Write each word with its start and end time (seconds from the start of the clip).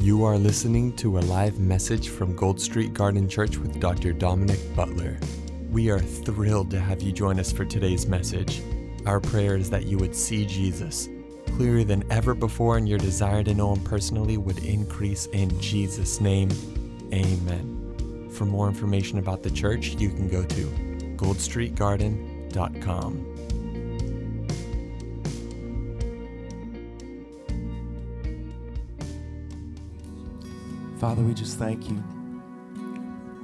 You 0.00 0.24
are 0.24 0.38
listening 0.38 0.94
to 0.98 1.18
a 1.18 1.20
live 1.20 1.58
message 1.58 2.10
from 2.10 2.36
Gold 2.36 2.60
Street 2.60 2.94
Garden 2.94 3.28
Church 3.28 3.58
with 3.58 3.80
Dr. 3.80 4.12
Dominic 4.12 4.60
Butler. 4.76 5.18
We 5.72 5.90
are 5.90 5.98
thrilled 5.98 6.70
to 6.70 6.78
have 6.78 7.02
you 7.02 7.10
join 7.10 7.40
us 7.40 7.50
for 7.50 7.64
today's 7.64 8.06
message. 8.06 8.62
Our 9.06 9.18
prayer 9.18 9.56
is 9.56 9.70
that 9.70 9.86
you 9.86 9.98
would 9.98 10.14
see 10.14 10.46
Jesus 10.46 11.08
clearer 11.56 11.82
than 11.82 12.04
ever 12.12 12.34
before, 12.34 12.76
and 12.76 12.88
your 12.88 13.00
desire 13.00 13.42
to 13.42 13.54
know 13.54 13.74
him 13.74 13.82
personally 13.82 14.36
would 14.36 14.62
increase 14.62 15.26
in 15.26 15.60
Jesus' 15.60 16.20
name. 16.20 16.50
Amen. 17.12 18.28
For 18.30 18.44
more 18.44 18.68
information 18.68 19.18
about 19.18 19.42
the 19.42 19.50
church, 19.50 19.96
you 19.96 20.10
can 20.10 20.28
go 20.28 20.44
to 20.44 20.66
goldstreetgarden.com. 21.16 23.37
Father, 30.98 31.22
we 31.22 31.32
just 31.32 31.60
thank 31.60 31.88
you. 31.88 32.02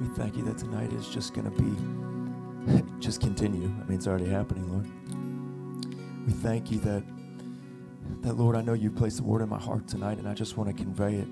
We 0.01 0.07
thank 0.07 0.35
you 0.35 0.43
that 0.43 0.57
tonight 0.57 0.91
is 0.91 1.07
just 1.07 1.33
going 1.33 1.49
to 1.49 1.61
be, 1.61 2.83
just 2.99 3.21
continue. 3.21 3.67
I 3.67 3.85
mean, 3.85 3.97
it's 3.97 4.07
already 4.07 4.25
happening, 4.29 4.69
Lord. 4.69 4.85
We 6.27 6.33
thank 6.33 6.69
you 6.69 6.79
that, 6.79 7.01
that 8.23 8.33
Lord, 8.33 8.57
I 8.57 8.61
know 8.61 8.73
you 8.73 8.91
placed 8.91 9.17
the 9.17 9.23
word 9.23 9.41
in 9.41 9.47
my 9.47 9.57
heart 9.57 9.87
tonight, 9.87 10.17
and 10.17 10.27
I 10.27 10.33
just 10.33 10.57
want 10.57 10.69
to 10.69 10.83
convey 10.83 11.15
it. 11.15 11.27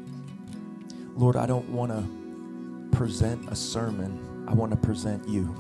Lord, 1.18 1.36
I 1.36 1.46
don't 1.46 1.68
want 1.70 1.92
to 1.92 2.98
present 2.98 3.50
a 3.52 3.56
sermon. 3.56 4.46
I 4.48 4.54
want 4.54 4.72
to 4.72 4.78
present 4.78 5.28
you. 5.28 5.54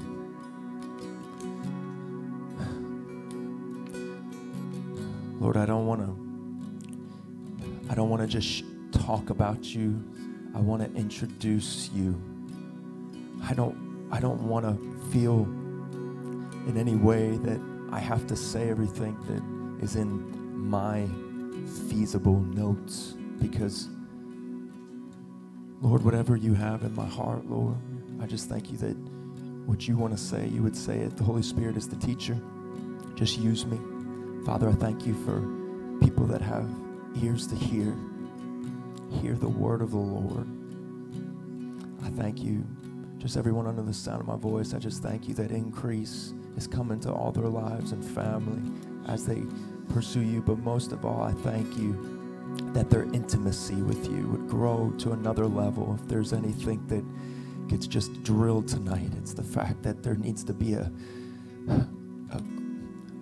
Lord, 5.41 5.57
I 5.57 5.65
don't 5.65 5.85
want 5.85 5.99
to, 6.01 7.91
I 7.91 7.95
don't 7.95 8.09
want 8.09 8.21
to 8.21 8.27
just 8.29 8.63
talk 8.93 9.29
about 9.29 9.65
you. 9.65 10.01
I 10.55 10.59
want 10.59 10.81
to 10.83 10.99
introduce 10.99 11.89
you. 11.93 12.21
I 13.43 13.53
don't 13.53 14.07
I 14.11 14.19
don't 14.19 14.47
want 14.47 14.65
to 14.65 15.09
feel 15.11 15.43
in 16.67 16.77
any 16.77 16.95
way 16.95 17.37
that 17.37 17.59
I 17.91 17.99
have 17.99 18.27
to 18.27 18.35
say 18.35 18.69
everything 18.69 19.17
that 19.27 19.83
is 19.83 19.95
in 19.95 20.67
my 20.69 21.07
feasible 21.89 22.39
notes 22.39 23.15
because 23.39 23.89
Lord, 25.81 26.03
whatever 26.05 26.37
you 26.37 26.53
have 26.53 26.83
in 26.83 26.95
my 26.95 27.05
heart, 27.05 27.45
Lord, 27.49 27.75
I 28.21 28.25
just 28.25 28.47
thank 28.47 28.71
you 28.71 28.77
that 28.77 28.95
what 29.65 29.87
you 29.87 29.97
want 29.97 30.15
to 30.15 30.23
say, 30.23 30.47
you 30.47 30.63
would 30.63 30.77
say 30.77 30.99
it. 30.99 31.17
The 31.17 31.23
Holy 31.23 31.43
Spirit 31.43 31.75
is 31.75 31.89
the 31.89 31.97
teacher. 31.97 32.37
Just 33.15 33.37
use 33.37 33.65
me. 33.65 33.77
Father, 34.45 34.69
I 34.69 34.73
thank 34.73 35.05
you 35.05 35.13
for 35.25 35.41
people 36.05 36.25
that 36.27 36.41
have 36.41 36.69
ears 37.21 37.47
to 37.47 37.55
hear 37.55 37.95
hear 39.21 39.35
the 39.35 39.47
word 39.47 39.81
of 39.81 39.91
the 39.91 39.97
Lord. 39.97 40.47
I 42.03 42.09
thank 42.09 42.41
you. 42.41 42.65
Just 43.17 43.37
everyone 43.37 43.67
under 43.67 43.81
the 43.81 43.93
sound 43.93 44.21
of 44.21 44.27
my 44.27 44.35
voice, 44.35 44.73
I 44.73 44.79
just 44.79 45.01
thank 45.01 45.27
you 45.27 45.33
that 45.35 45.51
increase 45.51 46.33
is 46.57 46.67
coming 46.67 46.99
to 47.01 47.11
all 47.11 47.31
their 47.31 47.47
lives 47.47 47.91
and 47.93 48.03
family 48.03 48.61
as 49.07 49.25
they 49.25 49.43
pursue 49.93 50.21
you. 50.21 50.41
But 50.41 50.59
most 50.59 50.91
of 50.91 51.05
all, 51.05 51.21
I 51.21 51.31
thank 51.31 51.77
you 51.77 52.21
that 52.73 52.89
their 52.89 53.03
intimacy 53.13 53.75
with 53.75 54.09
you 54.09 54.27
would 54.27 54.49
grow 54.49 54.93
to 54.99 55.13
another 55.13 55.47
level. 55.47 55.97
If 56.01 56.07
there's 56.07 56.33
anything 56.33 56.85
that 56.87 57.03
gets 57.69 57.87
just 57.87 58.23
drilled 58.23 58.67
tonight, 58.67 59.09
it's 59.17 59.33
the 59.33 59.43
fact 59.43 59.83
that 59.83 60.03
there 60.03 60.15
needs 60.15 60.43
to 60.43 60.53
be 60.53 60.73
a, 60.73 60.91
a, 61.69 62.41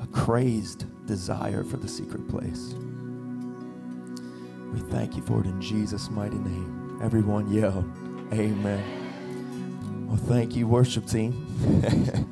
a 0.01 0.07
crazed 0.11 0.85
desire 1.05 1.63
for 1.63 1.77
the 1.77 1.87
secret 1.87 2.27
place. 2.27 2.73
We 4.71 4.79
thank 4.79 5.15
you 5.15 5.23
for 5.23 5.41
it 5.41 5.45
in 5.45 5.61
Jesus' 5.61 6.09
mighty 6.09 6.37
name. 6.37 6.99
Everyone 7.01 7.51
yell, 7.51 7.85
Amen. 8.33 10.07
Well, 10.07 10.17
thank 10.17 10.55
you, 10.55 10.67
worship 10.67 11.05
team. 11.05 11.47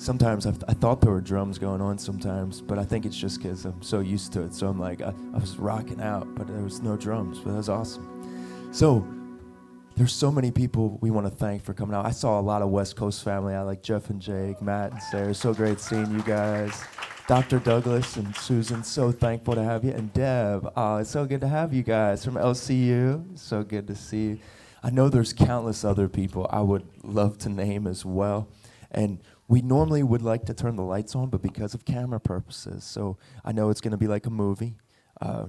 sometimes 0.00 0.46
I've, 0.46 0.64
i 0.66 0.72
thought 0.72 1.02
there 1.02 1.12
were 1.12 1.20
drums 1.20 1.58
going 1.58 1.82
on 1.82 1.98
sometimes, 1.98 2.62
but 2.62 2.78
I 2.78 2.84
think 2.84 3.04
it's 3.04 3.16
just 3.16 3.42
because 3.42 3.66
I'm 3.66 3.82
so 3.82 4.00
used 4.00 4.32
to 4.32 4.42
it. 4.42 4.54
So 4.54 4.66
I'm 4.66 4.80
like, 4.80 5.02
I, 5.02 5.12
I 5.34 5.38
was 5.38 5.58
rocking 5.58 6.00
out, 6.00 6.34
but 6.34 6.46
there 6.46 6.62
was 6.62 6.80
no 6.80 6.96
drums, 6.96 7.38
but 7.38 7.50
that 7.50 7.56
was 7.58 7.68
awesome. 7.68 8.68
So 8.72 9.06
there's 9.96 10.14
so 10.14 10.32
many 10.32 10.50
people 10.50 10.98
we 11.02 11.10
want 11.10 11.26
to 11.26 11.30
thank 11.30 11.62
for 11.62 11.74
coming 11.74 11.94
out. 11.94 12.06
I 12.06 12.12
saw 12.12 12.40
a 12.40 12.42
lot 12.42 12.62
of 12.62 12.70
West 12.70 12.96
Coast 12.96 13.22
family. 13.22 13.54
I 13.54 13.60
like 13.60 13.82
Jeff 13.82 14.08
and 14.08 14.20
Jake, 14.20 14.62
Matt 14.62 14.92
and 14.92 15.02
Sarah. 15.02 15.34
So 15.34 15.52
great 15.52 15.78
seeing 15.78 16.10
you 16.10 16.22
guys. 16.22 16.82
Dr. 17.30 17.60
Douglas 17.60 18.16
and 18.16 18.34
Susan, 18.34 18.82
so 18.82 19.12
thankful 19.12 19.54
to 19.54 19.62
have 19.62 19.84
you. 19.84 19.92
And 19.92 20.12
Deb, 20.12 20.72
oh, 20.74 20.96
it's 20.96 21.10
so 21.10 21.24
good 21.24 21.40
to 21.42 21.46
have 21.46 21.72
you 21.72 21.84
guys 21.84 22.24
from 22.24 22.34
LCU. 22.34 23.38
So 23.38 23.62
good 23.62 23.86
to 23.86 23.94
see 23.94 24.30
you. 24.30 24.38
I 24.82 24.90
know 24.90 25.08
there's 25.08 25.32
countless 25.32 25.84
other 25.84 26.08
people 26.08 26.48
I 26.50 26.60
would 26.60 26.84
love 27.04 27.38
to 27.38 27.48
name 27.48 27.86
as 27.86 28.04
well. 28.04 28.48
And 28.90 29.20
we 29.46 29.62
normally 29.62 30.02
would 30.02 30.22
like 30.22 30.44
to 30.46 30.54
turn 30.54 30.74
the 30.74 30.82
lights 30.82 31.14
on, 31.14 31.30
but 31.30 31.40
because 31.40 31.72
of 31.72 31.84
camera 31.84 32.18
purposes, 32.18 32.82
so 32.82 33.16
I 33.44 33.52
know 33.52 33.70
it's 33.70 33.80
going 33.80 33.92
to 33.92 33.96
be 33.96 34.08
like 34.08 34.26
a 34.26 34.30
movie. 34.30 34.74
Uh, 35.20 35.46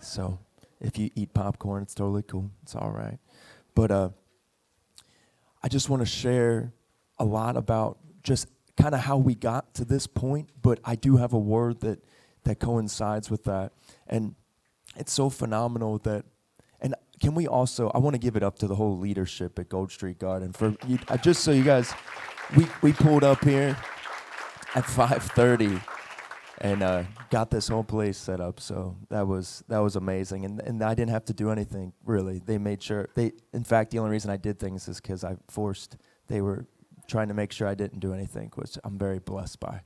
so 0.00 0.40
if 0.80 0.98
you 0.98 1.10
eat 1.14 1.32
popcorn, 1.32 1.84
it's 1.84 1.94
totally 1.94 2.24
cool. 2.24 2.50
It's 2.64 2.74
all 2.74 2.90
right. 2.90 3.18
But 3.76 3.92
uh, 3.92 4.08
I 5.62 5.68
just 5.68 5.90
want 5.90 6.02
to 6.02 6.06
share 6.06 6.72
a 7.20 7.24
lot 7.24 7.56
about 7.56 7.98
just 8.24 8.48
kind 8.78 8.94
of 8.94 9.00
how 9.00 9.16
we 9.16 9.34
got 9.34 9.74
to 9.74 9.84
this 9.84 10.06
point, 10.06 10.50
but 10.62 10.78
I 10.84 10.94
do 10.94 11.16
have 11.16 11.32
a 11.32 11.38
word 11.38 11.80
that 11.80 12.04
that 12.44 12.60
coincides 12.60 13.30
with 13.30 13.44
that. 13.44 13.72
And 14.06 14.34
it's 14.96 15.12
so 15.12 15.28
phenomenal 15.28 15.98
that 15.98 16.24
and 16.80 16.94
can 17.20 17.34
we 17.34 17.46
also 17.46 17.90
I 17.90 17.98
want 17.98 18.14
to 18.14 18.20
give 18.20 18.36
it 18.36 18.42
up 18.42 18.58
to 18.60 18.66
the 18.66 18.76
whole 18.76 18.96
leadership 18.96 19.58
at 19.58 19.68
Gold 19.68 19.90
Street 19.90 20.18
Garden 20.18 20.52
for 20.52 20.76
you, 20.86 20.98
uh, 21.08 21.16
just 21.16 21.42
so 21.42 21.50
you 21.50 21.64
guys 21.64 21.92
we 22.56 22.66
we 22.80 22.92
pulled 22.92 23.24
up 23.24 23.44
here 23.44 23.76
at 24.74 24.84
5:30 24.84 25.82
and 26.60 26.82
uh, 26.82 27.02
got 27.30 27.50
this 27.50 27.68
whole 27.68 27.84
place 27.84 28.16
set 28.16 28.40
up. 28.40 28.60
So 28.60 28.96
that 29.10 29.26
was 29.26 29.64
that 29.68 29.78
was 29.78 29.96
amazing, 29.96 30.44
and 30.44 30.60
and 30.60 30.82
I 30.82 30.94
didn't 30.94 31.10
have 31.10 31.24
to 31.26 31.32
do 31.32 31.50
anything 31.50 31.92
really. 32.04 32.38
They 32.38 32.58
made 32.58 32.82
sure 32.82 33.08
they. 33.14 33.32
In 33.52 33.64
fact, 33.64 33.90
the 33.90 33.98
only 33.98 34.12
reason 34.12 34.30
I 34.30 34.36
did 34.36 34.58
things 34.58 34.88
is 34.88 35.00
because 35.00 35.24
I 35.24 35.36
forced. 35.48 35.96
They 36.28 36.40
were 36.40 36.66
trying 37.08 37.28
to 37.28 37.34
make 37.34 37.52
sure 37.52 37.66
I 37.66 37.74
didn't 37.74 38.00
do 38.00 38.12
anything, 38.12 38.52
which 38.54 38.78
I'm 38.84 38.98
very 38.98 39.18
blessed 39.18 39.58
by. 39.58 39.80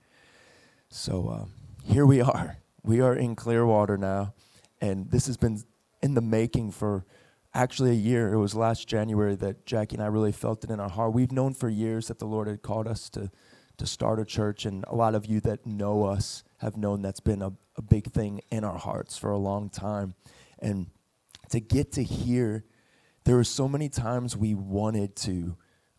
So 0.90 1.28
um, 1.30 1.52
here 1.84 2.04
we 2.04 2.20
are. 2.20 2.58
We 2.82 3.00
are 3.00 3.14
in 3.14 3.36
Clearwater 3.36 3.96
now, 3.96 4.34
and 4.80 5.10
this 5.10 5.26
has 5.26 5.36
been 5.36 5.62
in 6.02 6.14
the 6.14 6.20
making 6.20 6.72
for 6.72 7.06
actually 7.54 7.90
a 7.90 7.94
year. 7.94 8.32
It 8.32 8.38
was 8.38 8.54
last 8.54 8.88
January 8.88 9.36
that 9.36 9.64
Jackie 9.64 9.96
and 9.96 10.02
I 10.02 10.08
really 10.08 10.32
felt 10.32 10.64
it 10.64 10.70
in 10.70 10.80
our 10.80 10.90
heart. 10.90 11.14
We've 11.14 11.32
known 11.32 11.54
for 11.54 11.68
years 11.68 12.08
that 12.08 12.18
the 12.18 12.26
Lord 12.26 12.48
had 12.48 12.62
called 12.62 12.88
us 12.88 13.08
to 13.10 13.30
to 13.78 13.86
start 13.86 14.20
a 14.20 14.24
church, 14.24 14.66
and 14.66 14.84
a 14.86 14.94
lot 14.94 15.14
of 15.14 15.26
you 15.26 15.40
that 15.40 15.66
know 15.66 16.04
us 16.04 16.44
have 16.58 16.76
known 16.76 17.02
that's 17.02 17.20
been 17.20 17.40
a, 17.40 17.52
a 17.76 17.82
big 17.82 18.12
thing 18.12 18.40
in 18.50 18.64
our 18.64 18.78
hearts 18.78 19.16
for 19.16 19.30
a 19.30 19.38
long 19.38 19.70
time. 19.70 20.14
And 20.58 20.88
to 21.50 21.58
get 21.58 21.92
to 21.92 22.04
here, 22.04 22.64
there 23.24 23.36
were 23.36 23.44
so 23.44 23.68
many 23.68 23.88
times 23.88 24.36
we 24.36 24.54
wanted 24.54 25.16
to 25.16 25.56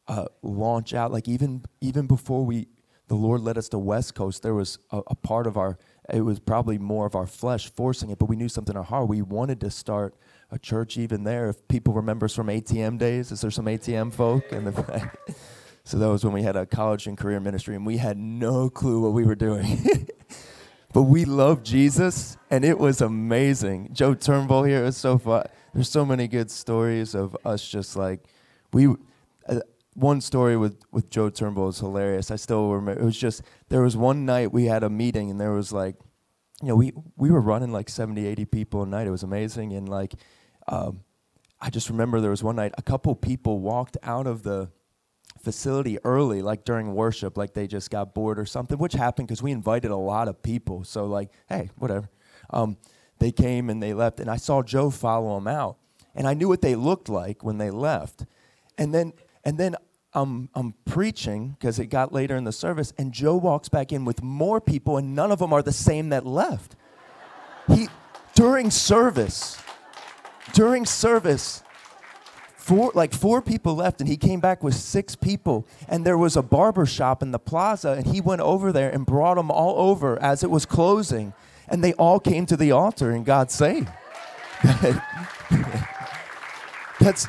uh, 0.07 0.25
launch 0.41 0.93
out. 0.93 1.11
Like 1.11 1.27
even 1.27 1.63
even 1.81 2.07
before 2.07 2.45
we, 2.45 2.67
the 3.07 3.15
Lord 3.15 3.41
led 3.41 3.57
us 3.57 3.69
to 3.69 3.79
West 3.79 4.15
Coast, 4.15 4.43
there 4.43 4.53
was 4.53 4.79
a, 4.91 5.01
a, 5.07 5.15
part 5.15 5.47
of 5.47 5.57
our. 5.57 5.77
It 6.13 6.21
was 6.21 6.39
probably 6.39 6.77
more 6.77 7.05
of 7.05 7.15
our 7.15 7.27
flesh 7.27 7.69
forcing 7.69 8.09
it, 8.09 8.19
but 8.19 8.25
we 8.25 8.35
knew 8.35 8.49
something 8.49 8.73
in 8.73 8.77
our 8.77 8.83
heart. 8.83 9.07
We 9.07 9.21
wanted 9.21 9.61
to 9.61 9.71
start 9.71 10.15
a 10.51 10.59
church 10.59 10.97
even 10.97 11.23
there. 11.23 11.49
If 11.49 11.67
people 11.67 11.93
remember 11.93 12.25
us 12.25 12.35
from 12.35 12.47
ATM 12.47 12.97
days, 12.97 13.31
is 13.31 13.41
there 13.41 13.51
some 13.51 13.65
ATM 13.65 14.13
folk 14.13 14.51
in 14.51 14.65
the 14.65 15.11
So 15.85 15.97
that 15.97 16.07
was 16.07 16.23
when 16.23 16.33
we 16.33 16.43
had 16.43 16.55
a 16.55 16.65
college 16.65 17.07
and 17.07 17.17
career 17.17 17.39
ministry, 17.41 17.75
and 17.75 17.85
we 17.85 17.97
had 17.97 18.17
no 18.17 18.69
clue 18.69 19.01
what 19.01 19.11
we 19.11 19.25
were 19.25 19.35
doing. 19.35 20.07
but 20.93 21.03
we 21.03 21.25
loved 21.25 21.65
Jesus, 21.65 22.37
and 22.49 22.63
it 22.63 22.79
was 22.79 23.01
amazing. 23.01 23.89
Joe 23.91 24.13
Turnbull 24.13 24.63
here 24.63 24.85
is 24.85 24.95
so 24.95 25.17
fun. 25.17 25.45
There's 25.73 25.89
so 25.89 26.05
many 26.05 26.29
good 26.29 26.49
stories 26.49 27.15
of 27.15 27.35
us 27.45 27.67
just 27.67 27.95
like 27.95 28.21
we. 28.71 28.95
One 29.93 30.21
story 30.21 30.57
with, 30.57 30.77
with 30.91 31.09
Joe 31.09 31.29
Turnbull 31.29 31.69
is 31.69 31.79
hilarious. 31.79 32.31
I 32.31 32.35
still 32.35 32.71
remember. 32.71 33.01
It 33.01 33.05
was 33.05 33.17
just, 33.17 33.43
there 33.69 33.81
was 33.81 33.95
one 33.95 34.25
night 34.25 34.51
we 34.51 34.65
had 34.65 34.83
a 34.83 34.89
meeting 34.89 35.29
and 35.29 35.39
there 35.39 35.51
was 35.51 35.71
like, 35.71 35.95
you 36.61 36.69
know, 36.69 36.75
we, 36.75 36.93
we 37.15 37.29
were 37.29 37.41
running 37.41 37.71
like 37.71 37.89
70, 37.89 38.25
80 38.25 38.45
people 38.45 38.83
a 38.83 38.85
night. 38.85 39.07
It 39.07 39.11
was 39.11 39.23
amazing. 39.23 39.73
And 39.73 39.87
like, 39.87 40.13
um, 40.67 41.01
I 41.61 41.69
just 41.69 41.89
remember 41.89 42.19
there 42.19 42.31
was 42.31 42.43
one 42.43 42.55
night 42.55 42.73
a 42.77 42.81
couple 42.81 43.15
people 43.15 43.59
walked 43.59 43.97
out 44.03 44.27
of 44.27 44.43
the 44.43 44.69
facility 45.41 45.97
early, 46.03 46.41
like 46.41 46.63
during 46.63 46.93
worship, 46.93 47.37
like 47.37 47.53
they 47.53 47.67
just 47.67 47.91
got 47.91 48.13
bored 48.13 48.39
or 48.39 48.45
something, 48.45 48.77
which 48.77 48.93
happened 48.93 49.27
because 49.27 49.41
we 49.41 49.51
invited 49.51 49.91
a 49.91 49.95
lot 49.95 50.27
of 50.27 50.41
people. 50.41 50.83
So, 50.83 51.05
like, 51.05 51.29
hey, 51.49 51.69
whatever. 51.77 52.09
Um, 52.49 52.77
they 53.19 53.31
came 53.31 53.69
and 53.69 53.81
they 53.81 53.93
left, 53.93 54.19
and 54.19 54.29
I 54.29 54.37
saw 54.37 54.63
Joe 54.63 54.89
follow 54.89 55.35
them 55.35 55.47
out. 55.47 55.77
And 56.15 56.27
I 56.27 56.33
knew 56.33 56.47
what 56.47 56.61
they 56.61 56.75
looked 56.75 57.09
like 57.09 57.43
when 57.43 57.57
they 57.57 57.71
left. 57.71 58.25
And 58.77 58.93
then 58.93 59.13
and 59.43 59.57
then 59.57 59.75
I'm, 60.13 60.49
I'm 60.53 60.73
preaching 60.85 61.55
because 61.59 61.79
it 61.79 61.87
got 61.87 62.13
later 62.13 62.35
in 62.35 62.43
the 62.43 62.51
service, 62.51 62.93
and 62.97 63.11
Joe 63.11 63.35
walks 63.35 63.69
back 63.69 63.91
in 63.91 64.05
with 64.05 64.21
more 64.21 64.61
people, 64.61 64.97
and 64.97 65.15
none 65.15 65.31
of 65.31 65.39
them 65.39 65.51
are 65.53 65.61
the 65.61 65.71
same 65.71 66.09
that 66.09 66.25
left. 66.25 66.75
He, 67.67 67.87
during 68.35 68.69
service, 68.69 69.57
during 70.53 70.85
service, 70.85 71.63
four 72.63 72.91
like 72.93 73.13
four 73.13 73.41
people 73.41 73.75
left 73.75 73.99
and 73.99 74.09
he 74.09 74.15
came 74.15 74.39
back 74.39 74.63
with 74.63 74.73
six 74.73 75.15
people. 75.15 75.67
And 75.87 76.05
there 76.05 76.17
was 76.17 76.37
a 76.37 76.41
barber 76.41 76.85
shop 76.85 77.21
in 77.21 77.31
the 77.31 77.39
plaza 77.39 77.91
and 77.91 78.07
he 78.07 78.21
went 78.21 78.41
over 78.41 78.71
there 78.71 78.89
and 78.89 79.05
brought 79.05 79.35
them 79.35 79.51
all 79.51 79.89
over 79.89 80.21
as 80.21 80.43
it 80.43 80.49
was 80.49 80.65
closing. 80.65 81.33
And 81.67 81.83
they 81.83 81.93
all 81.93 82.19
came 82.19 82.45
to 82.47 82.57
the 82.57 82.71
altar 82.71 83.11
and 83.11 83.25
got 83.25 83.51
saved. 83.51 83.89
That's 86.99 87.27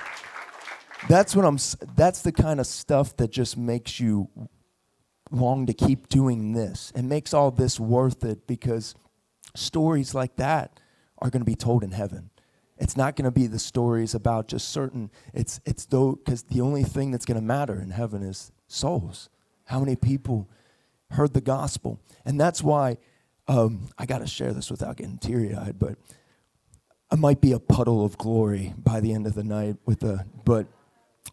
that's 1.08 1.36
what 1.36 1.44
i'm 1.44 1.58
that's 1.96 2.22
the 2.22 2.32
kind 2.32 2.60
of 2.60 2.66
stuff 2.66 3.16
that 3.16 3.30
just 3.30 3.56
makes 3.56 4.00
you 4.00 4.28
long 5.30 5.66
to 5.66 5.72
keep 5.74 6.08
doing 6.08 6.52
this 6.52 6.92
and 6.94 7.08
makes 7.08 7.34
all 7.34 7.50
this 7.50 7.80
worth 7.80 8.24
it 8.24 8.46
because 8.46 8.94
stories 9.54 10.14
like 10.14 10.36
that 10.36 10.78
are 11.18 11.30
going 11.30 11.40
to 11.40 11.46
be 11.46 11.54
told 11.54 11.82
in 11.82 11.90
heaven 11.90 12.30
it's 12.76 12.96
not 12.96 13.16
going 13.16 13.24
to 13.24 13.30
be 13.30 13.46
the 13.46 13.58
stories 13.58 14.14
about 14.14 14.48
just 14.48 14.68
certain. 14.70 15.10
It's 15.32 15.60
it's 15.64 15.86
though 15.86 16.12
because 16.12 16.42
the 16.44 16.60
only 16.60 16.82
thing 16.82 17.10
that's 17.10 17.24
going 17.24 17.36
to 17.36 17.44
matter 17.44 17.80
in 17.80 17.90
heaven 17.90 18.22
is 18.22 18.52
souls. 18.66 19.28
How 19.66 19.78
many 19.78 19.96
people 19.96 20.48
heard 21.10 21.34
the 21.34 21.40
gospel? 21.40 22.00
And 22.24 22.40
that's 22.40 22.62
why 22.62 22.98
um, 23.46 23.88
I 23.96 24.06
got 24.06 24.18
to 24.18 24.26
share 24.26 24.52
this 24.52 24.70
without 24.70 24.96
getting 24.96 25.18
teary 25.18 25.54
eyed. 25.54 25.78
But 25.78 25.96
I 27.10 27.16
might 27.16 27.40
be 27.40 27.52
a 27.52 27.60
puddle 27.60 28.04
of 28.04 28.18
glory 28.18 28.74
by 28.76 29.00
the 29.00 29.12
end 29.12 29.26
of 29.26 29.34
the 29.34 29.44
night 29.44 29.76
with 29.86 30.00
the. 30.00 30.26
But 30.44 30.66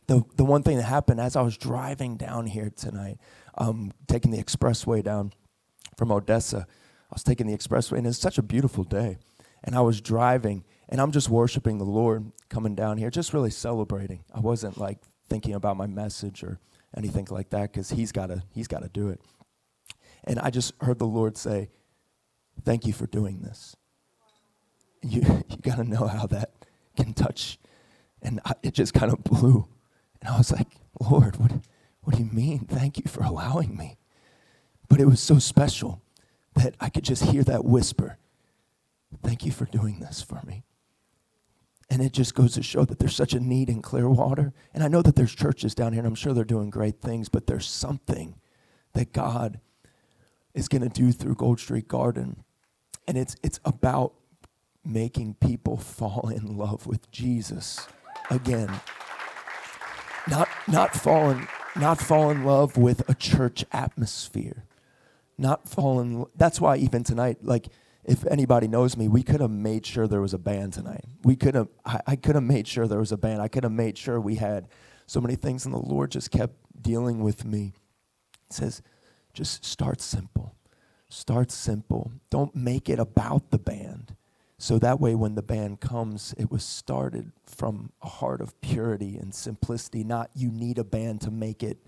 the 0.08 0.24
the 0.36 0.46
one 0.46 0.64
thing 0.64 0.78
that 0.78 0.84
happened 0.84 1.20
as 1.20 1.36
I 1.36 1.42
was 1.42 1.58
driving 1.58 2.18
down 2.18 2.48
here 2.48 2.72
tonight, 2.76 3.18
um, 3.58 3.92
taking 4.08 4.32
the 4.32 4.42
expressway 4.44 5.04
down 5.04 5.34
from 5.98 6.12
Odessa, 6.12 6.66
I 6.68 7.14
was 7.14 7.24
taking 7.24 7.48
the 7.48 7.58
expressway, 7.58 7.98
and 7.98 8.08
it's 8.08 8.18
such 8.18 8.38
a 8.38 8.44
beautiful 8.44 8.84
day. 8.84 9.18
And 9.64 9.76
I 9.76 9.82
was 9.82 10.02
driving 10.02 10.64
and 10.92 11.00
I'm 11.00 11.12
just 11.12 11.30
worshiping 11.30 11.78
the 11.78 11.86
Lord 11.86 12.32
coming 12.50 12.76
down 12.76 12.98
here, 12.98 13.10
just 13.10 13.34
really 13.34 13.50
celebrating. 13.50 14.24
I 14.36 14.42
wasn't 14.42 14.78
like 14.78 15.00
thinking 15.30 15.54
about 15.54 15.78
my 15.78 15.88
message 15.88 16.44
or 16.44 16.60
anything 16.96 17.28
like 17.32 17.50
that 17.52 17.72
because 17.72 17.90
he's 17.92 18.12
got 18.12 18.28
to 18.28 18.44
he's 18.54 18.68
got 18.68 18.84
to 18.84 18.90
do 18.90 19.08
it. 19.10 19.22
And 20.26 20.38
I 20.38 20.50
just 20.50 20.74
heard 20.82 21.00
the 21.00 21.08
Lord 21.08 21.38
say, 21.38 21.70
"Thank 22.64 22.86
you 22.86 22.94
for 22.94 23.08
doing 23.08 23.42
this." 23.42 23.76
You 25.02 25.22
you 25.50 25.58
got 25.62 25.78
to 25.78 25.86
know 25.86 26.08
how 26.08 26.28
that 26.28 26.52
can 26.98 27.14
touch, 27.14 27.58
and 28.22 28.42
I, 28.44 28.54
it 28.62 28.74
just 28.74 28.94
kind 28.94 29.14
of 29.14 29.24
blew, 29.24 29.68
and 30.22 30.30
I 30.30 30.38
was 30.38 30.52
like, 30.52 30.68
"Lord, 31.00 31.38
what 31.38 31.52
what 32.02 32.16
do 32.16 32.24
you 32.24 32.30
mean? 32.32 32.60
Thank 32.60 32.98
you 32.98 33.06
for 33.08 33.24
allowing 33.24 33.76
me." 33.76 33.98
But 34.90 35.00
it 35.00 35.06
was 35.06 35.22
so 35.22 35.40
special 35.40 36.02
that 36.56 36.76
I 36.80 36.90
could 36.90 37.04
just 37.04 37.24
hear 37.26 37.44
that 37.44 37.66
whisper. 37.66 38.18
Thank 39.24 39.46
you 39.46 39.52
for 39.52 39.66
doing 39.66 40.00
this 40.00 40.22
for 40.22 40.42
me. 40.46 40.64
And 41.90 42.02
it 42.02 42.14
just 42.14 42.36
goes 42.36 42.54
to 42.54 42.64
show 42.64 42.86
that 42.86 43.00
there's 43.00 43.16
such 43.16 43.34
a 43.34 43.40
need 43.40 43.70
in 43.70 43.82
Clearwater. 43.82 44.54
And 44.74 44.84
I 44.84 44.88
know 44.88 45.02
that 45.02 45.16
there's 45.18 45.36
churches 45.36 45.76
down 45.76 45.92
here, 45.92 46.00
and 46.00 46.08
I'm 46.08 46.16
sure 46.16 46.34
they're 46.34 46.46
doing 46.46 46.70
great 46.70 47.02
things, 47.02 47.28
but 47.28 47.48
there's 47.48 47.68
something 47.68 48.36
that 48.94 49.12
God 49.12 49.60
is 50.54 50.68
going 50.68 50.82
to 50.82 50.90
do 50.90 51.12
through 51.12 51.36
Gold 51.36 51.60
Street 51.60 51.88
Garden. 51.88 52.44
And 53.08 53.18
it's, 53.18 53.36
it's 53.44 53.60
about 53.66 54.14
making 54.86 55.36
people 55.36 55.78
fall 55.78 56.30
in 56.34 56.58
love 56.58 56.88
with 56.88 57.12
Jesus 57.12 57.88
again. 58.30 58.80
Not, 60.30 60.48
not, 60.68 60.94
fall 60.94 61.30
in, 61.32 61.48
not 61.76 62.00
fall 62.00 62.30
in 62.30 62.44
love 62.44 62.78
with 62.78 63.08
a 63.10 63.16
church 63.16 63.66
atmosphere. 63.72 64.66
Not 65.38 65.68
fall 65.68 66.00
in, 66.00 66.26
that's 66.36 66.62
why 66.62 66.78
even 66.78 67.04
tonight, 67.04 67.40
like, 67.42 67.68
if 68.04 68.26
anybody 68.26 68.68
knows 68.68 68.98
me, 68.98 69.08
we 69.08 69.24
could 69.24 69.42
have 69.42 69.52
made 69.52 69.86
sure 69.86 70.08
there 70.08 70.22
was 70.22 70.34
a 70.34 70.40
band 70.40 70.74
tonight. 70.74 71.06
We 71.24 71.36
could 71.36 71.56
have, 71.56 71.68
I, 71.86 72.02
I 72.08 72.16
could 72.16 72.36
have 72.36 72.44
made 72.44 72.68
sure 72.68 72.88
there 72.88 73.00
was 73.00 73.12
a 73.12 73.18
band. 73.18 73.42
I 73.42 73.48
could 73.48 73.64
have 73.64 73.72
made 73.72 73.98
sure 73.98 74.20
we 74.20 74.36
had 74.36 74.68
so 75.06 75.22
many 75.22 75.36
things, 75.36 75.66
and 75.66 75.74
the 75.74 75.80
Lord 75.80 76.12
just 76.12 76.32
kept 76.32 76.56
dealing 76.82 77.22
with 77.22 77.46
me. 77.46 77.74
He 78.48 78.54
says, 78.54 78.82
just 79.34 79.64
start 79.64 80.02
simple. 80.02 80.56
Start 81.10 81.52
simple. 81.52 82.12
Don't 82.30 82.56
make 82.56 82.90
it 82.90 83.00
about 83.00 83.52
the 83.52 83.60
band. 83.60 84.16
So 84.62 84.78
that 84.78 85.00
way, 85.00 85.16
when 85.16 85.34
the 85.34 85.42
band 85.42 85.80
comes, 85.80 86.36
it 86.38 86.52
was 86.52 86.64
started 86.64 87.32
from 87.48 87.92
a 88.04 88.08
heart 88.08 88.42
of 88.42 88.62
purity 88.62 89.18
and 89.18 89.34
simplicity, 89.34 90.04
not 90.04 90.30
you 90.36 90.52
need 90.52 90.78
a 90.78 90.84
band 90.84 91.22
to 91.22 91.32
make 91.32 91.64
it 91.64 91.80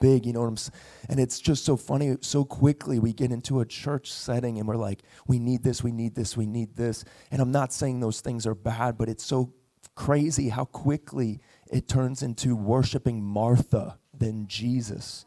big, 0.00 0.24
you 0.24 0.32
know 0.32 0.40
what 0.40 0.48
I'm 0.48 0.56
saying? 0.56 0.80
And 1.10 1.20
it's 1.20 1.38
just 1.38 1.62
so 1.62 1.76
funny. 1.76 2.16
So 2.22 2.42
quickly 2.42 2.98
we 2.98 3.12
get 3.12 3.30
into 3.30 3.60
a 3.60 3.66
church 3.66 4.10
setting 4.10 4.58
and 4.58 4.66
we're 4.66 4.76
like, 4.76 5.02
we 5.26 5.38
need 5.38 5.62
this, 5.62 5.84
we 5.84 5.92
need 5.92 6.14
this, 6.14 6.38
we 6.38 6.46
need 6.46 6.74
this. 6.74 7.04
And 7.30 7.42
I'm 7.42 7.52
not 7.52 7.70
saying 7.70 8.00
those 8.00 8.22
things 8.22 8.46
are 8.46 8.54
bad, 8.54 8.96
but 8.96 9.10
it's 9.10 9.26
so 9.26 9.52
crazy 9.94 10.48
how 10.48 10.64
quickly 10.64 11.38
it 11.70 11.86
turns 11.86 12.22
into 12.22 12.56
worshiping 12.56 13.22
Martha 13.22 13.98
than 14.16 14.46
Jesus. 14.46 15.26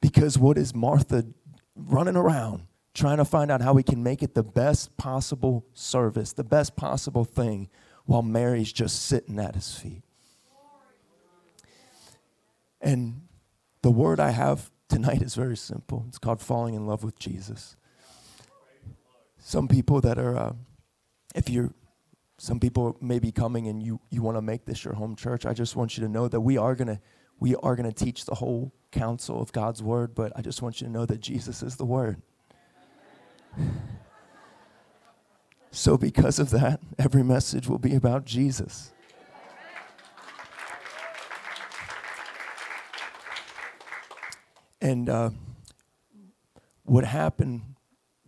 Because 0.00 0.38
what 0.38 0.56
is 0.56 0.72
Martha 0.72 1.26
running 1.74 2.14
around 2.14 2.68
trying 2.94 3.16
to 3.18 3.24
find 3.24 3.50
out 3.50 3.62
how 3.62 3.72
we 3.72 3.82
can 3.82 4.02
make 4.02 4.22
it 4.22 4.34
the 4.34 4.42
best 4.42 4.96
possible 4.96 5.64
service, 5.72 6.32
the 6.32 6.44
best 6.44 6.76
possible 6.76 7.24
thing, 7.24 7.68
while 8.04 8.22
Mary's 8.22 8.72
just 8.72 9.06
sitting 9.06 9.38
at 9.38 9.54
his 9.54 9.74
feet? 9.74 10.02
And 12.80 13.22
the 13.82 13.90
word 13.90 14.18
I 14.20 14.30
have 14.30 14.70
tonight 14.88 15.22
is 15.22 15.34
very 15.34 15.56
simple. 15.56 16.04
It's 16.08 16.18
called 16.18 16.40
falling 16.40 16.74
in 16.74 16.86
love 16.86 17.04
with 17.04 17.18
Jesus. 17.18 17.76
Some 19.38 19.68
people 19.68 20.00
that 20.00 20.18
are, 20.18 20.36
uh, 20.36 20.52
if 21.34 21.48
you're, 21.48 21.72
some 22.38 22.58
people 22.58 22.96
may 23.00 23.18
be 23.18 23.30
coming 23.30 23.68
and 23.68 23.82
you, 23.82 24.00
you 24.10 24.22
want 24.22 24.36
to 24.36 24.42
make 24.42 24.64
this 24.64 24.84
your 24.84 24.94
home 24.94 25.14
church. 25.14 25.46
I 25.46 25.52
just 25.52 25.76
want 25.76 25.96
you 25.96 26.02
to 26.04 26.08
know 26.08 26.28
that 26.28 26.40
we 26.40 26.58
are 26.58 26.74
going 26.74 26.88
to 26.88 27.00
we 27.42 27.56
are 27.56 27.74
going 27.74 27.92
to 27.92 28.04
teach 28.04 28.24
the 28.24 28.36
whole 28.36 28.72
counsel 28.92 29.42
of 29.42 29.50
God's 29.50 29.82
word, 29.82 30.14
but 30.14 30.32
I 30.36 30.42
just 30.42 30.62
want 30.62 30.80
you 30.80 30.86
to 30.86 30.92
know 30.92 31.04
that 31.06 31.20
Jesus 31.20 31.60
is 31.60 31.74
the 31.74 31.84
word. 31.84 32.22
So 35.70 35.96
because 35.96 36.38
of 36.38 36.50
that, 36.50 36.80
every 36.98 37.22
message 37.22 37.68
will 37.68 37.78
be 37.78 37.94
about 37.94 38.24
Jesus. 38.24 38.92
And 44.80 45.08
uh, 45.08 45.30
what 46.84 47.04
happened 47.04 47.62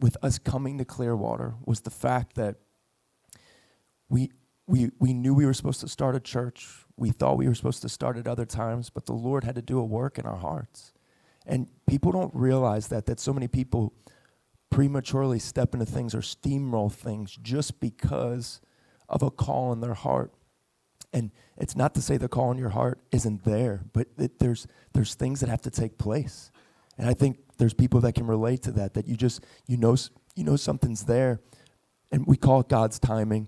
with 0.01 0.17
us 0.23 0.39
coming 0.39 0.79
to 0.79 0.85
Clearwater 0.85 1.55
was 1.65 1.81
the 1.81 1.91
fact 1.91 2.37
that 2.37 2.57
we, 4.09 4.31
we, 4.67 4.91
we 5.01 5.13
knew 5.13 5.35
we 5.35 5.47
were 5.47 5.55
supposed 5.55 5.81
to 5.81 5.89
start 5.89 6.15
a 6.15 6.21
church. 6.21 6.69
We 6.97 7.11
thought 7.11 7.39
we 7.39 7.49
were 7.49 7.55
supposed 7.55 7.83
to 7.83 7.89
start 7.89 8.17
at 8.17 8.29
other 8.29 8.45
times, 8.45 8.89
but 8.89 9.07
the 9.07 9.13
Lord 9.13 9.43
had 9.43 9.57
to 9.57 9.63
do 9.63 9.79
a 9.79 9.85
work 9.85 10.19
in 10.19 10.27
our 10.27 10.37
hearts. 10.37 10.93
And 11.45 11.69
people 11.87 12.13
don't 12.13 12.35
realize 12.35 12.89
that, 12.89 13.07
that 13.07 13.19
so 13.19 13.33
many 13.33 13.49
people 13.49 13.93
prematurely 14.75 15.39
step 15.39 15.73
into 15.73 15.87
things 15.87 16.17
or 16.17 16.19
steamroll 16.19 16.93
things 16.93 17.39
just 17.41 17.79
because 17.79 18.61
of 19.09 19.23
a 19.23 19.31
call 19.31 19.73
in 19.73 19.81
their 19.81 19.95
heart. 19.95 20.33
And 21.13 21.31
it's 21.57 21.77
not 21.77 21.95
to 21.95 22.03
say 22.03 22.17
the 22.17 22.27
call 22.27 22.51
in 22.51 22.59
your 22.59 22.71
heart 22.71 22.99
isn't 23.13 23.45
there, 23.45 23.85
but 23.93 24.09
it, 24.19 24.41
there's, 24.41 24.67
there's 24.93 25.15
things 25.15 25.39
that 25.39 25.49
have 25.49 25.63
to 25.63 25.71
take 25.71 25.97
place. 25.97 26.51
And 26.99 27.09
I 27.09 27.15
think 27.15 27.39
there's 27.57 27.73
people 27.73 28.01
that 28.01 28.17
can 28.17 28.27
relate 28.27 28.63
to 28.63 28.73
that, 28.73 28.95
that 28.95 29.07
you 29.07 29.17
just, 29.17 29.45
you 29.69 29.77
know, 29.77 29.95
you 30.35 30.43
know 30.43 30.57
something's 30.57 31.05
there. 31.05 31.39
And 32.11 32.27
we 32.27 32.37
call 32.37 32.59
it 32.59 32.69
God's 32.69 32.99
timing. 32.99 33.47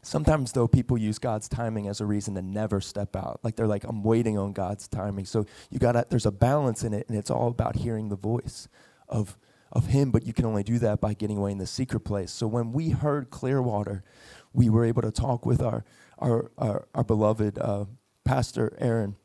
Sometimes, 0.00 0.52
though, 0.52 0.66
people 0.66 0.96
use 0.96 1.18
God's 1.18 1.46
timing 1.46 1.88
as 1.88 2.00
a 2.00 2.06
reason 2.06 2.36
to 2.36 2.42
never 2.42 2.80
step 2.80 3.16
out. 3.16 3.38
Like 3.42 3.56
they're 3.56 3.66
like, 3.66 3.84
I'm 3.84 4.02
waiting 4.02 4.38
on 4.38 4.54
God's 4.54 4.88
timing. 4.88 5.26
So 5.26 5.44
you 5.68 5.78
got 5.78 5.92
to, 5.92 6.06
there's 6.08 6.24
a 6.24 6.32
balance 6.32 6.84
in 6.84 6.94
it, 6.94 7.06
and 7.10 7.18
it's 7.18 7.30
all 7.30 7.48
about 7.48 7.76
hearing 7.76 8.08
the 8.08 8.16
voice 8.16 8.66
of, 9.10 9.36
of 9.74 9.86
Him, 9.86 10.10
but 10.10 10.24
you 10.24 10.32
can 10.32 10.44
only 10.44 10.62
do 10.62 10.78
that 10.78 11.00
by 11.00 11.14
getting 11.14 11.38
away 11.38 11.52
in 11.52 11.58
the 11.58 11.66
secret 11.66 12.00
place. 12.00 12.30
So 12.30 12.46
when 12.46 12.72
we 12.72 12.90
heard 12.90 13.30
Clearwater, 13.30 14.04
we 14.52 14.70
were 14.70 14.84
able 14.84 15.02
to 15.02 15.10
talk 15.10 15.44
with 15.44 15.60
our 15.60 15.84
our, 16.18 16.50
our, 16.58 16.86
our 16.94 17.04
beloved 17.04 17.58
uh, 17.58 17.84
Pastor 18.24 18.76
Aaron 18.80 19.16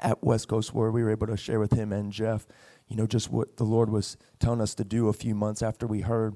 at 0.00 0.22
West 0.22 0.48
Coast 0.48 0.74
where 0.74 0.90
we 0.90 1.02
were 1.02 1.10
able 1.10 1.26
to 1.26 1.36
share 1.36 1.60
with 1.60 1.72
him 1.72 1.92
and 1.92 2.12
Jeff, 2.12 2.46
you 2.88 2.96
know, 2.96 3.06
just 3.06 3.30
what 3.30 3.56
the 3.56 3.64
Lord 3.64 3.90
was 3.90 4.16
telling 4.38 4.60
us 4.60 4.74
to 4.74 4.84
do 4.84 5.08
a 5.08 5.12
few 5.12 5.34
months 5.34 5.62
after 5.62 5.86
we 5.86 6.00
heard. 6.00 6.34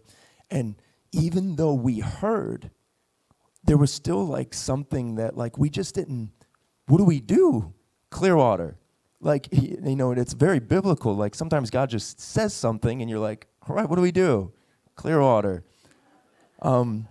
And 0.51 0.77
even 1.13 1.57
though 1.57 1.75
we 1.75 1.99
heard, 1.99 2.71
there 3.65 3.77
was 3.77 3.93
still 3.93 4.25
like 4.25 4.55
something 4.55 5.17
that 5.17 5.37
like 5.37 5.59
we 5.59 5.69
just 5.69 5.95
didn't, 5.95 6.31
what 6.87 6.99
do 6.99 7.05
we 7.05 7.21
do? 7.21 7.75
Clearwater. 8.11 8.79
Like, 9.21 9.49
you 9.51 9.97
know, 9.97 10.13
it's 10.13 10.33
very 10.33 10.61
biblical. 10.61 11.15
Like 11.15 11.35
sometimes 11.35 11.71
God 11.71 11.91
just 11.91 12.21
says 12.21 12.55
something 12.55 13.01
and 13.01 13.11
you're 13.11 13.19
like, 13.19 13.47
all 13.69 13.75
right, 13.75 13.89
what 13.89 13.97
do 13.97 14.03
we 14.03 14.13
do? 14.13 14.53
Clearwater. 14.95 15.65
Um, 16.63 17.09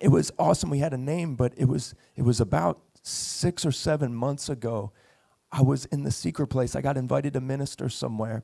it 0.00 0.08
was 0.08 0.30
awesome. 0.38 0.70
We 0.70 0.78
had 0.78 0.92
a 0.92 0.98
name, 0.98 1.36
but 1.36 1.52
it 1.56 1.66
was 1.66 1.94
it 2.14 2.22
was 2.22 2.40
about 2.40 2.80
six 3.02 3.64
or 3.64 3.72
seven 3.72 4.14
months 4.14 4.48
ago. 4.48 4.92
I 5.52 5.62
was 5.62 5.86
in 5.86 6.02
the 6.02 6.10
secret 6.10 6.48
place. 6.48 6.76
I 6.76 6.80
got 6.80 6.96
invited 6.96 7.32
to 7.34 7.40
minister 7.40 7.88
somewhere, 7.88 8.42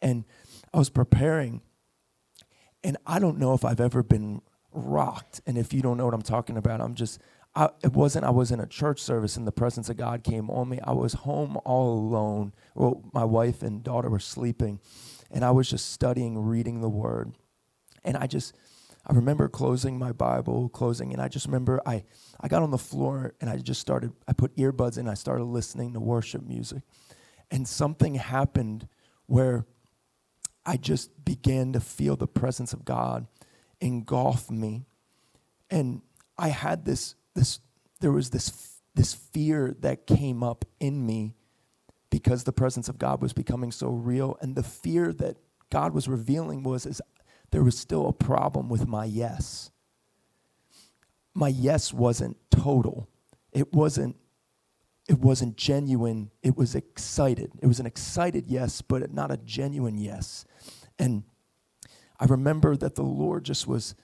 and 0.00 0.24
I 0.72 0.78
was 0.78 0.90
preparing. 0.90 1.62
And 2.84 2.96
I 3.06 3.18
don't 3.18 3.38
know 3.38 3.54
if 3.54 3.64
I've 3.64 3.80
ever 3.80 4.02
been 4.02 4.42
rocked. 4.72 5.40
And 5.46 5.58
if 5.58 5.72
you 5.72 5.82
don't 5.82 5.96
know 5.96 6.04
what 6.04 6.14
I'm 6.14 6.22
talking 6.22 6.56
about, 6.56 6.80
I'm 6.80 6.94
just, 6.94 7.20
I, 7.54 7.70
it 7.82 7.92
wasn't, 7.92 8.24
I 8.24 8.30
was 8.30 8.52
in 8.52 8.60
a 8.60 8.66
church 8.66 9.00
service 9.02 9.36
and 9.36 9.46
the 9.46 9.52
presence 9.52 9.88
of 9.88 9.96
God 9.96 10.22
came 10.22 10.48
on 10.50 10.68
me. 10.68 10.78
I 10.84 10.92
was 10.92 11.14
home 11.14 11.58
all 11.64 11.92
alone. 11.98 12.52
Well, 12.74 13.02
my 13.12 13.24
wife 13.24 13.62
and 13.62 13.82
daughter 13.82 14.08
were 14.08 14.20
sleeping, 14.20 14.80
and 15.30 15.44
I 15.44 15.50
was 15.50 15.68
just 15.68 15.92
studying, 15.92 16.38
reading 16.38 16.80
the 16.80 16.88
word. 16.88 17.32
And 18.04 18.16
I 18.16 18.26
just, 18.26 18.54
I 19.06 19.14
remember 19.14 19.48
closing 19.48 19.98
my 19.98 20.12
Bible, 20.12 20.68
closing, 20.68 21.12
and 21.12 21.20
I 21.20 21.28
just 21.28 21.46
remember 21.46 21.80
I, 21.84 22.04
I 22.40 22.48
got 22.48 22.62
on 22.62 22.70
the 22.70 22.78
floor 22.78 23.34
and 23.40 23.50
I 23.50 23.56
just 23.56 23.80
started, 23.80 24.12
I 24.28 24.32
put 24.32 24.56
earbuds 24.56 24.98
in, 24.98 25.08
I 25.08 25.14
started 25.14 25.44
listening 25.44 25.92
to 25.94 26.00
worship 26.00 26.42
music. 26.46 26.82
And 27.50 27.66
something 27.66 28.14
happened 28.14 28.86
where 29.26 29.66
I 30.64 30.76
just 30.76 31.24
began 31.24 31.72
to 31.72 31.80
feel 31.80 32.16
the 32.16 32.28
presence 32.28 32.72
of 32.72 32.84
God 32.84 33.26
engulf 33.80 34.50
me. 34.50 34.84
And 35.70 36.02
I 36.38 36.48
had 36.48 36.84
this, 36.84 37.16
this 37.40 37.60
there 38.00 38.12
was 38.12 38.30
this, 38.30 38.80
this 38.94 39.14
fear 39.14 39.74
that 39.80 40.06
came 40.06 40.42
up 40.42 40.64
in 40.80 41.06
me 41.06 41.34
because 42.10 42.44
the 42.44 42.52
presence 42.52 42.88
of 42.88 42.98
God 42.98 43.22
was 43.22 43.32
becoming 43.32 43.70
so 43.70 43.88
real. 43.88 44.36
And 44.40 44.56
the 44.56 44.62
fear 44.62 45.12
that 45.14 45.36
God 45.70 45.92
was 45.92 46.08
revealing 46.08 46.62
was 46.62 46.86
is 46.86 47.00
there 47.50 47.62
was 47.62 47.78
still 47.78 48.08
a 48.08 48.12
problem 48.12 48.68
with 48.68 48.86
my 48.86 49.04
yes. 49.04 49.70
My 51.34 51.48
yes 51.48 51.92
wasn't 51.92 52.36
total. 52.50 53.08
It 53.52 53.72
wasn't 53.72 54.16
it 55.08 55.18
wasn't 55.18 55.56
genuine. 55.56 56.30
It 56.42 56.56
was 56.56 56.76
excited. 56.76 57.50
It 57.60 57.66
was 57.66 57.80
an 57.80 57.86
excited 57.86 58.44
yes, 58.46 58.80
but 58.80 59.12
not 59.12 59.32
a 59.32 59.36
genuine 59.38 59.98
yes. 59.98 60.44
And 61.00 61.24
I 62.20 62.26
remember 62.26 62.76
that 62.76 62.94
the 62.94 63.02
Lord 63.02 63.42
just 63.42 63.66
was, 63.66 63.96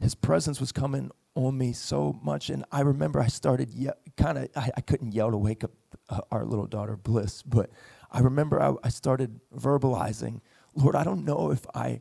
His 0.00 0.16
presence 0.16 0.58
was 0.58 0.72
coming 0.72 1.12
on 1.46 1.56
me 1.56 1.72
so 1.72 2.18
much. 2.22 2.50
And 2.50 2.64
I 2.72 2.80
remember 2.80 3.20
I 3.20 3.28
started 3.28 3.70
ye- 3.70 3.90
kind 4.16 4.38
of, 4.38 4.48
I, 4.56 4.70
I, 4.76 4.80
couldn't 4.80 5.12
yell 5.12 5.30
to 5.30 5.36
wake 5.36 5.62
up 5.62 5.70
uh, 6.08 6.20
our 6.30 6.44
little 6.44 6.66
daughter, 6.66 6.96
Bliss, 6.96 7.42
but 7.42 7.70
I 8.10 8.20
remember 8.20 8.60
I, 8.60 8.74
I 8.82 8.88
started 8.88 9.40
verbalizing, 9.56 10.40
Lord, 10.74 10.96
I 10.96 11.04
don't 11.04 11.24
know 11.24 11.50
if 11.50 11.64
I 11.74 12.00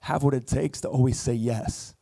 have 0.00 0.22
what 0.22 0.34
it 0.34 0.46
takes 0.46 0.80
to 0.80 0.88
always 0.88 1.18
say 1.18 1.34
yes. 1.34 1.94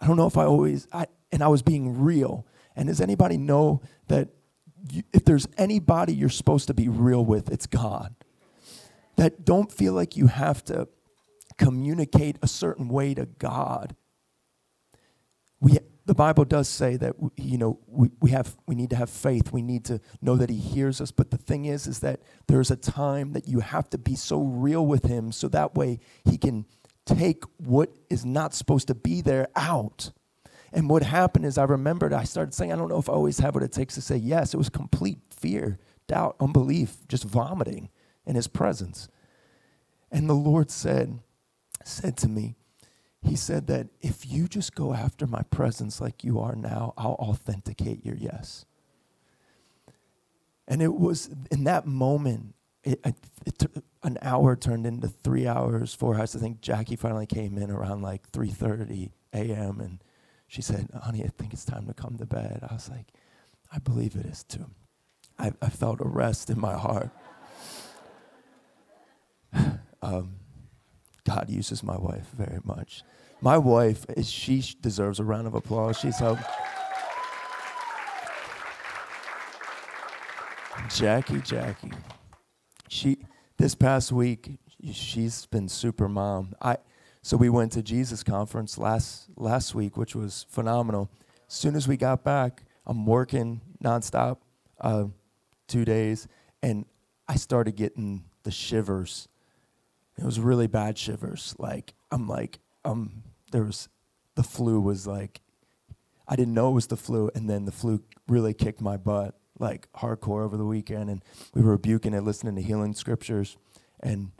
I 0.00 0.06
don't 0.06 0.16
know 0.16 0.26
if 0.26 0.36
I 0.36 0.44
always, 0.44 0.86
I, 0.92 1.06
and 1.32 1.42
I 1.42 1.48
was 1.48 1.62
being 1.62 2.02
real. 2.02 2.46
And 2.76 2.88
does 2.88 3.00
anybody 3.00 3.38
know 3.38 3.82
that 4.08 4.28
you, 4.90 5.02
if 5.12 5.24
there's 5.24 5.46
anybody 5.56 6.14
you're 6.14 6.28
supposed 6.28 6.66
to 6.68 6.74
be 6.74 6.88
real 6.88 7.24
with, 7.24 7.50
it's 7.50 7.66
God. 7.66 8.14
That 9.16 9.44
don't 9.44 9.72
feel 9.72 9.92
like 9.92 10.16
you 10.16 10.26
have 10.28 10.64
to 10.66 10.88
communicate 11.58 12.36
a 12.42 12.48
certain 12.48 12.88
way 12.88 13.14
to 13.14 13.26
God. 13.26 13.94
We, 15.60 15.78
the 16.06 16.14
Bible 16.14 16.44
does 16.44 16.68
say 16.68 16.96
that 16.96 17.14
you 17.36 17.58
know 17.58 17.78
we, 17.86 18.10
we 18.20 18.30
have 18.30 18.56
we 18.66 18.74
need 18.74 18.90
to 18.90 18.96
have 18.96 19.10
faith. 19.10 19.52
We 19.52 19.62
need 19.62 19.84
to 19.86 20.00
know 20.20 20.36
that 20.36 20.50
He 20.50 20.58
hears 20.58 21.00
us. 21.00 21.10
But 21.10 21.30
the 21.30 21.38
thing 21.38 21.66
is, 21.66 21.86
is 21.86 22.00
that 22.00 22.20
there's 22.48 22.70
a 22.70 22.76
time 22.76 23.32
that 23.32 23.46
you 23.48 23.60
have 23.60 23.88
to 23.90 23.98
be 23.98 24.16
so 24.16 24.40
real 24.42 24.86
with 24.86 25.04
Him, 25.04 25.32
so 25.32 25.48
that 25.48 25.74
way 25.74 26.00
He 26.24 26.38
can 26.38 26.66
take 27.06 27.44
what 27.58 27.90
is 28.08 28.24
not 28.24 28.54
supposed 28.54 28.88
to 28.88 28.94
be 28.94 29.20
there 29.20 29.48
out. 29.56 30.12
And 30.72 30.88
what 30.88 31.02
happened 31.02 31.46
is 31.46 31.58
I 31.58 31.64
remembered 31.64 32.12
I 32.12 32.24
started 32.24 32.54
saying, 32.54 32.72
I 32.72 32.76
don't 32.76 32.88
know 32.88 32.98
if 32.98 33.08
I 33.08 33.12
always 33.12 33.38
have 33.40 33.54
what 33.54 33.64
it 33.64 33.72
takes 33.72 33.94
to 33.94 34.00
say 34.00 34.16
yes. 34.16 34.54
It 34.54 34.58
was 34.58 34.68
complete 34.68 35.18
fear, 35.30 35.78
doubt, 36.06 36.36
unbelief, 36.40 36.98
just 37.08 37.24
vomiting 37.24 37.88
in 38.26 38.36
his 38.36 38.46
presence. 38.46 39.08
And 40.12 40.28
the 40.28 40.34
Lord 40.34 40.70
said, 40.70 41.20
said 41.84 42.16
to 42.18 42.28
me, 42.28 42.56
He 43.22 43.36
said 43.36 43.66
that 43.66 43.88
if 44.00 44.26
you 44.26 44.48
just 44.48 44.74
go 44.74 44.94
after 44.94 45.26
my 45.26 45.42
presence 45.42 46.00
like 46.00 46.24
you 46.24 46.40
are 46.40 46.54
now, 46.56 46.94
I'll 46.96 47.16
authenticate 47.18 48.04
your 48.04 48.16
yes. 48.16 48.64
And 50.66 50.80
it 50.80 50.94
was 50.94 51.28
in 51.50 51.64
that 51.64 51.86
moment, 51.86 52.54
it, 52.82 53.00
it, 53.04 53.16
it 53.44 53.84
an 54.02 54.16
hour 54.22 54.56
turned 54.56 54.86
into 54.86 55.08
three 55.08 55.46
hours, 55.46 55.92
four 55.92 56.18
hours. 56.18 56.34
I 56.34 56.38
think 56.38 56.60
Jackie 56.62 56.96
finally 56.96 57.26
came 57.26 57.58
in 57.58 57.70
around 57.70 58.02
like 58.02 58.30
3.30 58.32 59.10
a.m. 59.34 59.80
and 59.80 60.02
she 60.46 60.62
said, 60.62 60.88
honey, 61.02 61.22
I 61.22 61.28
think 61.28 61.52
it's 61.52 61.64
time 61.64 61.86
to 61.86 61.94
come 61.94 62.16
to 62.18 62.26
bed. 62.26 62.60
I 62.68 62.74
was 62.74 62.88
like, 62.88 63.06
I 63.72 63.78
believe 63.78 64.16
it 64.16 64.26
is 64.26 64.42
too. 64.42 64.66
I, 65.38 65.52
I 65.60 65.68
felt 65.68 66.00
a 66.00 66.08
rest 66.08 66.50
in 66.50 66.58
my 66.58 66.76
heart. 66.76 67.10
um, 70.02 70.36
God 71.30 71.48
uses 71.48 71.84
my 71.84 71.96
wife 71.96 72.28
very 72.36 72.58
much. 72.64 73.04
My 73.40 73.56
wife, 73.56 74.04
is, 74.16 74.28
she 74.28 74.64
deserves 74.80 75.20
a 75.20 75.24
round 75.24 75.46
of 75.46 75.54
applause. 75.54 75.96
She's 75.96 76.18
helped. 76.18 76.42
Jackie, 80.92 81.40
Jackie. 81.40 81.92
She 82.88 83.18
this 83.56 83.76
past 83.76 84.10
week, 84.10 84.58
she's 84.92 85.46
been 85.46 85.68
super 85.68 86.08
mom. 86.08 86.54
I 86.60 86.78
so 87.22 87.36
we 87.36 87.48
went 87.48 87.70
to 87.72 87.82
Jesus 87.82 88.24
conference 88.24 88.76
last 88.76 89.28
last 89.36 89.72
week, 89.72 89.96
which 89.96 90.16
was 90.16 90.46
phenomenal. 90.48 91.08
As 91.46 91.54
soon 91.54 91.76
as 91.76 91.86
we 91.86 91.96
got 91.96 92.24
back, 92.24 92.64
I'm 92.86 93.06
working 93.06 93.60
nonstop, 93.84 94.38
uh, 94.80 95.04
two 95.68 95.84
days, 95.84 96.26
and 96.60 96.86
I 97.28 97.36
started 97.36 97.76
getting 97.76 98.24
the 98.42 98.50
shivers. 98.50 99.28
It 100.18 100.24
was 100.24 100.38
really 100.40 100.66
bad 100.66 100.98
shivers. 100.98 101.54
Like 101.58 101.94
I'm 102.10 102.28
like 102.28 102.58
um 102.84 103.22
there 103.52 103.64
was 103.64 103.88
the 104.34 104.42
flu 104.42 104.80
was 104.80 105.06
like 105.06 105.40
I 106.28 106.36
didn't 106.36 106.54
know 106.54 106.70
it 106.70 106.74
was 106.74 106.86
the 106.86 106.96
flu, 106.96 107.30
and 107.34 107.50
then 107.50 107.64
the 107.64 107.72
flu 107.72 108.02
really 108.28 108.54
kicked 108.54 108.80
my 108.80 108.96
butt 108.96 109.34
like 109.58 109.92
hardcore 109.92 110.44
over 110.44 110.56
the 110.56 110.64
weekend, 110.64 111.10
and 111.10 111.24
we 111.54 111.60
were 111.62 111.72
rebuking 111.72 112.14
it, 112.14 112.22
listening 112.22 112.54
to 112.56 112.62
healing 112.62 112.94
scriptures, 112.94 113.56
and 114.00 114.30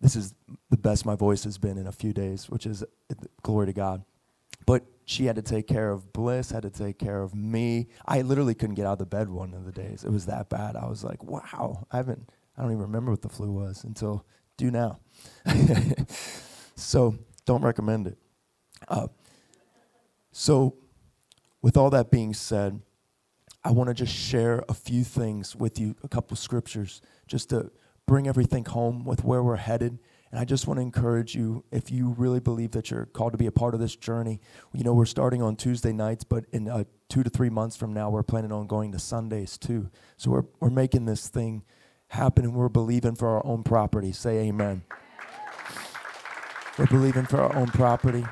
this 0.00 0.16
is 0.16 0.34
the 0.70 0.76
best 0.76 1.06
my 1.06 1.14
voice 1.14 1.44
has 1.44 1.58
been 1.58 1.78
in 1.78 1.86
a 1.86 1.92
few 1.92 2.12
days, 2.12 2.48
which 2.48 2.66
is 2.66 2.84
glory 3.42 3.66
to 3.66 3.72
God. 3.72 4.04
But 4.66 4.84
she 5.04 5.26
had 5.26 5.36
to 5.36 5.42
take 5.42 5.66
care 5.66 5.90
of 5.90 6.12
Bliss, 6.12 6.50
had 6.50 6.62
to 6.62 6.70
take 6.70 6.98
care 6.98 7.22
of 7.22 7.34
me. 7.34 7.88
I 8.06 8.22
literally 8.22 8.54
couldn't 8.54 8.76
get 8.76 8.86
out 8.86 8.92
of 8.92 8.98
the 8.98 9.06
bed 9.06 9.28
one 9.28 9.54
of 9.54 9.64
the 9.64 9.72
days. 9.72 10.04
It 10.04 10.10
was 10.10 10.26
that 10.26 10.48
bad. 10.48 10.76
I 10.76 10.86
was 10.86 11.02
like, 11.02 11.22
wow, 11.24 11.86
I 11.90 11.96
haven't, 11.96 12.30
I 12.56 12.62
don't 12.62 12.72
even 12.72 12.82
remember 12.82 13.10
what 13.10 13.22
the 13.22 13.28
flu 13.28 13.50
was 13.50 13.84
until 13.84 14.24
do 14.60 14.70
now. 14.70 15.00
so 16.76 17.16
don't 17.46 17.62
recommend 17.62 18.06
it. 18.06 18.18
Uh, 18.86 19.08
so, 20.32 20.76
with 21.62 21.76
all 21.76 21.90
that 21.90 22.10
being 22.10 22.34
said, 22.34 22.80
I 23.64 23.72
want 23.72 23.88
to 23.88 23.94
just 23.94 24.14
share 24.14 24.64
a 24.68 24.74
few 24.74 25.04
things 25.04 25.54
with 25.54 25.78
you, 25.78 25.96
a 26.02 26.08
couple 26.08 26.36
scriptures, 26.36 27.02
just 27.26 27.50
to 27.50 27.70
bring 28.06 28.26
everything 28.26 28.64
home 28.64 29.04
with 29.04 29.24
where 29.24 29.42
we're 29.42 29.56
headed. 29.56 29.98
And 30.30 30.40
I 30.40 30.44
just 30.44 30.66
want 30.66 30.78
to 30.78 30.82
encourage 30.82 31.34
you, 31.34 31.64
if 31.72 31.90
you 31.90 32.14
really 32.16 32.40
believe 32.40 32.70
that 32.72 32.90
you're 32.90 33.06
called 33.06 33.32
to 33.32 33.38
be 33.38 33.46
a 33.46 33.52
part 33.52 33.74
of 33.74 33.80
this 33.80 33.96
journey, 33.96 34.40
you 34.72 34.84
know, 34.84 34.94
we're 34.94 35.04
starting 35.04 35.42
on 35.42 35.56
Tuesday 35.56 35.92
nights, 35.92 36.24
but 36.24 36.44
in 36.52 36.68
uh, 36.68 36.84
two 37.08 37.22
to 37.22 37.30
three 37.30 37.50
months 37.50 37.76
from 37.76 37.92
now, 37.92 38.08
we're 38.08 38.22
planning 38.22 38.52
on 38.52 38.66
going 38.66 38.92
to 38.92 38.98
Sundays 38.98 39.58
too. 39.58 39.90
So 40.16 40.30
we're, 40.30 40.44
we're 40.60 40.70
making 40.70 41.04
this 41.06 41.28
thing 41.28 41.64
happen 42.10 42.44
and 42.44 42.54
we're 42.54 42.68
believing 42.68 43.14
for 43.14 43.28
our 43.28 43.46
own 43.46 43.62
property. 43.62 44.12
Say 44.12 44.38
amen. 44.48 44.82
We're 46.78 46.86
believing 46.86 47.26
for 47.26 47.40
our 47.40 47.54
own 47.56 47.68
property 47.68 48.24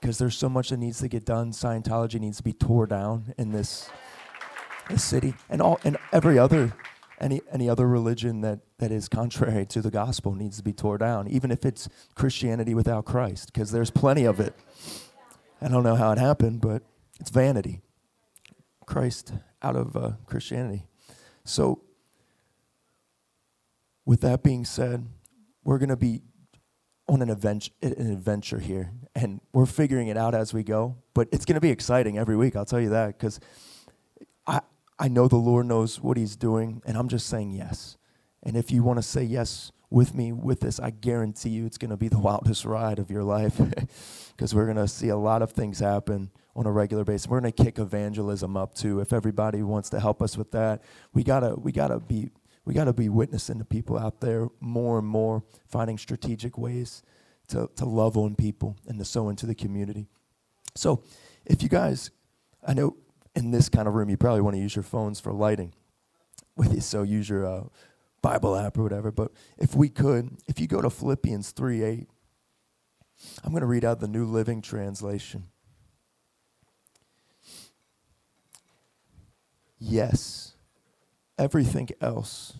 because 0.00 0.18
there's 0.18 0.36
so 0.36 0.48
much 0.48 0.70
that 0.70 0.76
needs 0.76 1.00
to 1.00 1.08
get 1.08 1.24
done. 1.24 1.52
Scientology 1.52 2.20
needs 2.20 2.38
to 2.38 2.42
be 2.42 2.52
tore 2.52 2.86
down 2.86 3.34
in 3.38 3.52
this, 3.52 3.90
this 4.88 5.02
city 5.02 5.34
and 5.48 5.60
all 5.62 5.80
and 5.84 5.96
every 6.12 6.38
other 6.38 6.74
any, 7.20 7.40
any 7.52 7.68
other 7.68 7.86
religion 7.86 8.40
that, 8.42 8.60
that 8.78 8.90
is 8.90 9.08
contrary 9.08 9.64
to 9.66 9.80
the 9.80 9.90
gospel 9.90 10.34
needs 10.34 10.56
to 10.58 10.62
be 10.62 10.72
tore 10.72 10.98
down, 10.98 11.28
even 11.28 11.50
if 11.50 11.64
it's 11.64 11.88
Christianity 12.14 12.74
without 12.74 13.04
Christ, 13.04 13.52
because 13.52 13.70
there's 13.70 13.90
plenty 13.90 14.24
of 14.24 14.40
it. 14.40 14.54
I 15.62 15.68
don't 15.68 15.84
know 15.84 15.94
how 15.94 16.12
it 16.12 16.18
happened, 16.18 16.60
but 16.60 16.82
it's 17.20 17.30
vanity. 17.30 17.80
Christ 18.86 19.32
out 19.62 19.76
of 19.76 19.96
uh, 19.96 20.12
Christianity. 20.26 20.84
So, 21.44 21.80
with 24.04 24.20
that 24.20 24.42
being 24.42 24.64
said, 24.64 25.06
we're 25.62 25.78
going 25.78 25.88
to 25.88 25.96
be 25.96 26.22
on 27.08 27.22
an 27.22 27.30
adventure, 27.30 27.72
an 27.82 28.10
adventure 28.10 28.58
here, 28.58 28.92
and 29.14 29.40
we're 29.52 29.66
figuring 29.66 30.08
it 30.08 30.16
out 30.16 30.34
as 30.34 30.54
we 30.54 30.62
go. 30.62 30.96
But 31.14 31.28
it's 31.32 31.44
going 31.44 31.54
to 31.54 31.60
be 31.60 31.70
exciting 31.70 32.18
every 32.18 32.36
week. 32.36 32.56
I'll 32.56 32.64
tell 32.64 32.80
you 32.80 32.90
that 32.90 33.18
because 33.18 33.40
I 34.46 34.60
I 34.98 35.08
know 35.08 35.28
the 35.28 35.36
Lord 35.36 35.66
knows 35.66 36.00
what 36.00 36.16
He's 36.16 36.36
doing, 36.36 36.82
and 36.86 36.96
I'm 36.96 37.08
just 37.08 37.26
saying 37.26 37.52
yes. 37.52 37.96
And 38.42 38.56
if 38.56 38.70
you 38.70 38.82
want 38.82 38.98
to 38.98 39.02
say 39.02 39.22
yes 39.22 39.72
with 39.90 40.14
me 40.14 40.32
with 40.32 40.60
this, 40.60 40.78
I 40.80 40.90
guarantee 40.90 41.50
you 41.50 41.66
it's 41.66 41.78
going 41.78 41.90
to 41.90 41.96
be 41.96 42.08
the 42.08 42.18
wildest 42.28 42.64
ride 42.64 42.98
of 42.98 43.10
your 43.10 43.22
life 43.22 43.58
because 44.36 44.54
we're 44.54 44.66
going 44.66 44.76
to 44.76 44.88
see 44.88 45.08
a 45.08 45.16
lot 45.16 45.42
of 45.42 45.52
things 45.52 45.78
happen 45.80 46.30
on 46.56 46.66
a 46.66 46.70
regular 46.70 47.04
basis. 47.04 47.26
We're 47.26 47.40
going 47.40 47.52
to 47.52 47.64
kick 47.64 47.78
evangelism 47.78 48.56
up 48.56 48.74
too. 48.74 49.00
If 49.00 49.12
everybody 49.12 49.62
wants 49.62 49.90
to 49.90 50.00
help 50.00 50.22
us 50.22 50.36
with 50.36 50.52
that, 50.52 50.82
we 51.12 51.22
gotta 51.22 51.54
we 51.56 51.72
gotta 51.72 52.00
be 52.00 52.30
we 52.64 52.74
gotta 52.74 52.92
be 52.92 53.08
witnessing 53.08 53.58
to 53.58 53.64
people 53.64 53.98
out 53.98 54.20
there 54.20 54.48
more 54.60 54.98
and 54.98 55.06
more, 55.06 55.44
finding 55.66 55.98
strategic 55.98 56.56
ways 56.56 57.02
to, 57.48 57.70
to 57.76 57.84
love 57.84 58.16
on 58.16 58.34
people 58.34 58.76
and 58.86 58.98
to 58.98 59.04
sow 59.04 59.28
into 59.28 59.46
the 59.46 59.54
community. 59.54 60.06
So, 60.74 61.02
if 61.44 61.62
you 61.62 61.68
guys, 61.68 62.10
I 62.66 62.74
know 62.74 62.96
in 63.34 63.50
this 63.50 63.68
kind 63.68 63.86
of 63.86 63.94
room, 63.94 64.08
you 64.08 64.16
probably 64.16 64.40
want 64.40 64.56
to 64.56 64.62
use 64.62 64.74
your 64.74 64.82
phones 64.82 65.20
for 65.20 65.32
lighting 65.32 65.74
with 66.56 66.72
you, 66.72 66.80
so 66.80 67.02
use 67.02 67.28
your 67.28 67.46
uh, 67.46 67.64
Bible 68.22 68.56
app 68.56 68.78
or 68.78 68.82
whatever. 68.82 69.10
But 69.10 69.32
if 69.58 69.74
we 69.74 69.88
could, 69.88 70.38
if 70.46 70.58
you 70.58 70.66
go 70.66 70.80
to 70.80 70.90
Philippians 70.90 71.50
3 71.50 71.82
8, 71.82 72.08
I'm 73.44 73.50
going 73.50 73.60
to 73.60 73.66
read 73.66 73.84
out 73.84 74.00
the 74.00 74.08
New 74.08 74.24
Living 74.24 74.62
Translation. 74.62 75.44
Yes, 79.78 80.53
everything 81.38 81.88
else 82.00 82.54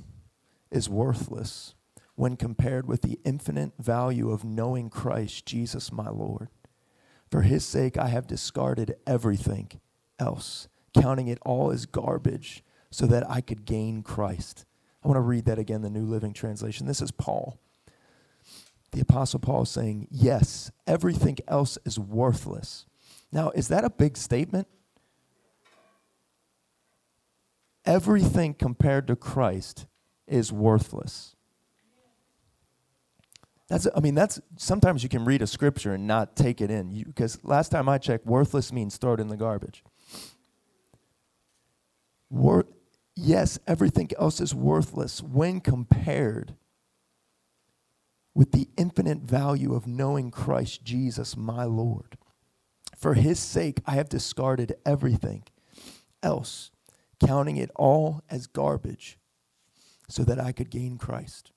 is 0.70 0.88
worthless 0.88 1.74
when 2.16 2.36
compared 2.36 2.86
with 2.86 3.02
the 3.02 3.18
infinite 3.24 3.72
value 3.78 4.30
of 4.30 4.44
knowing 4.44 4.90
Christ 4.90 5.46
Jesus 5.46 5.92
my 5.92 6.08
Lord. 6.08 6.48
For 7.30 7.42
his 7.42 7.64
sake, 7.64 7.96
I 7.96 8.08
have 8.08 8.26
discarded 8.26 8.94
everything 9.06 9.80
else, 10.18 10.68
counting 10.96 11.28
it 11.28 11.38
all 11.42 11.72
as 11.72 11.86
garbage 11.86 12.62
so 12.90 13.06
that 13.06 13.28
I 13.28 13.40
could 13.40 13.64
gain 13.64 14.02
Christ. 14.02 14.64
I 15.02 15.08
want 15.08 15.16
to 15.16 15.22
read 15.22 15.44
that 15.46 15.58
again, 15.58 15.82
the 15.82 15.90
New 15.90 16.04
Living 16.04 16.32
Translation. 16.32 16.86
This 16.86 17.02
is 17.02 17.10
Paul. 17.10 17.58
The 18.92 19.00
Apostle 19.00 19.40
Paul 19.40 19.64
saying, 19.64 20.06
Yes, 20.10 20.70
everything 20.86 21.38
else 21.48 21.76
is 21.84 21.98
worthless. 21.98 22.86
Now, 23.32 23.50
is 23.50 23.66
that 23.68 23.84
a 23.84 23.90
big 23.90 24.16
statement? 24.16 24.68
Everything 27.86 28.54
compared 28.54 29.06
to 29.08 29.16
Christ 29.16 29.86
is 30.26 30.52
worthless. 30.52 31.36
That's, 33.68 33.86
I 33.96 34.00
mean, 34.00 34.14
that's 34.14 34.40
sometimes 34.56 35.02
you 35.02 35.08
can 35.08 35.24
read 35.24 35.42
a 35.42 35.46
scripture 35.46 35.94
and 35.94 36.06
not 36.06 36.36
take 36.36 36.60
it 36.60 36.70
in. 36.70 37.02
Because 37.02 37.42
last 37.44 37.70
time 37.70 37.88
I 37.88 37.98
checked, 37.98 38.26
worthless 38.26 38.72
means 38.72 38.96
throw 38.96 39.14
it 39.14 39.20
in 39.20 39.28
the 39.28 39.36
garbage. 39.36 39.82
Wor- 42.30 42.66
yes, 43.16 43.58
everything 43.66 44.10
else 44.18 44.40
is 44.40 44.54
worthless 44.54 45.22
when 45.22 45.60
compared 45.60 46.54
with 48.34 48.52
the 48.52 48.68
infinite 48.76 49.18
value 49.18 49.74
of 49.74 49.86
knowing 49.86 50.30
Christ 50.30 50.84
Jesus, 50.84 51.36
my 51.36 51.64
Lord. 51.64 52.18
For 52.96 53.14
his 53.14 53.38
sake, 53.38 53.80
I 53.86 53.92
have 53.92 54.08
discarded 54.08 54.74
everything 54.84 55.44
else, 56.22 56.70
counting 57.26 57.56
it 57.56 57.70
all 57.74 58.22
as 58.30 58.46
garbage, 58.46 59.18
so 60.08 60.22
that 60.24 60.38
I 60.40 60.52
could 60.52 60.70
gain 60.70 60.98
Christ. 60.98 61.52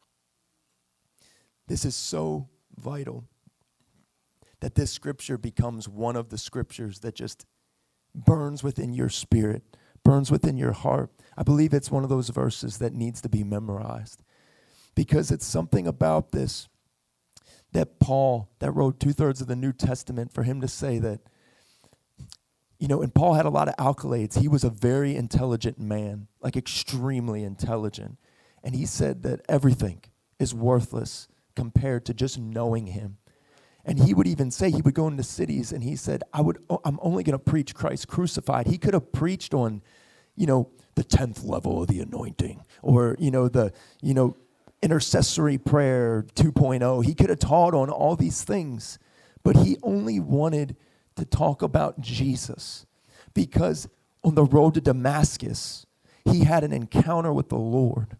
This 1.67 1.83
is 1.83 1.95
so 1.95 2.49
vital 2.77 3.25
that 4.59 4.75
this 4.75 4.91
scripture 4.91 5.37
becomes 5.37 5.87
one 5.87 6.15
of 6.15 6.29
the 6.29 6.37
scriptures 6.37 6.99
that 6.99 7.15
just 7.15 7.45
burns 8.15 8.63
within 8.63 8.93
your 8.93 9.09
spirit, 9.09 9.63
burns 10.03 10.31
within 10.31 10.57
your 10.57 10.71
heart. 10.71 11.11
I 11.37 11.43
believe 11.43 11.73
it's 11.73 11.91
one 11.91 12.03
of 12.03 12.09
those 12.09 12.29
verses 12.29 12.77
that 12.79 12.93
needs 12.93 13.21
to 13.21 13.29
be 13.29 13.43
memorized 13.43 14.23
because 14.95 15.29
it's 15.29 15.45
something 15.45 15.85
about 15.85 16.31
this 16.31 16.67
that 17.73 17.99
Paul, 17.99 18.49
that 18.59 18.71
wrote 18.71 18.99
two 18.99 19.13
thirds 19.13 19.41
of 19.41 19.47
the 19.47 19.55
New 19.55 19.73
Testament, 19.73 20.33
for 20.33 20.43
him 20.43 20.61
to 20.61 20.67
say 20.67 20.99
that, 20.99 21.19
you 22.79 22.87
know, 22.87 23.01
and 23.01 23.13
Paul 23.13 23.33
had 23.33 23.45
a 23.45 23.49
lot 23.49 23.67
of 23.67 23.75
accolades. 23.77 24.39
He 24.39 24.47
was 24.47 24.63
a 24.63 24.69
very 24.69 25.15
intelligent 25.15 25.79
man, 25.79 26.27
like 26.41 26.55
extremely 26.55 27.43
intelligent. 27.43 28.17
And 28.63 28.75
he 28.75 28.85
said 28.85 29.23
that 29.23 29.41
everything 29.49 30.01
is 30.39 30.53
worthless 30.53 31.27
compared 31.55 32.05
to 32.05 32.13
just 32.13 32.37
knowing 32.37 32.87
him. 32.87 33.17
And 33.83 33.99
he 33.99 34.13
would 34.13 34.27
even 34.27 34.51
say, 34.51 34.69
he 34.69 34.81
would 34.81 34.93
go 34.93 35.07
into 35.07 35.23
cities 35.23 35.71
and 35.71 35.83
he 35.83 35.95
said, 35.95 36.21
I 36.33 36.41
would, 36.41 36.59
I'm 36.83 36.99
only 37.01 37.23
going 37.23 37.37
to 37.37 37.43
preach 37.43 37.73
Christ 37.73 38.07
crucified. 38.07 38.67
He 38.67 38.77
could 38.77 38.93
have 38.93 39.11
preached 39.13 39.53
on, 39.53 39.81
you 40.35 40.45
know, 40.45 40.69
the 40.95 41.05
10th 41.05 41.45
level 41.45 41.81
of 41.81 41.87
the 41.87 42.01
anointing 42.01 42.63
or, 42.81 43.15
you 43.17 43.31
know, 43.31 43.47
the, 43.47 43.71
you 44.01 44.13
know, 44.13 44.35
intercessory 44.83 45.57
prayer 45.57 46.25
2.0. 46.35 47.05
He 47.05 47.15
could 47.15 47.29
have 47.29 47.39
taught 47.39 47.73
on 47.73 47.89
all 47.89 48.15
these 48.15 48.43
things, 48.43 48.99
but 49.41 49.55
he 49.55 49.77
only 49.81 50.19
wanted 50.19 50.75
to 51.17 51.25
talk 51.25 51.61
about 51.61 51.99
Jesus 51.99 52.85
because 53.33 53.87
on 54.23 54.35
the 54.35 54.43
road 54.43 54.73
to 54.73 54.81
Damascus, 54.81 55.85
he 56.25 56.43
had 56.43 56.63
an 56.63 56.73
encounter 56.73 57.31
with 57.31 57.49
the 57.49 57.57
Lord. 57.57 58.17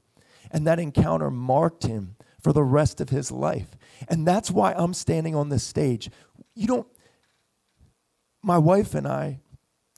And 0.52 0.66
that 0.66 0.80
encounter 0.80 1.30
marked 1.30 1.86
him 1.86 2.16
for 2.42 2.54
the 2.54 2.64
rest 2.64 3.02
of 3.02 3.10
his 3.10 3.32
life. 3.32 3.72
And 4.08 4.28
that's 4.28 4.52
why 4.52 4.74
I'm 4.74 4.94
standing 4.94 5.36
on 5.36 5.50
this 5.50 5.64
stage. 5.64 6.10
You 6.56 6.68
don't, 6.68 6.88
my 8.42 8.58
wife 8.58 8.94
and 8.94 9.08
I, 9.08 9.40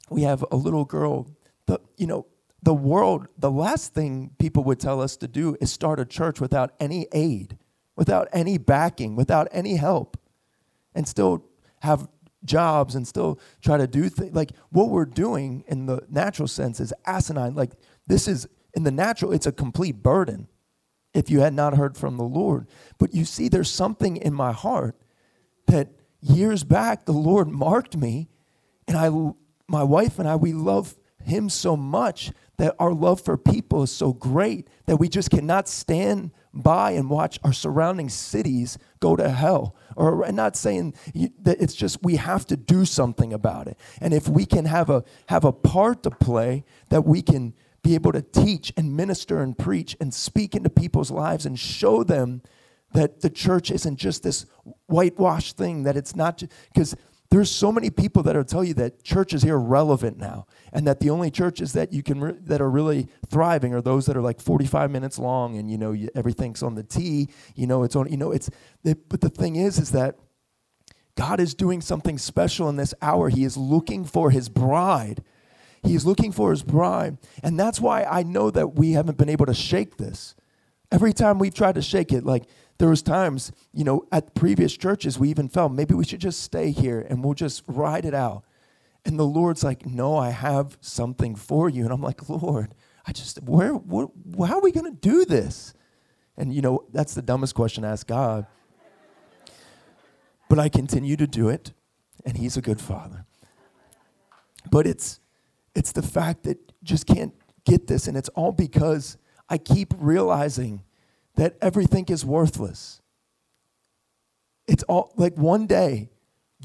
we 0.09 0.23
have 0.23 0.43
a 0.51 0.55
little 0.55 0.85
girl, 0.85 1.27
the, 1.67 1.79
you 1.97 2.07
know, 2.07 2.25
the 2.61 2.73
world, 2.73 3.27
the 3.37 3.51
last 3.51 3.93
thing 3.93 4.31
people 4.39 4.63
would 4.63 4.79
tell 4.79 5.01
us 5.01 5.15
to 5.17 5.27
do 5.27 5.55
is 5.61 5.71
start 5.71 5.99
a 5.99 6.05
church 6.05 6.41
without 6.41 6.71
any 6.79 7.07
aid, 7.13 7.57
without 7.95 8.27
any 8.33 8.57
backing, 8.57 9.15
without 9.15 9.47
any 9.51 9.75
help, 9.75 10.17
and 10.95 11.07
still 11.07 11.45
have 11.81 12.07
jobs 12.45 12.95
and 12.95 13.07
still 13.07 13.39
try 13.61 13.77
to 13.77 13.87
do 13.87 14.09
things. 14.09 14.35
Like 14.35 14.51
what 14.69 14.89
we're 14.89 15.05
doing 15.05 15.63
in 15.67 15.85
the 15.85 16.05
natural 16.09 16.47
sense 16.47 16.79
is 16.79 16.93
asinine. 17.05 17.55
Like 17.55 17.71
this 18.07 18.27
is, 18.27 18.47
in 18.75 18.83
the 18.83 18.91
natural, 18.91 19.31
it's 19.31 19.47
a 19.47 19.51
complete 19.51 20.03
burden 20.03 20.47
if 21.13 21.29
you 21.29 21.39
had 21.41 21.53
not 21.53 21.75
heard 21.75 21.97
from 21.97 22.17
the 22.17 22.23
Lord. 22.23 22.67
But 22.97 23.13
you 23.13 23.25
see, 23.25 23.49
there's 23.49 23.71
something 23.71 24.17
in 24.17 24.33
my 24.33 24.51
heart 24.51 24.95
that 25.67 25.89
years 26.21 26.63
back 26.63 27.05
the 27.05 27.11
Lord 27.11 27.47
marked 27.47 27.97
me, 27.97 28.29
and 28.87 28.97
I, 28.97 29.09
my 29.67 29.83
wife 29.83 30.19
and 30.19 30.27
I, 30.27 30.35
we 30.35 30.53
love 30.53 30.97
Him 31.23 31.49
so 31.49 31.75
much 31.75 32.31
that 32.57 32.75
our 32.77 32.93
love 32.93 33.21
for 33.21 33.37
people 33.37 33.83
is 33.83 33.91
so 33.91 34.13
great 34.13 34.67
that 34.85 34.97
we 34.97 35.07
just 35.07 35.29
cannot 35.29 35.67
stand 35.67 36.31
by 36.53 36.91
and 36.91 37.09
watch 37.09 37.39
our 37.43 37.53
surrounding 37.53 38.09
cities 38.09 38.77
go 38.99 39.15
to 39.15 39.29
hell. 39.29 39.75
Or 39.95 40.25
I'm 40.25 40.35
not 40.35 40.55
saying 40.55 40.93
that 41.41 41.61
it's 41.61 41.73
just 41.73 42.03
we 42.03 42.15
have 42.15 42.45
to 42.47 42.57
do 42.57 42.85
something 42.85 43.33
about 43.33 43.67
it. 43.67 43.77
And 43.99 44.13
if 44.13 44.27
we 44.27 44.45
can 44.45 44.65
have 44.65 44.89
a 44.89 45.03
have 45.27 45.43
a 45.43 45.51
part 45.51 46.03
to 46.03 46.11
play 46.11 46.63
that 46.89 47.05
we 47.05 47.21
can 47.21 47.53
be 47.81 47.95
able 47.95 48.11
to 48.11 48.21
teach 48.21 48.73
and 48.77 48.95
minister 48.95 49.41
and 49.41 49.57
preach 49.57 49.95
and 49.99 50.13
speak 50.13 50.55
into 50.55 50.69
people's 50.69 51.11
lives 51.11 51.45
and 51.45 51.57
show 51.57 52.03
them 52.03 52.41
that 52.93 53.21
the 53.21 53.29
church 53.29 53.71
isn't 53.71 53.97
just 53.97 54.23
this 54.23 54.45
whitewashed 54.87 55.57
thing, 55.57 55.83
that 55.83 55.95
it's 55.95 56.15
not 56.15 56.43
because 56.73 56.95
there's 57.31 57.51
so 57.51 57.71
many 57.71 57.89
people 57.89 58.23
that 58.23 58.35
will 58.35 58.43
tell 58.43 58.63
you 58.63 58.73
that 58.73 59.03
church 59.03 59.33
is 59.33 59.43
irrelevant 59.43 60.17
now 60.17 60.47
and 60.73 60.87
that 60.87 60.99
the 60.99 61.09
only 61.09 61.29
churches 61.29 61.73
that 61.73 61.93
you 61.93 62.01
can 62.01 62.19
re- 62.21 62.35
that 62.41 62.61
are 62.61 62.69
really 62.69 63.07
thriving 63.27 63.73
are 63.73 63.81
those 63.81 64.05
that 64.07 64.17
are 64.17 64.21
like 64.21 64.41
45 64.41 64.89
minutes 64.89 65.19
long 65.19 65.57
and 65.57 65.69
you 65.69 65.77
know 65.77 65.91
you, 65.91 66.09
everything's 66.15 66.63
on 66.63 66.75
the 66.75 66.83
tee 66.83 67.29
you 67.55 67.67
know 67.67 67.83
it's 67.83 67.95
on 67.95 68.09
you 68.09 68.17
know 68.17 68.31
it's 68.31 68.49
it, 68.83 69.09
but 69.09 69.21
the 69.21 69.29
thing 69.29 69.55
is 69.55 69.77
is 69.77 69.91
that 69.91 70.15
god 71.15 71.39
is 71.39 71.53
doing 71.53 71.81
something 71.81 72.17
special 72.17 72.67
in 72.69 72.77
this 72.77 72.93
hour 73.01 73.29
he 73.29 73.43
is 73.43 73.57
looking 73.57 74.03
for 74.05 74.31
his 74.31 74.49
bride 74.49 75.23
He's 75.83 76.05
looking 76.05 76.31
for 76.31 76.51
his 76.51 76.63
bride. 76.63 77.17
And 77.43 77.59
that's 77.59 77.79
why 77.79 78.03
I 78.03 78.23
know 78.23 78.51
that 78.51 78.75
we 78.75 78.93
haven't 78.93 79.17
been 79.17 79.29
able 79.29 79.45
to 79.45 79.53
shake 79.53 79.97
this. 79.97 80.35
Every 80.91 81.13
time 81.13 81.39
we've 81.39 81.53
tried 81.53 81.75
to 81.75 81.81
shake 81.81 82.11
it, 82.11 82.25
like 82.25 82.45
there 82.79 82.89
was 82.89 83.01
times, 83.01 83.51
you 83.73 83.83
know, 83.83 84.07
at 84.11 84.33
previous 84.33 84.75
churches, 84.75 85.19
we 85.19 85.29
even 85.29 85.49
felt 85.49 85.73
maybe 85.73 85.93
we 85.93 86.05
should 86.05 86.21
just 86.21 86.41
stay 86.41 86.71
here 86.71 87.05
and 87.09 87.23
we'll 87.23 87.33
just 87.33 87.63
ride 87.67 88.05
it 88.05 88.13
out. 88.13 88.43
And 89.05 89.19
the 89.19 89.25
Lord's 89.25 89.63
like, 89.63 89.85
no, 89.85 90.17
I 90.17 90.31
have 90.31 90.77
something 90.81 91.35
for 91.35 91.69
you. 91.69 91.83
And 91.83 91.93
I'm 91.93 92.01
like, 92.01 92.27
Lord, 92.29 92.73
I 93.05 93.11
just, 93.11 93.41
where, 93.43 93.73
what, 93.73 94.09
how 94.47 94.57
are 94.57 94.61
we 94.61 94.71
going 94.71 94.91
to 94.91 94.97
do 94.97 95.25
this? 95.25 95.73
And, 96.37 96.53
you 96.53 96.61
know, 96.61 96.85
that's 96.93 97.13
the 97.13 97.21
dumbest 97.21 97.53
question 97.53 97.83
to 97.83 97.89
ask 97.89 98.07
God. 98.07 98.45
But 100.47 100.57
I 100.57 100.69
continue 100.69 101.15
to 101.17 101.27
do 101.27 101.49
it, 101.49 101.73
and 102.25 102.37
He's 102.37 102.57
a 102.57 102.61
good 102.61 102.81
Father. 102.81 103.25
But 104.71 104.87
it's, 104.87 105.19
it's 105.75 105.91
the 105.91 106.01
fact 106.01 106.43
that 106.43 106.57
just 106.81 107.05
can't 107.05 107.33
get 107.65 107.87
this. 107.87 108.07
And 108.07 108.17
it's 108.17 108.29
all 108.29 108.51
because 108.51 109.17
I 109.49 109.57
keep 109.57 109.93
realizing 109.97 110.81
that 111.39 111.55
everything 111.61 112.03
is 112.09 112.25
worthless. 112.25 113.01
It's 114.67 114.83
all 114.83 115.13
like 115.15 115.37
one 115.37 115.67
day 115.67 116.09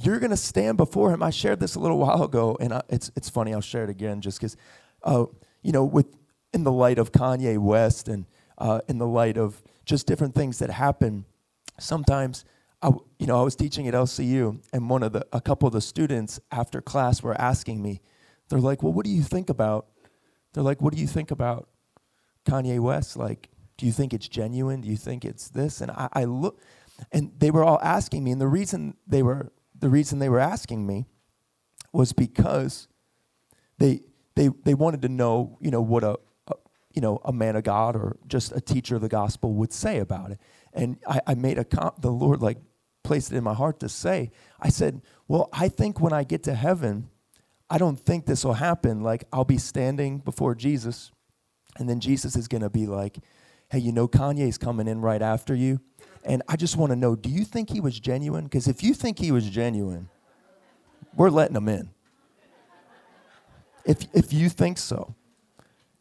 you're 0.02 0.18
going 0.18 0.30
to 0.32 0.36
stand 0.36 0.76
before 0.76 1.12
him. 1.12 1.22
I 1.22 1.30
shared 1.30 1.60
this 1.60 1.76
a 1.76 1.78
little 1.78 1.98
while 1.98 2.24
ago, 2.24 2.56
and 2.58 2.74
I, 2.74 2.82
it's, 2.88 3.08
it's 3.14 3.30
funny. 3.30 3.54
I'll 3.54 3.60
share 3.60 3.84
it 3.84 3.90
again 3.90 4.20
just 4.20 4.40
because, 4.40 4.56
uh, 5.04 5.26
you 5.62 5.70
know, 5.70 5.84
with 5.84 6.06
in 6.52 6.64
the 6.64 6.72
light 6.72 6.98
of 6.98 7.12
Kanye 7.12 7.56
West 7.56 8.08
and 8.08 8.26
uh, 8.58 8.80
in 8.88 8.98
the 8.98 9.06
light 9.06 9.38
of 9.38 9.62
just 9.84 10.08
different 10.08 10.34
things 10.34 10.58
that 10.58 10.70
happen, 10.70 11.24
sometimes 11.78 12.44
I, 12.82 12.90
you 13.20 13.28
know, 13.28 13.38
I 13.38 13.42
was 13.42 13.54
teaching 13.54 13.86
at 13.86 13.94
LCU, 13.94 14.60
and 14.72 14.90
one 14.90 15.04
of 15.04 15.12
the, 15.12 15.24
a 15.32 15.40
couple 15.40 15.68
of 15.68 15.72
the 15.72 15.80
students 15.80 16.40
after 16.50 16.80
class 16.80 17.22
were 17.22 17.40
asking 17.40 17.80
me, 17.80 18.00
they're 18.48 18.58
like, 18.58 18.82
well, 18.82 18.92
what 18.92 19.04
do 19.04 19.12
you 19.12 19.22
think 19.22 19.50
about? 19.50 19.86
They're 20.52 20.64
like, 20.64 20.82
what 20.82 20.92
do 20.92 21.00
you 21.00 21.06
think 21.06 21.30
about 21.30 21.68
Kanye 22.44 22.80
West? 22.80 23.16
Like, 23.16 23.50
do 23.76 23.86
you 23.86 23.92
think 23.92 24.14
it's 24.14 24.28
genuine? 24.28 24.80
Do 24.80 24.88
you 24.88 24.96
think 24.96 25.24
it's 25.24 25.48
this? 25.48 25.80
And 25.80 25.90
I, 25.90 26.08
I 26.12 26.24
look, 26.24 26.60
and 27.12 27.32
they 27.38 27.50
were 27.50 27.64
all 27.64 27.80
asking 27.82 28.24
me, 28.24 28.30
and 28.30 28.40
the 28.40 28.48
reason 28.48 28.96
they 29.06 29.22
were 29.22 29.52
the 29.78 29.88
reason 29.88 30.18
they 30.18 30.28
were 30.28 30.40
asking 30.40 30.86
me 30.86 31.06
was 31.92 32.12
because 32.12 32.88
they 33.78 34.00
they 34.34 34.50
they 34.64 34.74
wanted 34.74 35.02
to 35.02 35.08
know, 35.08 35.58
you 35.60 35.70
know, 35.70 35.80
what 35.80 36.04
a, 36.04 36.18
a 36.48 36.54
you 36.94 37.02
know 37.02 37.20
a 37.24 37.32
man 37.32 37.56
of 37.56 37.64
God 37.64 37.96
or 37.96 38.16
just 38.26 38.52
a 38.52 38.60
teacher 38.60 38.96
of 38.96 39.02
the 39.02 39.08
gospel 39.08 39.54
would 39.54 39.72
say 39.72 39.98
about 39.98 40.30
it. 40.30 40.38
And 40.72 40.98
I, 41.06 41.20
I 41.28 41.34
made 41.34 41.58
a 41.58 41.64
com- 41.64 41.94
the 42.00 42.10
Lord 42.10 42.42
like 42.42 42.58
placed 43.02 43.32
it 43.32 43.36
in 43.36 43.44
my 43.44 43.54
heart 43.54 43.80
to 43.80 43.88
say. 43.88 44.30
I 44.60 44.70
said, 44.70 45.02
well, 45.28 45.48
I 45.52 45.68
think 45.68 46.00
when 46.00 46.12
I 46.12 46.24
get 46.24 46.42
to 46.44 46.54
heaven, 46.54 47.10
I 47.68 47.78
don't 47.78 47.98
think 47.98 48.26
this 48.26 48.44
will 48.44 48.54
happen. 48.54 49.02
Like 49.02 49.24
I'll 49.32 49.44
be 49.44 49.58
standing 49.58 50.18
before 50.18 50.54
Jesus, 50.54 51.12
and 51.76 51.88
then 51.88 52.00
Jesus 52.00 52.36
is 52.36 52.48
gonna 52.48 52.70
be 52.70 52.86
like, 52.86 53.18
hey, 53.70 53.78
you 53.78 53.92
know, 53.92 54.08
Kanye's 54.08 54.58
coming 54.58 54.86
in 54.88 55.00
right 55.00 55.22
after 55.22 55.54
you. 55.54 55.80
And 56.24 56.42
I 56.48 56.56
just 56.56 56.76
want 56.76 56.90
to 56.90 56.96
know, 56.96 57.14
do 57.16 57.28
you 57.28 57.44
think 57.44 57.70
he 57.70 57.80
was 57.80 57.98
genuine? 58.00 58.44
Because 58.44 58.66
if 58.66 58.82
you 58.82 58.94
think 58.94 59.18
he 59.18 59.30
was 59.30 59.48
genuine, 59.48 60.08
we're 61.14 61.30
letting 61.30 61.56
him 61.56 61.68
in. 61.68 61.90
If, 63.84 64.06
if 64.14 64.32
you 64.32 64.48
think 64.48 64.78
so, 64.78 65.14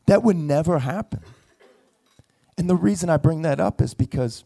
that 0.06 0.24
would 0.24 0.38
never 0.38 0.80
happen. 0.80 1.22
And 2.58 2.70
the 2.70 2.76
reason 2.76 3.10
I 3.10 3.18
bring 3.18 3.42
that 3.42 3.60
up 3.60 3.82
is 3.82 3.94
because 3.94 4.46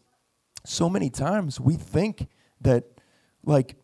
so 0.65 0.89
many 0.89 1.09
times 1.09 1.59
we 1.59 1.75
think 1.75 2.27
that, 2.61 2.85
like, 3.43 3.75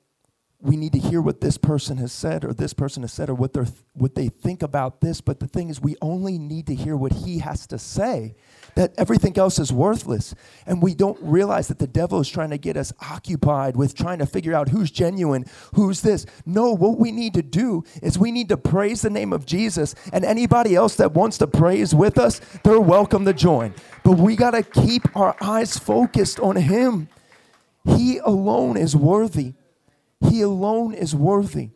we 0.60 0.78
need 0.78 0.94
to 0.94 1.00
hear 1.00 1.22
what 1.22 1.42
this 1.42 1.58
person 1.58 1.98
has 1.98 2.14
said 2.14 2.46
or 2.46 2.54
this 2.54 2.74
person 2.74 3.04
has 3.04 3.12
said 3.12 3.30
or 3.30 3.36
what, 3.36 3.54
they're, 3.54 3.68
what 3.94 4.16
they 4.16 4.30
think 4.30 4.64
about 4.64 5.02
this. 5.02 5.20
But 5.20 5.40
the 5.40 5.48
thing 5.48 5.70
is, 5.70 5.82
we 5.82 5.96
only 6.02 6.38
need 6.38 6.68
to 6.68 6.76
hear 6.76 6.96
what 6.96 7.12
he 7.12 7.40
has 7.40 7.68
to 7.68 7.78
say, 7.78 8.36
that 8.76 8.94
everything 8.98 9.38
else 9.38 9.60
is 9.60 9.72
worthless. 9.72 10.34
And 10.66 10.82
we 10.82 10.96
don't 10.96 11.18
realize 11.22 11.68
that 11.68 11.80
the 11.80 11.88
devil 11.88 12.20
is 12.20 12.30
trying 12.30 12.50
to 12.52 12.58
get 12.58 12.78
us 12.78 12.94
occupied 13.00 13.76
with 13.76 13.96
trying 13.96 14.20
to 14.20 14.26
figure 14.26 14.54
out 14.54 14.70
who's 14.70 14.92
genuine, 14.92 15.46
who's 15.76 16.02
this. 16.02 16.26
No, 16.46 16.72
what 16.72 16.98
we 16.98 17.12
need 17.12 17.34
to 17.36 17.42
do 17.42 17.84
is 18.02 18.18
we 18.18 18.32
need 18.32 18.50
to 18.50 18.58
praise 18.58 19.02
the 19.02 19.10
name 19.10 19.34
of 19.34 19.46
Jesus. 19.46 19.96
And 20.12 20.26
anybody 20.26 20.76
else 20.76 20.96
that 20.96 21.14
wants 21.14 21.38
to 21.40 21.48
praise 21.48 21.94
with 21.94 22.18
us, 22.18 22.42
they're 22.64 22.80
welcome 22.80 23.26
to 23.26 23.34
join. 23.34 23.74
But 24.04 24.18
we 24.18 24.36
got 24.36 24.52
to 24.52 24.64
keep 24.64 25.16
our 25.16 25.36
eyes 25.42 25.78
focused 25.78 26.40
on 26.40 26.56
him. 26.56 27.10
He 27.86 28.18
alone 28.20 28.78
is 28.78 28.96
worthy. 28.96 29.54
He 30.30 30.42
alone 30.42 30.94
is 30.94 31.16
worthy. 31.16 31.72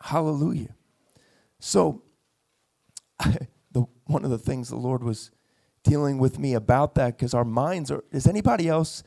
Hallelujah. 0.00 0.74
So, 1.58 2.02
the, 3.72 3.84
one 4.06 4.24
of 4.24 4.30
the 4.30 4.38
things 4.38 4.68
the 4.68 4.76
Lord 4.76 5.02
was 5.02 5.30
dealing 5.88 6.18
with 6.18 6.38
me 6.38 6.54
about 6.54 6.94
that, 6.96 7.16
because 7.16 7.34
our 7.34 7.44
minds 7.44 7.90
are, 7.90 8.04
does 8.12 8.26
anybody 8.26 8.68
else 8.68 9.02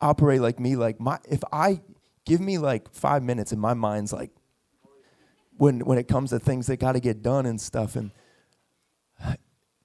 operate 0.00 0.40
like 0.40 0.60
me? 0.60 0.76
Like, 0.76 1.00
my, 1.00 1.18
if 1.28 1.42
I 1.52 1.80
give 2.24 2.40
me 2.40 2.58
like 2.58 2.92
five 2.92 3.22
minutes 3.22 3.52
and 3.52 3.60
my 3.60 3.74
mind's 3.74 4.12
like, 4.12 4.30
when, 5.58 5.80
when 5.80 5.98
it 5.98 6.06
comes 6.08 6.30
to 6.30 6.38
things 6.38 6.68
that 6.68 6.78
got 6.78 6.92
to 6.92 7.00
get 7.00 7.22
done 7.22 7.44
and 7.44 7.60
stuff. 7.60 7.96
And 7.96 8.12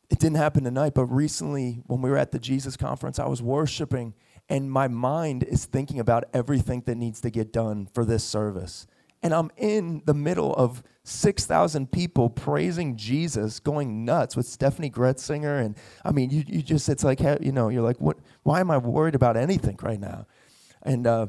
it 0.09 0.19
didn't 0.19 0.35
happen 0.35 0.63
tonight, 0.63 0.93
but 0.93 1.05
recently 1.05 1.81
when 1.87 2.01
we 2.01 2.09
were 2.09 2.17
at 2.17 2.31
the 2.31 2.39
Jesus 2.39 2.77
conference, 2.77 3.17
I 3.17 3.25
was 3.25 3.41
worshiping 3.41 4.13
and 4.49 4.71
my 4.71 4.87
mind 4.87 5.43
is 5.43 5.65
thinking 5.65 5.99
about 5.99 6.25
everything 6.33 6.83
that 6.85 6.95
needs 6.95 7.21
to 7.21 7.31
get 7.31 7.51
done 7.51 7.87
for 7.91 8.05
this 8.05 8.23
service. 8.23 8.85
And 9.23 9.33
I'm 9.33 9.49
in 9.55 10.03
the 10.05 10.13
middle 10.13 10.53
of 10.53 10.83
6,000 11.05 11.91
people 11.91 12.29
praising 12.29 12.97
Jesus, 12.97 13.59
going 13.59 14.03
nuts 14.03 14.36
with 14.36 14.45
Steffany 14.45 14.91
Gretzinger. 14.91 15.63
And 15.63 15.77
I 16.03 16.12
mean, 16.12 16.29
you, 16.29 16.43
you 16.45 16.62
just, 16.62 16.89
it's 16.89 17.05
like, 17.05 17.21
you 17.41 17.53
know, 17.53 17.69
you're 17.69 17.81
like, 17.81 18.01
what, 18.01 18.17
why 18.43 18.59
am 18.59 18.69
I 18.69 18.77
worried 18.77 19.15
about 19.15 19.38
anything 19.38 19.79
right 19.81 19.99
now? 19.99 20.27
And, 20.81 21.07
uh, 21.07 21.27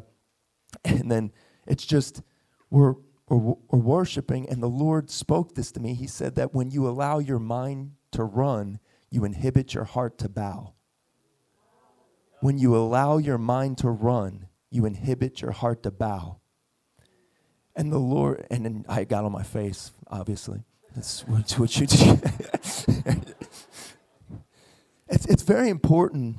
and 0.85 1.11
then 1.11 1.33
it's 1.67 1.87
just, 1.87 2.21
we're, 2.69 2.95
we're, 3.29 3.55
we're 3.69 3.79
worshiping, 3.79 4.49
and 4.49 4.63
the 4.63 4.69
Lord 4.69 5.11
spoke 5.11 5.55
this 5.55 5.73
to 5.73 5.81
me. 5.81 5.95
He 5.95 6.07
said 6.07 6.35
that 6.35 6.53
when 6.53 6.71
you 6.71 6.87
allow 6.87 7.21
your 7.21 7.39
mind 7.39 7.93
to 8.13 8.25
run, 8.25 8.81
you 9.11 9.25
inhibit 9.25 9.73
your 9.73 9.85
heart 9.85 10.19
to 10.19 10.29
bow. 10.29 10.75
When 12.41 12.59
you 12.59 12.77
allow 12.77 13.19
your 13.19 13.39
mind 13.39 13.79
to 13.79 13.89
run, 13.89 14.49
you 14.71 14.85
inhibit 14.85 15.41
your 15.41 15.53
heart 15.53 15.83
to 15.85 15.91
bow. 15.91 16.41
And 17.77 17.93
the 17.93 17.99
Lord, 17.99 18.47
and 18.51 18.65
then 18.65 18.85
I 18.89 19.05
got 19.05 19.25
on 19.25 19.33
my 19.33 19.43
face, 19.43 19.93
obviously. 20.09 20.63
That's 20.95 21.27
what, 21.27 21.51
what 21.53 21.77
you 21.77 21.87
do. 21.87 21.97
it's, 25.09 25.27
it's 25.27 25.43
very 25.43 25.69
important, 25.69 26.37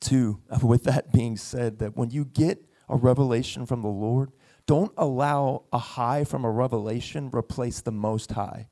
to, 0.00 0.40
with 0.62 0.84
that 0.84 1.12
being 1.12 1.36
said, 1.36 1.78
that 1.80 1.96
when 1.96 2.10
you 2.10 2.24
get 2.24 2.64
a 2.88 2.96
revelation 2.96 3.66
from 3.66 3.82
the 3.82 3.88
Lord, 3.88 4.32
don't 4.66 4.92
allow 4.96 5.64
a 5.72 5.78
high 5.78 6.24
from 6.24 6.44
a 6.44 6.50
revelation 6.50 7.30
replace 7.34 7.80
the 7.80 7.92
most 7.92 8.32
high. 8.32 8.68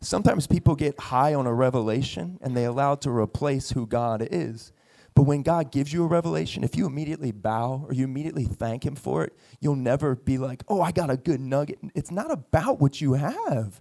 Sometimes 0.00 0.46
people 0.46 0.74
get 0.74 0.98
high 0.98 1.34
on 1.34 1.46
a 1.46 1.54
revelation 1.54 2.38
and 2.42 2.56
they 2.56 2.64
allow 2.64 2.92
it 2.92 3.00
to 3.02 3.10
replace 3.10 3.70
who 3.70 3.86
God 3.86 4.26
is. 4.30 4.72
But 5.16 5.22
when 5.22 5.42
God 5.42 5.72
gives 5.72 5.94
you 5.94 6.04
a 6.04 6.06
revelation, 6.06 6.62
if 6.62 6.76
you 6.76 6.84
immediately 6.84 7.32
bow 7.32 7.86
or 7.88 7.94
you 7.94 8.04
immediately 8.04 8.44
thank 8.44 8.84
Him 8.84 8.94
for 8.94 9.24
it, 9.24 9.32
you'll 9.60 9.74
never 9.74 10.14
be 10.14 10.36
like, 10.36 10.62
oh, 10.68 10.82
I 10.82 10.92
got 10.92 11.08
a 11.08 11.16
good 11.16 11.40
nugget. 11.40 11.78
It's 11.94 12.10
not 12.10 12.30
about 12.30 12.80
what 12.80 13.00
you 13.00 13.14
have. 13.14 13.80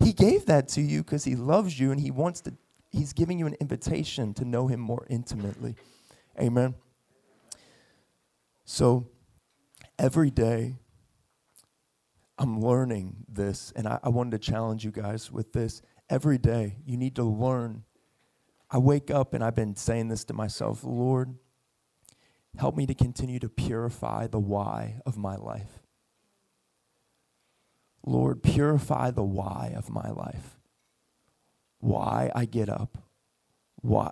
He 0.00 0.12
gave 0.12 0.46
that 0.46 0.66
to 0.70 0.80
you 0.80 1.04
because 1.04 1.22
He 1.22 1.36
loves 1.36 1.78
you 1.78 1.92
and 1.92 2.00
He 2.00 2.10
wants 2.10 2.40
to, 2.42 2.54
He's 2.90 3.12
giving 3.12 3.38
you 3.38 3.46
an 3.46 3.54
invitation 3.60 4.34
to 4.34 4.44
know 4.44 4.66
Him 4.66 4.80
more 4.80 5.06
intimately. 5.08 5.76
Amen. 6.38 6.74
So 8.64 9.06
every 10.00 10.32
day, 10.32 10.78
I'm 12.38 12.60
learning 12.60 13.24
this, 13.28 13.72
and 13.76 13.86
I, 13.86 14.00
I 14.02 14.08
wanted 14.08 14.32
to 14.32 14.50
challenge 14.50 14.84
you 14.84 14.90
guys 14.90 15.30
with 15.30 15.52
this. 15.52 15.80
Every 16.08 16.38
day, 16.38 16.78
you 16.84 16.96
need 16.96 17.14
to 17.16 17.22
learn 17.22 17.84
I 18.70 18.78
wake 18.78 19.10
up 19.10 19.34
and 19.34 19.42
I've 19.42 19.56
been 19.56 19.76
saying 19.76 20.08
this 20.08 20.24
to 20.26 20.34
myself 20.34 20.84
Lord, 20.84 21.36
help 22.56 22.76
me 22.76 22.86
to 22.86 22.94
continue 22.94 23.38
to 23.40 23.48
purify 23.48 24.26
the 24.26 24.38
why 24.38 25.00
of 25.06 25.16
my 25.16 25.36
life. 25.36 25.80
Lord, 28.04 28.42
purify 28.42 29.10
the 29.10 29.22
why 29.22 29.74
of 29.76 29.90
my 29.90 30.10
life. 30.10 30.58
Why 31.80 32.30
I 32.34 32.44
get 32.44 32.68
up. 32.68 32.98
Why, 33.82 34.10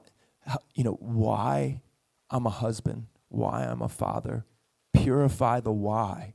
you 0.75 0.85
know, 0.85 0.97
why 1.01 1.83
I'm 2.31 2.47
a 2.47 2.51
husband. 2.51 3.07
Why 3.29 3.65
I'm 3.65 3.83
a 3.83 3.89
father. 3.89 4.45
Purify 4.93 5.61
the 5.61 5.73
why. 5.73 6.35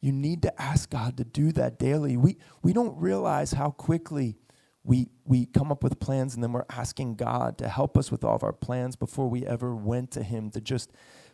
You 0.00 0.12
need 0.12 0.42
to 0.42 0.62
ask 0.62 0.90
God 0.90 1.16
to 1.18 1.24
do 1.24 1.52
that 1.52 1.78
daily. 1.78 2.16
We, 2.16 2.38
we 2.62 2.72
don't 2.72 2.98
realize 2.98 3.52
how 3.52 3.70
quickly 3.70 4.36
we, 4.84 5.08
we 5.24 5.46
come 5.46 5.70
up 5.70 5.84
with 5.84 6.00
plans 6.00 6.34
and 6.34 6.42
then 6.42 6.52
we're 6.52 6.64
asking 6.70 7.14
God 7.14 7.58
to 7.58 7.68
help 7.68 7.96
us 7.96 8.10
with 8.10 8.24
all 8.24 8.34
of 8.34 8.42
our 8.42 8.52
plans 8.52 8.96
before 8.96 9.28
we 9.28 9.46
ever 9.46 9.74
went 9.74 10.10
to 10.12 10.22
Him 10.22 10.50
to 10.50 10.60
just 10.60 10.90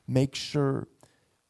make 0.06 0.34
sure 0.34 0.88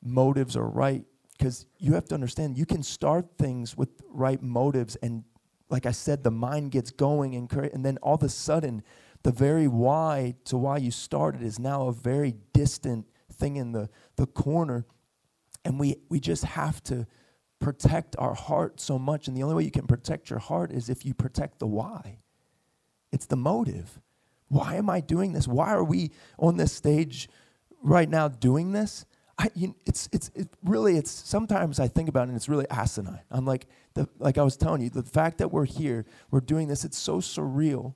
motives 0.03 0.57
are 0.57 0.69
right. 0.69 1.05
Because 1.37 1.67
you 1.79 1.95
have 1.95 2.07
to 2.07 2.15
understand, 2.15 2.57
you 2.57 2.67
can 2.67 2.83
start 2.83 3.27
things 3.39 3.77
with 3.77 3.91
right 4.11 4.43
motives, 4.43 4.97
and 4.97 5.25
like 5.71 5.87
I 5.87 5.93
said, 5.93 6.25
the 6.25 6.31
mind 6.31 6.73
gets 6.73 6.91
going, 6.91 7.37
and, 7.37 7.53
and 7.53 7.85
then 7.85 7.97
all 7.99 8.15
of 8.15 8.23
a 8.23 8.29
sudden, 8.29 8.83
the 9.23 9.31
very 9.33 9.69
why 9.69 10.35
to 10.45 10.57
why 10.57 10.79
you 10.79 10.91
started 10.91 11.43
is 11.43 11.59
now 11.59 11.89
a 11.89 11.93
very 11.93 12.35
distant 12.53 13.07
thing 13.33 13.57
in 13.57 13.73
the, 13.73 13.89
the 14.17 14.27
corner. 14.27 14.87
And 15.65 15.79
we, 15.79 15.97
we 16.09 16.21
just 16.21 16.45
have 16.45 16.83
to 16.85 17.07
protect 17.61 18.17
our 18.19 18.35
heart 18.35 18.81
so 18.81 18.99
much. 18.99 19.29
And 19.29 19.37
the 19.37 19.43
only 19.43 19.55
way 19.55 19.65
you 19.65 19.71
can 19.71 19.87
protect 19.87 20.31
your 20.31 20.39
heart 20.39 20.71
is 20.71 20.89
if 20.89 21.05
you 21.05 21.15
protect 21.15 21.59
the 21.59 21.67
why. 21.67 22.19
It's 23.13 23.27
the 23.27 23.37
motive. 23.37 24.01
Why 24.49 24.77
am 24.77 24.89
I 24.89 25.01
doing 25.01 25.33
this? 25.33 25.47
Why 25.49 25.71
are 25.71 25.85
we 25.85 26.11
on 26.39 26.57
this 26.57 26.73
stage 26.73 27.29
right 27.83 28.09
now 28.09 28.29
doing 28.29 28.73
this? 28.73 29.05
I, 29.39 29.51
you, 29.55 29.77
it's, 29.87 30.09
it's, 30.13 30.31
it 30.35 30.49
really, 30.65 30.97
it's 30.97 31.11
sometimes 31.11 31.79
I 31.79 31.87
think 31.87 32.09
about 32.09 32.23
it 32.23 32.29
and 32.29 32.37
it's 32.37 32.49
really 32.49 32.69
asinine. 32.71 33.21
I'm 33.31 33.45
like, 33.45 33.67
the, 33.95 34.09
like 34.19 34.37
I 34.37 34.43
was 34.43 34.57
telling 34.57 34.81
you, 34.81 34.91
the 34.91 35.03
fact 35.03 35.39
that 35.39 35.53
we're 35.53 35.65
here, 35.65 36.07
we're 36.31 36.41
doing 36.41 36.67
this, 36.67 36.85
it's 36.85 36.99
so 36.99 37.19
surreal. 37.19 37.95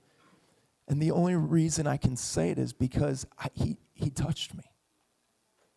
And 0.89 1.01
the 1.01 1.11
only 1.11 1.35
reason 1.35 1.87
I 1.87 1.97
can 1.97 2.17
say 2.17 2.51
it 2.51 2.59
is 2.59 2.73
because 2.73 3.27
I, 3.39 3.49
he, 3.55 3.77
he 3.93 4.11
touched 4.11 4.55
me. 4.55 4.65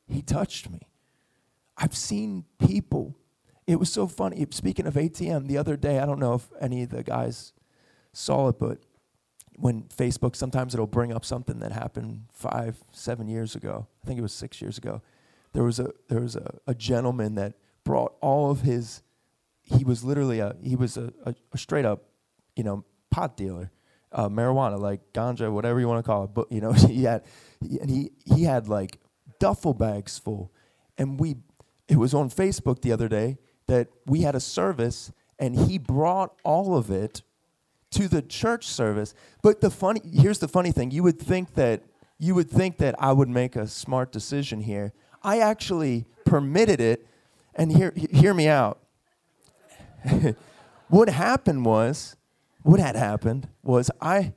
He 0.08 0.22
touched 0.22 0.70
me. 0.70 0.82
I've 1.78 1.96
seen 1.96 2.46
people 2.60 3.18
it 3.68 3.80
was 3.80 3.92
so 3.92 4.08
funny. 4.08 4.46
Speaking 4.52 4.88
of 4.88 4.96
ATM, 4.96 5.48
the 5.48 5.58
other 5.58 5.78
day, 5.78 6.00
I 6.00 6.06
don't 6.06 6.20
know 6.20 6.36
if 6.36 6.50
any 6.62 6.84
of 6.84 6.90
the 6.90 7.04
guys 7.04 7.54
saw 8.14 8.50
it, 8.50 8.60
but 8.60 8.80
when 9.58 9.84
Facebook, 9.84 10.36
sometimes 10.36 10.74
it'll 10.74 10.88
bring 10.88 11.14
up 11.14 11.26
something 11.26 11.60
that 11.60 11.72
happened 11.72 12.26
five, 12.34 12.84
seven 12.92 13.28
years 13.28 13.56
ago. 13.56 13.88
I 14.04 14.08
think 14.08 14.20
it 14.20 14.24
was 14.24 14.34
six 14.34 14.62
years 14.62 14.78
ago. 14.78 15.02
There 15.54 15.64
was 15.64 15.80
a 15.80 15.92
there 16.10 16.22
was 16.22 16.36
a, 16.36 16.60
a 16.68 16.76
gentleman 16.76 17.36
that 17.36 17.54
brought 17.84 18.16
all 18.22 18.52
of 18.52 18.62
his. 18.62 19.02
He 19.62 19.84
was 19.86 20.04
literally 20.04 20.40
a 20.40 20.56
he 20.62 20.76
was 20.76 20.98
a, 20.98 21.14
a, 21.26 21.36
a 21.54 21.58
straight 21.58 21.86
up, 21.86 22.04
you 22.56 22.64
know, 22.64 22.84
pot 23.12 23.38
dealer. 23.38 23.72
uh, 24.12 24.30
marijuana, 24.30 24.80
like 24.80 25.02
ganja, 25.14 25.52
whatever 25.52 25.80
you 25.80 25.88
want 25.88 26.04
to 26.04 26.10
call 26.10 26.26
it. 26.26 26.34
But 26.34 26.52
you 26.52 26.62
know, 26.62 26.72
he 26.74 27.04
had, 27.04 27.24
and 27.62 27.90
he 27.90 28.12
he 28.26 28.44
had 28.44 28.68
like 28.68 29.00
duffel 29.40 29.74
bags 29.74 30.18
full, 30.18 30.52
and 30.98 31.20
we, 31.20 31.38
it 31.88 31.98
was 31.98 32.14
on 32.14 32.30
Facebook 32.30 32.82
the 32.82 32.92
other 32.92 33.08
day 33.10 33.38
that 33.68 33.88
we 34.06 34.22
had 34.22 34.36
a 34.36 34.40
service, 34.40 35.12
and 35.40 35.56
he 35.56 35.78
brought 35.78 36.34
all 36.44 36.76
of 36.76 36.90
it 36.92 37.22
to 37.92 38.08
the 38.08 38.22
church 38.22 38.68
service. 38.68 39.14
But 39.42 39.62
the 39.62 39.70
funny, 39.70 40.02
here's 40.04 40.40
the 40.40 40.48
funny 40.48 40.72
thing: 40.72 40.92
you 40.92 41.04
would 41.04 41.20
think 41.20 41.56
that 41.56 41.84
you 42.20 42.36
would 42.36 42.50
think 42.50 42.78
that 42.78 42.96
I 42.98 43.12
would 43.12 43.30
make 43.30 43.56
a 43.56 43.68
smart 43.68 44.12
decision 44.12 44.62
here. 44.62 44.94
I 45.24 45.40
actually 45.40 46.06
permitted 46.26 46.80
it, 46.80 47.08
and 47.56 47.72
hear 47.72 47.94
hear 47.96 48.34
me 48.34 48.48
out. 48.48 48.80
what 50.90 51.10
happened 51.10 51.66
was, 51.66 52.16
what 52.64 52.80
had 52.80 52.96
happened 52.96 53.48
was 53.64 53.90
I, 54.02 54.34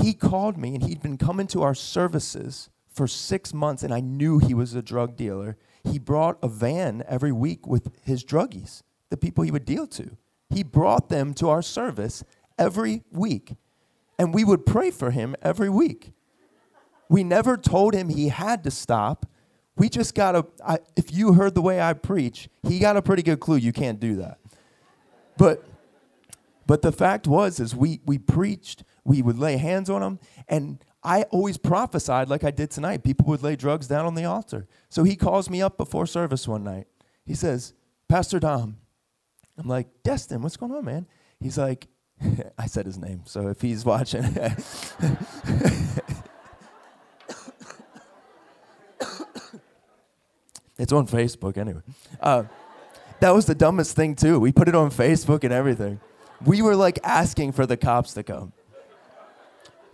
he 0.00 0.14
called 0.14 0.56
me 0.56 0.74
and 0.74 0.84
he'd 0.84 1.02
been 1.02 1.18
coming 1.18 1.46
to 1.48 1.62
our 1.62 1.74
services 1.74 2.70
for 2.92 3.06
six 3.06 3.54
months, 3.54 3.82
and 3.82 3.92
I 3.92 4.00
knew 4.00 4.38
he 4.38 4.54
was 4.54 4.74
a 4.74 4.82
drug 4.82 5.16
dealer. 5.16 5.56
He 5.84 5.98
brought 5.98 6.38
a 6.42 6.48
van 6.48 7.02
every 7.08 7.32
week 7.32 7.66
with 7.66 7.90
his 8.02 8.24
druggies, 8.24 8.82
the 9.08 9.16
people 9.16 9.44
he 9.44 9.50
would 9.50 9.64
deal 9.64 9.86
to. 9.88 10.16
He 10.48 10.62
brought 10.62 11.08
them 11.08 11.32
to 11.34 11.48
our 11.48 11.62
service 11.62 12.24
every 12.58 13.02
week, 13.10 13.54
and 14.18 14.34
we 14.34 14.44
would 14.44 14.66
pray 14.66 14.90
for 14.90 15.10
him 15.10 15.34
every 15.42 15.70
week. 15.70 16.12
We 17.08 17.24
never 17.24 17.56
told 17.56 17.94
him 17.94 18.08
he 18.08 18.28
had 18.28 18.62
to 18.64 18.70
stop. 18.70 19.26
We 19.76 19.88
just 19.88 20.14
got 20.14 20.36
a, 20.36 20.46
I, 20.64 20.78
if 20.96 21.12
you 21.12 21.32
heard 21.32 21.54
the 21.54 21.62
way 21.62 21.80
I 21.80 21.92
preach, 21.94 22.48
he 22.62 22.78
got 22.78 22.96
a 22.96 23.02
pretty 23.02 23.22
good 23.22 23.40
clue 23.40 23.56
you 23.56 23.72
can't 23.72 23.98
do 23.98 24.16
that. 24.16 24.38
But, 25.36 25.64
but 26.66 26.82
the 26.82 26.92
fact 26.92 27.26
was, 27.26 27.58
is 27.58 27.74
we, 27.74 28.00
we 28.04 28.18
preached, 28.18 28.84
we 29.04 29.22
would 29.22 29.38
lay 29.38 29.56
hands 29.56 29.88
on 29.88 30.02
him, 30.02 30.18
and 30.48 30.84
I 31.02 31.22
always 31.24 31.56
prophesied 31.56 32.28
like 32.28 32.44
I 32.44 32.50
did 32.50 32.70
tonight. 32.70 33.02
People 33.02 33.26
would 33.26 33.42
lay 33.42 33.56
drugs 33.56 33.86
down 33.86 34.04
on 34.04 34.14
the 34.14 34.24
altar. 34.24 34.66
So 34.88 35.04
he 35.04 35.16
calls 35.16 35.48
me 35.48 35.62
up 35.62 35.78
before 35.78 36.06
service 36.06 36.46
one 36.46 36.64
night. 36.64 36.86
He 37.24 37.34
says, 37.34 37.72
Pastor 38.08 38.38
Dom. 38.38 38.76
I'm 39.56 39.68
like, 39.68 39.88
Destin, 40.02 40.42
what's 40.42 40.56
going 40.56 40.72
on, 40.72 40.84
man? 40.84 41.06
He's 41.38 41.58
like, 41.58 41.88
I 42.58 42.66
said 42.66 42.86
his 42.86 42.98
name, 42.98 43.22
so 43.24 43.48
if 43.48 43.60
he's 43.60 43.84
watching. 43.84 44.24
It's 50.80 50.92
on 50.92 51.06
Facebook 51.06 51.58
anyway. 51.58 51.82
Uh, 52.18 52.44
that 53.20 53.34
was 53.34 53.44
the 53.44 53.54
dumbest 53.54 53.94
thing 53.94 54.16
too. 54.16 54.40
We 54.40 54.50
put 54.50 54.66
it 54.66 54.74
on 54.74 54.90
Facebook 54.90 55.44
and 55.44 55.52
everything. 55.52 56.00
We 56.42 56.62
were 56.62 56.74
like 56.74 56.98
asking 57.04 57.52
for 57.52 57.66
the 57.66 57.76
cops 57.76 58.14
to 58.14 58.22
come. 58.22 58.54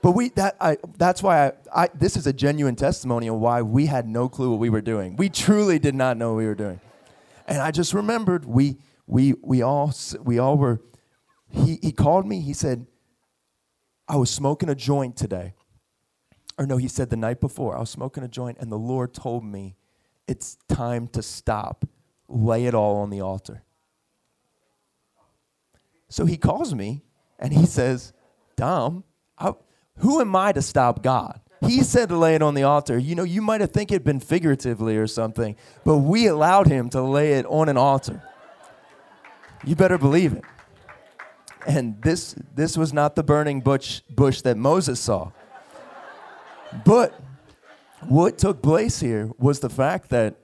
But 0.07 0.13
we 0.13 0.29
that 0.37 0.57
I 0.61 0.79
that's 0.99 1.21
why 1.21 1.49
I, 1.49 1.53
I 1.75 1.89
this 1.93 2.17
is 2.17 2.29
a 2.29 2.33
genuine 2.33 2.77
testimony 2.77 3.27
of 3.27 3.41
why 3.41 3.63
we 3.63 3.87
had 3.87 4.07
no 4.07 4.29
clue 4.29 4.53
what 4.53 4.61
we 4.61 4.71
were 4.71 4.81
doing. 4.81 5.17
We 5.17 5.29
truly 5.29 5.81
did 5.81 5.97
not 5.97 6.17
know 6.17 6.31
what 6.31 6.37
we 6.37 6.47
were 6.47 6.55
doing. 6.55 6.79
And 7.49 7.59
I 7.59 7.73
just 7.73 7.93
remembered 7.93 8.45
we 8.45 8.77
we 9.09 9.35
we 9.43 9.63
all 9.63 9.93
we 10.23 10.39
all 10.39 10.59
were 10.59 10.81
he 11.51 11.81
he 11.83 11.91
called 11.91 12.25
me, 12.25 12.41
he 12.41 12.53
said 12.53 12.87
I 14.07 14.15
was 14.15 14.31
smoking 14.31 14.69
a 14.69 14.77
joint 14.77 15.17
today. 15.17 15.55
Or 16.57 16.67
no, 16.67 16.77
he 16.77 16.87
said 16.87 17.11
the 17.11 17.17
night 17.17 17.41
before, 17.41 17.77
I 17.77 17.81
was 17.81 17.91
smoking 17.91 18.23
a 18.23 18.29
joint 18.29 18.59
and 18.61 18.71
the 18.71 18.79
Lord 18.79 19.13
told 19.13 19.45
me 19.45 19.75
it's 20.29 20.57
time 20.69 21.09
to 21.09 21.21
stop. 21.21 21.85
Lay 22.29 22.67
it 22.67 22.75
all 22.75 22.99
on 22.99 23.11
the 23.11 23.23
altar. 23.23 23.65
So 26.09 26.27
he 26.27 26.37
calls 26.37 26.77
me 26.77 27.03
and 27.41 27.53
he 27.53 27.67
says, 27.67 28.13
Dom, 28.55 29.03
I, 29.37 29.53
who 29.99 30.21
am 30.21 30.35
I 30.37 30.53
to 30.53 30.63
stop 30.63 31.03
God? 31.03 31.41
He 31.63 31.83
said 31.83 32.11
to 32.11 32.19
lay 32.19 32.35
it 32.35 32.43
on 32.43 32.55
the 32.55 32.65
altar. 32.65 32.99
You 32.99 33.15
know, 33.15 33.23
you 33.23 33.41
might 33.41 33.61
have 33.61 33.73
think 33.73 33.91
it 33.91 34.05
been 34.05 34.21
figuratively 34.21 34.97
or 34.97 35.07
something, 35.07 35.57
but 35.85 35.99
we 35.99 36.27
allowed 36.27 36.67
him 36.67 36.91
to 36.91 37.03
lay 37.03 37.35
it 37.35 37.47
on 37.47 37.69
an 37.69 37.77
altar. 37.77 38.23
You 39.65 39.75
better 39.75 39.99
believe 39.99 40.35
it. 40.35 40.45
And 41.67 42.01
this 42.03 42.37
this 42.55 42.77
was 42.77 42.93
not 42.93 43.17
the 43.17 43.25
burning 43.25 43.61
bush 43.61 44.01
bush 44.11 44.43
that 44.43 44.57
Moses 44.57 45.01
saw. 45.01 45.33
But 46.85 47.19
what 48.03 48.39
took 48.39 48.63
place 48.63 49.01
here 49.01 49.31
was 49.39 49.61
the 49.61 49.71
fact 49.71 50.11
that 50.11 50.37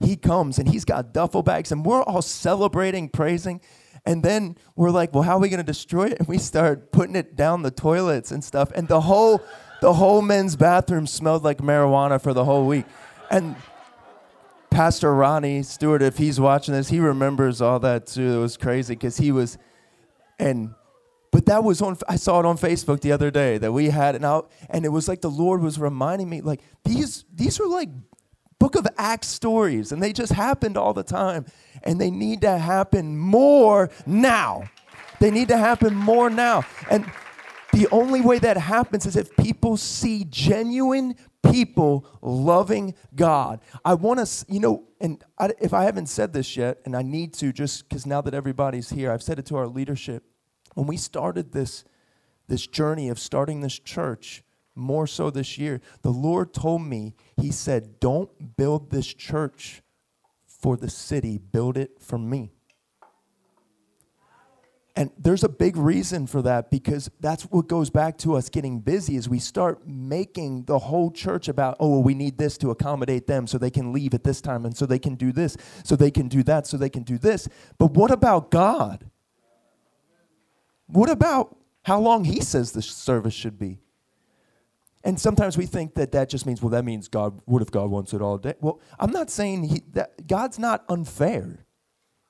he 0.00 0.16
comes 0.16 0.58
and 0.58 0.68
he's 0.68 0.84
got 0.84 1.12
duffel 1.12 1.42
bags 1.42 1.72
and 1.72 1.84
we're 1.84 2.02
all 2.02 2.22
celebrating, 2.22 3.08
praising. 3.08 3.60
And 4.06 4.22
then 4.22 4.56
we're 4.76 4.90
like, 4.90 5.14
well, 5.14 5.22
how 5.22 5.36
are 5.36 5.40
we 5.40 5.48
going 5.48 5.58
to 5.58 5.64
destroy 5.64 6.06
it? 6.08 6.18
And 6.18 6.28
we 6.28 6.38
start 6.38 6.92
putting 6.92 7.16
it 7.16 7.36
down 7.36 7.62
the 7.62 7.70
toilets 7.70 8.30
and 8.30 8.44
stuff. 8.44 8.70
And 8.74 8.86
the 8.86 9.00
whole, 9.00 9.42
the 9.80 9.94
whole 9.94 10.20
men's 10.20 10.56
bathroom 10.56 11.06
smelled 11.06 11.42
like 11.42 11.58
marijuana 11.58 12.20
for 12.20 12.34
the 12.34 12.44
whole 12.44 12.66
week. 12.66 12.84
And 13.30 13.56
Pastor 14.70 15.14
Ronnie 15.14 15.62
Stewart, 15.62 16.02
if 16.02 16.18
he's 16.18 16.38
watching 16.40 16.74
this, 16.74 16.88
he 16.88 17.00
remembers 17.00 17.62
all 17.62 17.78
that 17.78 18.06
too. 18.06 18.38
It 18.38 18.40
was 18.40 18.56
crazy 18.56 18.94
because 18.94 19.16
he 19.16 19.32
was, 19.32 19.56
and 20.38 20.74
but 21.30 21.46
that 21.46 21.64
was 21.64 21.80
on, 21.82 21.96
I 22.08 22.16
saw 22.16 22.40
it 22.40 22.46
on 22.46 22.58
Facebook 22.58 23.00
the 23.00 23.10
other 23.12 23.30
day 23.30 23.58
that 23.58 23.72
we 23.72 23.90
had 23.90 24.14
it 24.14 24.24
out, 24.24 24.52
and 24.70 24.84
it 24.84 24.88
was 24.88 25.08
like 25.08 25.20
the 25.20 25.30
Lord 25.30 25.62
was 25.62 25.80
reminding 25.80 26.28
me, 26.28 26.40
like, 26.40 26.60
these, 26.84 27.24
these 27.34 27.58
are 27.58 27.66
like 27.66 27.88
book 28.64 28.76
of 28.76 28.86
Acts 28.96 29.26
stories, 29.26 29.92
and 29.92 30.02
they 30.02 30.10
just 30.10 30.32
happened 30.32 30.78
all 30.78 30.94
the 30.94 31.02
time, 31.02 31.44
and 31.82 32.00
they 32.00 32.10
need 32.10 32.40
to 32.40 32.56
happen 32.56 33.14
more 33.14 33.90
now. 34.06 34.64
They 35.20 35.30
need 35.30 35.48
to 35.48 35.58
happen 35.58 35.94
more 35.94 36.30
now. 36.30 36.64
And 36.90 37.04
the 37.74 37.86
only 37.92 38.22
way 38.22 38.38
that 38.38 38.56
happens 38.56 39.04
is 39.04 39.16
if 39.16 39.36
people 39.36 39.76
see 39.76 40.24
genuine 40.30 41.14
people 41.52 42.06
loving 42.22 42.94
God. 43.14 43.60
I 43.84 43.92
want 43.92 44.26
to, 44.26 44.46
you 44.48 44.60
know, 44.60 44.84
and 44.98 45.22
I, 45.38 45.50
if 45.60 45.74
I 45.74 45.84
haven't 45.84 46.06
said 46.06 46.32
this 46.32 46.56
yet, 46.56 46.78
and 46.86 46.96
I 46.96 47.02
need 47.02 47.34
to 47.34 47.52
just 47.52 47.86
because 47.86 48.06
now 48.06 48.22
that 48.22 48.32
everybody's 48.32 48.88
here, 48.88 49.12
I've 49.12 49.22
said 49.22 49.38
it 49.38 49.44
to 49.46 49.56
our 49.56 49.66
leadership 49.66 50.24
when 50.72 50.86
we 50.86 50.96
started 50.96 51.52
this, 51.52 51.84
this 52.48 52.66
journey 52.66 53.10
of 53.10 53.18
starting 53.18 53.60
this 53.60 53.78
church, 53.78 54.42
more 54.74 55.06
so 55.06 55.28
this 55.28 55.58
year, 55.58 55.82
the 56.00 56.10
Lord 56.10 56.54
told 56.54 56.80
me, 56.80 57.14
He 57.36 57.50
said, 57.50 58.00
Don't 58.00 58.56
build 58.56 58.90
this 58.90 59.06
church 59.06 59.82
for 60.46 60.76
the 60.76 60.90
city, 60.90 61.38
build 61.38 61.76
it 61.76 62.00
for 62.00 62.18
me. 62.18 62.54
And 64.96 65.10
there's 65.18 65.42
a 65.42 65.48
big 65.48 65.76
reason 65.76 66.28
for 66.28 66.40
that 66.42 66.70
because 66.70 67.10
that's 67.18 67.42
what 67.44 67.66
goes 67.66 67.90
back 67.90 68.16
to 68.18 68.36
us 68.36 68.48
getting 68.48 68.78
busy 68.78 69.16
is 69.16 69.28
we 69.28 69.40
start 69.40 69.88
making 69.88 70.64
the 70.66 70.78
whole 70.78 71.10
church 71.10 71.48
about, 71.48 71.76
oh, 71.80 71.88
well, 71.90 72.02
we 72.02 72.14
need 72.14 72.38
this 72.38 72.56
to 72.58 72.70
accommodate 72.70 73.26
them 73.26 73.48
so 73.48 73.58
they 73.58 73.72
can 73.72 73.92
leave 73.92 74.14
at 74.14 74.22
this 74.22 74.40
time 74.40 74.64
and 74.64 74.76
so 74.76 74.86
they 74.86 75.00
can 75.00 75.16
do 75.16 75.32
this, 75.32 75.56
so 75.82 75.96
they 75.96 76.12
can 76.12 76.28
do 76.28 76.44
that, 76.44 76.68
so 76.68 76.76
they 76.76 76.88
can 76.88 77.02
do 77.02 77.18
this. 77.18 77.48
But 77.76 77.90
what 77.94 78.12
about 78.12 78.52
God? 78.52 79.10
What 80.86 81.10
about 81.10 81.56
how 81.82 81.98
long 81.98 82.24
he 82.24 82.40
says 82.40 82.70
the 82.70 82.82
service 82.82 83.34
should 83.34 83.58
be? 83.58 83.80
And 85.04 85.20
sometimes 85.20 85.56
we 85.58 85.66
think 85.66 85.94
that 85.94 86.12
that 86.12 86.28
just 86.30 86.46
means, 86.46 86.62
well, 86.62 86.70
that 86.70 86.84
means 86.84 87.08
God, 87.08 87.40
what 87.44 87.60
if 87.62 87.70
God 87.70 87.90
wants 87.90 88.14
it 88.14 88.22
all 88.22 88.38
day? 88.38 88.54
Well, 88.60 88.80
I'm 88.98 89.10
not 89.10 89.30
saying 89.30 89.64
he, 89.64 89.82
that 89.92 90.26
God's 90.26 90.58
not 90.58 90.84
unfair. 90.88 91.66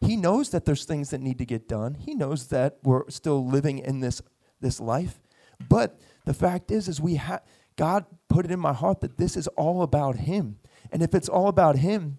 He 0.00 0.16
knows 0.16 0.50
that 0.50 0.64
there's 0.64 0.84
things 0.84 1.10
that 1.10 1.20
need 1.20 1.38
to 1.38 1.46
get 1.46 1.68
done. 1.68 1.94
He 1.94 2.14
knows 2.14 2.48
that 2.48 2.78
we're 2.82 3.08
still 3.10 3.46
living 3.46 3.78
in 3.78 4.00
this, 4.00 4.20
this 4.60 4.80
life. 4.80 5.22
But 5.68 6.00
the 6.26 6.34
fact 6.34 6.70
is, 6.70 6.88
is 6.88 7.00
we 7.00 7.14
have, 7.14 7.42
God 7.76 8.04
put 8.28 8.44
it 8.44 8.50
in 8.50 8.58
my 8.58 8.72
heart 8.72 9.00
that 9.00 9.18
this 9.18 9.36
is 9.36 9.46
all 9.48 9.82
about 9.82 10.16
him. 10.16 10.58
And 10.90 11.02
if 11.02 11.14
it's 11.14 11.28
all 11.28 11.48
about 11.48 11.76
him, 11.76 12.18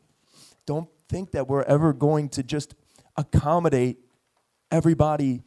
don't 0.65 0.89
think 1.09 1.31
that 1.31 1.47
we're 1.47 1.63
ever 1.63 1.93
going 1.93 2.29
to 2.29 2.43
just 2.43 2.75
accommodate 3.17 3.99
everybody 4.71 5.43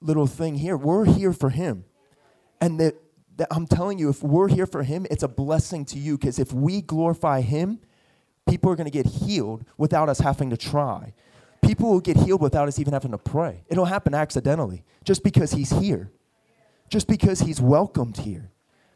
little 0.00 0.26
thing 0.26 0.56
here. 0.56 0.76
We're 0.76 1.04
here 1.04 1.32
for 1.32 1.50
Him. 1.50 1.84
And 2.60 2.78
that, 2.80 2.94
that 3.38 3.48
I'm 3.50 3.66
telling 3.66 3.98
you, 3.98 4.08
if 4.10 4.22
we're 4.22 4.48
here 4.48 4.66
for 4.66 4.82
Him, 4.82 5.06
it's 5.10 5.22
a 5.22 5.28
blessing 5.28 5.84
to 5.86 5.98
you 5.98 6.18
because 6.18 6.38
if 6.38 6.52
we 6.52 6.82
glorify 6.82 7.40
Him, 7.40 7.80
people 8.48 8.70
are 8.70 8.76
going 8.76 8.90
to 8.90 8.90
get 8.90 9.06
healed 9.06 9.64
without 9.76 10.08
us 10.08 10.18
having 10.18 10.50
to 10.50 10.56
try. 10.56 11.14
People 11.62 11.90
will 11.90 12.00
get 12.00 12.16
healed 12.16 12.40
without 12.40 12.68
us 12.68 12.78
even 12.78 12.92
having 12.92 13.12
to 13.12 13.18
pray. 13.18 13.62
It'll 13.68 13.84
happen 13.84 14.14
accidentally 14.14 14.84
just 15.04 15.22
because 15.22 15.52
He's 15.52 15.70
here, 15.70 16.10
just 16.88 17.08
because 17.08 17.40
He's 17.40 17.60
welcomed 17.60 18.18
here. 18.18 18.50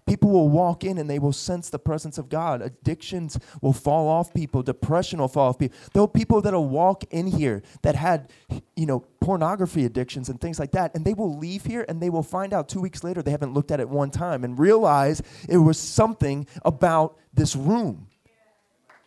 People 0.07 0.31
will 0.31 0.49
walk 0.49 0.83
in 0.83 0.99
and 0.99 1.09
they 1.09 1.21
will 1.21 1.33
sense 1.33 1.71
the 1.71 1.79
presence 1.79 2.19
of 2.19 2.29
God. 2.29 2.61
Addictions 2.61 3.39
will 3.61 3.73
fall 3.73 4.09
off 4.09 4.35
people. 4.35 4.63
Depression 4.63 5.21
will 5.21 5.29
fall 5.29 5.51
off 5.51 5.59
people. 5.59 5.77
There 5.93 6.03
are 6.03 6.09
people 6.09 6.41
that'll 6.41 6.69
walk 6.69 7.05
in 7.11 7.29
here 7.29 7.63
that 7.83 7.95
had, 7.95 8.31
you 8.75 8.87
know, 8.87 9.01
pornography 9.21 9.85
addictions 9.85 10.29
and 10.29 10.41
things 10.41 10.59
like 10.59 10.73
that, 10.73 10.95
and 10.97 11.05
they 11.05 11.15
will 11.15 11.39
leave 11.39 11.65
here 11.65 11.85
and 11.89 12.03
they 12.03 12.11
will 12.11 12.25
find 12.25 12.53
out 12.53 12.69
two 12.69 12.81
weeks 12.81 13.05
later 13.05 13.23
they 13.23 13.31
haven't 13.31 13.55
looked 13.55 13.71
at 13.71 13.79
it 13.79 13.89
one 13.89 14.11
time 14.11 14.43
and 14.43 14.59
realize 14.59 15.23
it 15.49 15.59
was 15.59 15.79
something 15.79 16.47
about 16.65 17.17
this 17.33 17.55
room. 17.55 18.09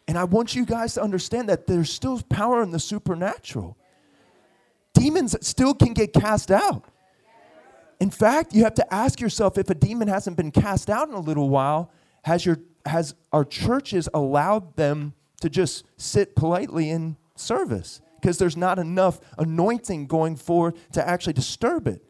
And 0.08 0.18
I 0.18 0.24
want 0.24 0.56
you 0.56 0.66
guys 0.66 0.94
to 0.94 1.02
understand 1.02 1.50
that 1.50 1.68
there's 1.68 1.92
still 1.92 2.22
power 2.30 2.62
in 2.64 2.72
the 2.72 2.80
supernatural. 2.80 3.76
Demons 4.94 5.36
still 5.46 5.74
can 5.74 5.94
get 5.94 6.14
cast 6.14 6.52
out. 6.52 6.86
In 8.00 8.10
fact, 8.10 8.54
you 8.54 8.64
have 8.64 8.74
to 8.76 8.94
ask 8.94 9.22
yourself 9.22 9.58
if 9.58 9.70
a 9.70 9.76
demon 9.76 10.08
hasn't 10.08 10.38
been 10.38 10.52
cast 10.52 10.90
out 10.90 11.08
in 11.08 11.14
a 11.14 11.20
little 11.20 11.50
while, 11.50 11.92
has, 12.24 12.46
your, 12.46 12.60
has 12.86 13.16
our 13.32 13.46
churches 13.46 14.10
allowed 14.14 14.76
them 14.76 15.14
to 15.42 15.50
just 15.50 15.86
sit 15.98 16.36
politely 16.36 16.90
in 16.90 17.16
service? 17.36 18.02
Because 18.20 18.38
there's 18.38 18.58
not 18.58 18.80
enough 18.80 19.20
anointing 19.38 20.08
going 20.08 20.36
forward 20.36 20.76
to 20.94 21.08
actually 21.08 21.34
disturb 21.34 21.88
it. 21.88 22.04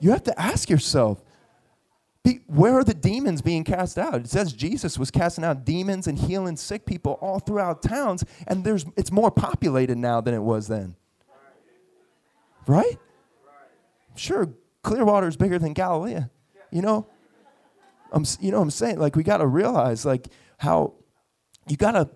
You 0.00 0.10
have 0.10 0.22
to 0.24 0.40
ask 0.40 0.70
yourself 0.70 1.22
be, 2.22 2.40
where 2.46 2.74
are 2.74 2.84
the 2.84 2.94
demons 2.94 3.40
being 3.40 3.64
cast 3.64 3.96
out? 3.96 4.14
It 4.16 4.28
says 4.28 4.52
Jesus 4.52 4.98
was 4.98 5.10
casting 5.10 5.42
out 5.42 5.64
demons 5.64 6.06
and 6.06 6.18
healing 6.18 6.56
sick 6.56 6.84
people 6.84 7.12
all 7.22 7.38
throughout 7.38 7.82
towns, 7.82 8.24
and 8.46 8.62
there's, 8.62 8.84
it's 8.96 9.10
more 9.10 9.30
populated 9.30 9.96
now 9.96 10.20
than 10.20 10.34
it 10.34 10.42
was 10.42 10.68
then. 10.68 10.96
Right? 12.66 12.98
Sure, 14.20 14.50
Clearwater 14.82 15.28
is 15.28 15.38
bigger 15.38 15.58
than 15.58 15.72
Galilee. 15.72 16.20
You 16.70 16.82
know, 16.82 17.06
I'm, 18.12 18.26
you 18.38 18.50
know 18.50 18.58
what 18.58 18.64
I'm 18.64 18.70
saying? 18.70 18.98
Like, 18.98 19.16
we 19.16 19.22
got 19.22 19.38
to 19.38 19.46
realize, 19.46 20.04
like, 20.04 20.28
how 20.58 20.92
you 21.66 21.78
got 21.78 21.92
to, 21.92 22.10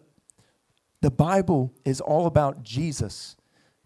the 1.01 1.11
Bible 1.11 1.73
is 1.83 2.03
all 2.03 2.27
about 2.27 2.63
Jesus. 2.63 3.37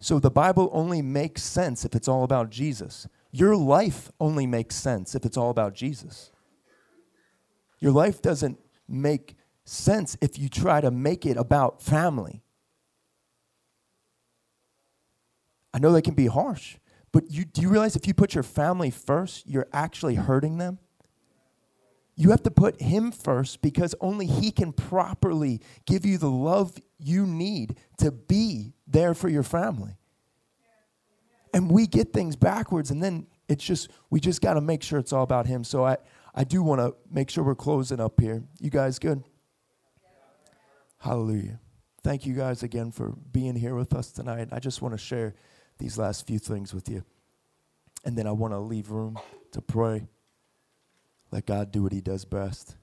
So 0.01 0.19
the 0.19 0.29
Bible 0.29 0.69
only 0.73 1.01
makes 1.01 1.43
sense 1.43 1.85
if 1.85 1.95
it's 1.95 2.09
all 2.09 2.25
about 2.25 2.49
Jesus. 2.49 3.07
Your 3.31 3.55
life 3.55 4.11
only 4.19 4.45
makes 4.45 4.75
sense 4.75 5.15
if 5.15 5.23
it's 5.23 5.37
all 5.37 5.49
about 5.49 5.73
Jesus. 5.73 6.29
Your 7.79 7.93
life 7.93 8.21
doesn't 8.21 8.59
make 8.85 9.37
sense 9.63 10.17
if 10.19 10.37
you 10.37 10.49
try 10.49 10.81
to 10.81 10.91
make 10.91 11.25
it 11.25 11.37
about 11.37 11.81
family. 11.81 12.43
I 15.73 15.79
know 15.79 15.93
that 15.93 16.01
can 16.01 16.15
be 16.15 16.27
harsh, 16.27 16.75
but 17.11 17.31
you, 17.31 17.45
do 17.45 17.61
you 17.61 17.69
realize 17.69 17.95
if 17.95 18.07
you 18.07 18.13
put 18.13 18.33
your 18.33 18.43
family 18.43 18.91
first, 18.91 19.47
you're 19.47 19.67
actually 19.73 20.15
hurting 20.15 20.57
them? 20.57 20.79
You 22.15 22.31
have 22.31 22.43
to 22.43 22.51
put 22.51 22.81
him 22.81 23.11
first 23.11 23.61
because 23.61 23.95
only 24.01 24.25
he 24.25 24.51
can 24.51 24.73
properly 24.73 25.61
give 25.85 26.05
you 26.05 26.17
the 26.17 26.29
love 26.29 26.77
you 26.97 27.25
need 27.25 27.77
to 27.99 28.11
be 28.11 28.73
there 28.85 29.13
for 29.13 29.29
your 29.29 29.43
family. 29.43 29.95
And 31.53 31.71
we 31.71 31.87
get 31.87 32.11
things 32.11 32.35
backwards 32.35 32.91
and 32.91 33.01
then 33.01 33.27
it's 33.47 33.63
just 33.63 33.89
we 34.09 34.19
just 34.19 34.41
got 34.41 34.55
to 34.55 34.61
make 34.61 34.83
sure 34.83 34.99
it's 34.99 35.13
all 35.13 35.23
about 35.23 35.47
him. 35.47 35.63
So 35.63 35.85
i 35.85 35.97
i 36.35 36.43
do 36.43 36.61
want 36.61 36.79
to 36.81 36.93
make 37.09 37.29
sure 37.29 37.43
we're 37.43 37.55
closing 37.55 37.99
up 37.99 38.19
here. 38.19 38.43
You 38.59 38.69
guys 38.69 38.99
good? 38.99 39.23
Hallelujah. 40.99 41.59
Thank 42.03 42.25
you 42.25 42.33
guys 42.33 42.63
again 42.63 42.91
for 42.91 43.13
being 43.31 43.55
here 43.55 43.75
with 43.75 43.93
us 43.93 44.11
tonight. 44.11 44.49
I 44.51 44.59
just 44.59 44.81
want 44.81 44.93
to 44.93 44.97
share 44.97 45.35
these 45.79 45.97
last 45.97 46.27
few 46.27 46.39
things 46.39 46.73
with 46.73 46.87
you 46.87 47.03
and 48.05 48.17
then 48.17 48.27
i 48.27 48.31
want 48.31 48.53
to 48.53 48.59
leave 48.59 48.91
room 48.91 49.17
to 49.51 49.61
pray 49.61 50.07
let 51.31 51.45
god 51.45 51.71
do 51.71 51.83
what 51.83 51.91
he 51.91 52.01
does 52.01 52.25
best 52.25 52.75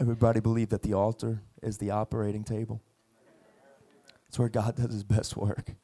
everybody 0.00 0.40
believe 0.40 0.70
that 0.70 0.82
the 0.82 0.94
altar 0.94 1.42
is 1.62 1.78
the 1.78 1.90
operating 1.90 2.44
table 2.44 2.82
it's 4.28 4.38
where 4.38 4.48
god 4.48 4.76
does 4.76 4.92
his 4.92 5.04
best 5.04 5.36
work 5.36 5.74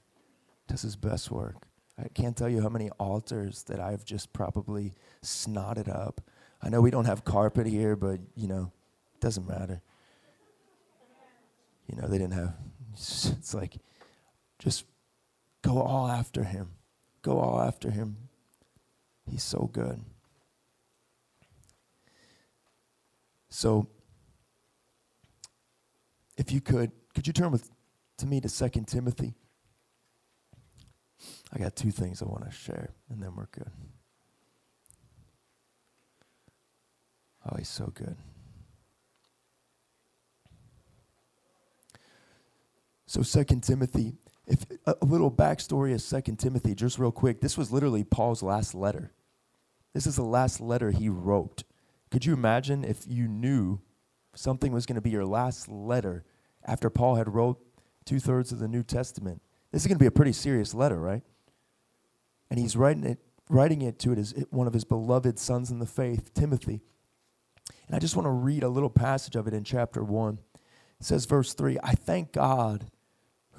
does 0.70 0.82
his 0.82 0.96
best 0.96 1.30
work. 1.30 1.56
I 1.98 2.08
can't 2.08 2.36
tell 2.36 2.48
you 2.48 2.62
how 2.62 2.68
many 2.68 2.90
altars 2.90 3.64
that 3.64 3.80
I've 3.80 4.04
just 4.04 4.32
probably 4.32 4.94
snotted 5.22 5.88
up. 5.88 6.20
I 6.62 6.68
know 6.68 6.80
we 6.80 6.90
don't 6.90 7.04
have 7.04 7.24
carpet 7.24 7.66
here, 7.66 7.96
but 7.96 8.20
you 8.36 8.46
know, 8.46 8.72
it 9.14 9.20
doesn't 9.20 9.46
matter. 9.46 9.82
You 11.88 12.00
know, 12.00 12.06
they 12.06 12.18
didn't 12.18 12.34
have, 12.34 12.54
it's 12.94 13.52
like, 13.52 13.74
just 14.60 14.84
go 15.62 15.80
all 15.80 16.06
after 16.06 16.44
him. 16.44 16.68
Go 17.22 17.38
all 17.38 17.60
after 17.60 17.90
him. 17.90 18.16
He's 19.28 19.42
so 19.42 19.68
good. 19.72 20.00
So, 23.48 23.88
if 26.36 26.52
you 26.52 26.60
could, 26.60 26.92
could 27.14 27.26
you 27.26 27.32
turn 27.32 27.50
with, 27.50 27.68
to 28.18 28.26
me 28.26 28.40
to 28.40 28.48
Second 28.48 28.86
Timothy? 28.86 29.34
I 31.52 31.58
got 31.58 31.74
two 31.74 31.90
things 31.90 32.22
I 32.22 32.26
want 32.26 32.44
to 32.44 32.50
share, 32.50 32.90
and 33.10 33.22
then 33.22 33.34
we're 33.34 33.46
good. 33.46 33.70
Oh, 37.44 37.56
he's 37.56 37.68
so 37.68 37.86
good. 37.86 38.16
So, 43.06 43.22
Second 43.22 43.64
Timothy, 43.64 44.14
if 44.46 44.66
a, 44.86 44.94
a 45.02 45.04
little 45.04 45.30
backstory 45.30 45.94
of 45.94 46.02
Second 46.02 46.38
Timothy, 46.38 46.74
just 46.74 46.98
real 46.98 47.12
quick. 47.12 47.40
This 47.40 47.56
was 47.56 47.70
literally 47.70 48.04
Paul's 48.04 48.42
last 48.42 48.74
letter. 48.74 49.12
This 49.94 50.06
is 50.06 50.16
the 50.16 50.22
last 50.22 50.60
letter 50.60 50.90
he 50.90 51.08
wrote. 51.08 51.64
Could 52.10 52.24
you 52.24 52.32
imagine 52.32 52.84
if 52.84 53.04
you 53.06 53.28
knew 53.28 53.80
something 54.34 54.72
was 54.72 54.86
going 54.86 54.96
to 54.96 55.00
be 55.00 55.10
your 55.10 55.24
last 55.24 55.68
letter 55.68 56.24
after 56.64 56.90
Paul 56.90 57.16
had 57.16 57.32
wrote 57.32 57.60
two 58.04 58.20
thirds 58.20 58.52
of 58.52 58.58
the 58.58 58.68
New 58.68 58.82
Testament? 58.82 59.42
This 59.72 59.82
is 59.82 59.86
going 59.86 59.96
to 59.96 60.02
be 60.02 60.06
a 60.06 60.12
pretty 60.12 60.32
serious 60.32 60.74
letter, 60.74 60.98
right? 60.98 61.22
and 62.50 62.58
he's 62.58 62.76
writing 62.76 63.04
it, 63.04 63.18
writing 63.48 63.82
it 63.82 63.98
to 64.00 64.12
it 64.12 64.18
as 64.18 64.34
one 64.50 64.66
of 64.66 64.72
his 64.72 64.84
beloved 64.84 65.38
sons 65.38 65.70
in 65.70 65.78
the 65.78 65.86
faith, 65.86 66.34
Timothy. 66.34 66.82
And 67.86 67.96
I 67.96 67.98
just 67.98 68.16
want 68.16 68.26
to 68.26 68.30
read 68.30 68.62
a 68.62 68.68
little 68.68 68.90
passage 68.90 69.36
of 69.36 69.46
it 69.46 69.54
in 69.54 69.64
chapter 69.64 70.02
1. 70.02 70.38
It 71.00 71.06
says, 71.06 71.24
verse 71.24 71.54
3 71.54 71.78
I 71.82 71.92
thank 71.92 72.32
God, 72.32 72.90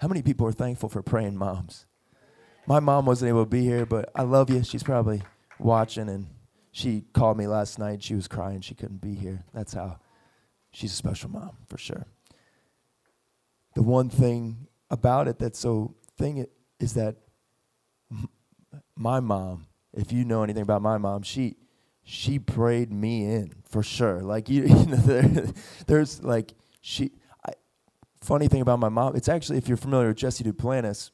How 0.00 0.08
many 0.08 0.22
people 0.22 0.46
are 0.46 0.52
thankful 0.52 0.88
for 0.88 1.02
praying 1.02 1.36
moms? 1.36 1.84
My 2.66 2.80
mom 2.80 3.04
wasn't 3.04 3.28
able 3.28 3.44
to 3.44 3.50
be 3.50 3.62
here, 3.62 3.84
but 3.84 4.10
I 4.14 4.22
love 4.22 4.48
you. 4.48 4.64
She's 4.64 4.82
probably 4.82 5.22
watching, 5.58 6.08
and 6.08 6.26
she 6.72 7.04
called 7.12 7.36
me 7.36 7.46
last 7.46 7.78
night. 7.78 8.02
She 8.02 8.14
was 8.14 8.26
crying. 8.26 8.62
She 8.62 8.74
couldn't 8.74 9.02
be 9.02 9.14
here. 9.14 9.44
That's 9.52 9.74
how 9.74 9.98
she's 10.72 10.92
a 10.92 10.96
special 10.96 11.28
mom, 11.28 11.58
for 11.68 11.76
sure. 11.76 12.06
The 13.74 13.82
one 13.82 14.08
thing 14.08 14.68
about 14.90 15.28
it 15.28 15.38
that's 15.38 15.58
so 15.58 15.94
thing 16.16 16.46
is 16.78 16.94
that 16.94 17.16
my 18.96 19.20
mom, 19.20 19.66
if 19.92 20.12
you 20.12 20.24
know 20.24 20.42
anything 20.42 20.62
about 20.62 20.80
my 20.80 20.96
mom, 20.96 21.22
she 21.22 21.56
she 22.02 22.38
prayed 22.38 22.90
me 22.90 23.24
in 23.26 23.52
for 23.68 23.82
sure. 23.82 24.20
Like 24.20 24.48
you, 24.48 24.62
you 24.66 24.86
know, 24.86 24.96
there, 24.96 25.46
there's 25.86 26.22
like 26.22 26.54
she. 26.80 27.12
Funny 28.20 28.48
thing 28.48 28.60
about 28.60 28.78
my 28.78 28.88
mom, 28.88 29.16
it's 29.16 29.28
actually 29.28 29.58
if 29.58 29.68
you're 29.68 29.76
familiar 29.76 30.08
with 30.08 30.18
Jesse 30.18 30.44
Duplantis, 30.44 31.10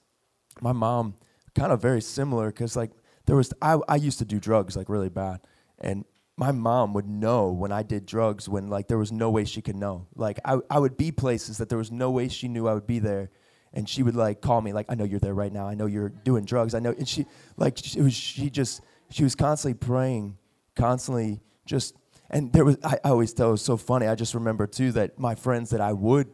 my 0.61 0.73
mom 0.73 1.15
kind 1.55 1.73
of 1.73 1.81
very 1.81 2.01
similar 2.01 2.49
because 2.49 2.77
like 2.77 2.91
there 3.27 3.37
was 3.37 3.53
I 3.63 3.79
I 3.89 3.97
used 3.97 4.19
to 4.19 4.25
do 4.25 4.41
drugs 4.41 4.77
like 4.77 4.89
really 4.89 5.09
bad, 5.09 5.41
and 5.79 6.05
my 6.37 6.53
mom 6.53 6.93
would 6.95 7.09
know 7.09 7.51
when 7.51 7.73
I 7.73 7.83
did 7.83 8.07
drugs 8.07 8.49
when 8.49 8.69
like 8.69 8.89
there 8.89 8.99
was 8.99 9.13
no 9.13 9.31
way 9.31 9.45
she 9.45 9.63
could 9.63 9.77
know. 9.77 10.09
Like 10.15 10.41
I 10.45 10.59
I 10.69 10.79
would 10.79 10.97
be 10.97 11.13
places 11.13 11.59
that 11.59 11.69
there 11.69 11.79
was 11.79 11.91
no 11.91 12.11
way 12.11 12.29
she 12.29 12.49
knew 12.49 12.67
I 12.67 12.75
would 12.75 12.87
be 12.87 12.99
there 12.99 13.31
and 13.77 13.87
she 13.87 14.03
would 14.03 14.17
like 14.17 14.41
call 14.41 14.63
me 14.63 14.73
like, 14.73 14.87
I 14.89 14.95
know 14.95 15.05
you're 15.05 15.21
there 15.21 15.35
right 15.35 15.53
now. 15.53 15.69
I 15.69 15.75
know 15.75 15.85
you're 15.85 16.09
doing 16.09 16.47
drugs. 16.47 16.75
I 16.75 16.79
know. 16.79 16.95
And 16.97 17.07
she 17.07 17.27
like 17.59 17.79
it 17.95 18.03
was 18.03 18.15
she 18.15 18.49
just 18.49 18.81
she 19.11 19.23
was 19.23 19.35
constantly 19.35 19.75
praying, 19.75 20.39
constantly 20.75 21.41
just. 21.67 21.95
And 22.31 22.53
there 22.53 22.65
was 22.65 22.79
I, 22.83 22.99
I 23.05 23.11
always 23.11 23.33
tell 23.35 23.51
it 23.51 23.53
was 23.53 23.63
so 23.63 23.77
funny. 23.77 24.07
I 24.07 24.15
just 24.15 24.35
remember 24.35 24.67
too 24.67 24.93
that 24.93 25.19
my 25.19 25.35
friends 25.35 25.71
that 25.71 25.81
I 25.83 25.93
would 25.93 26.29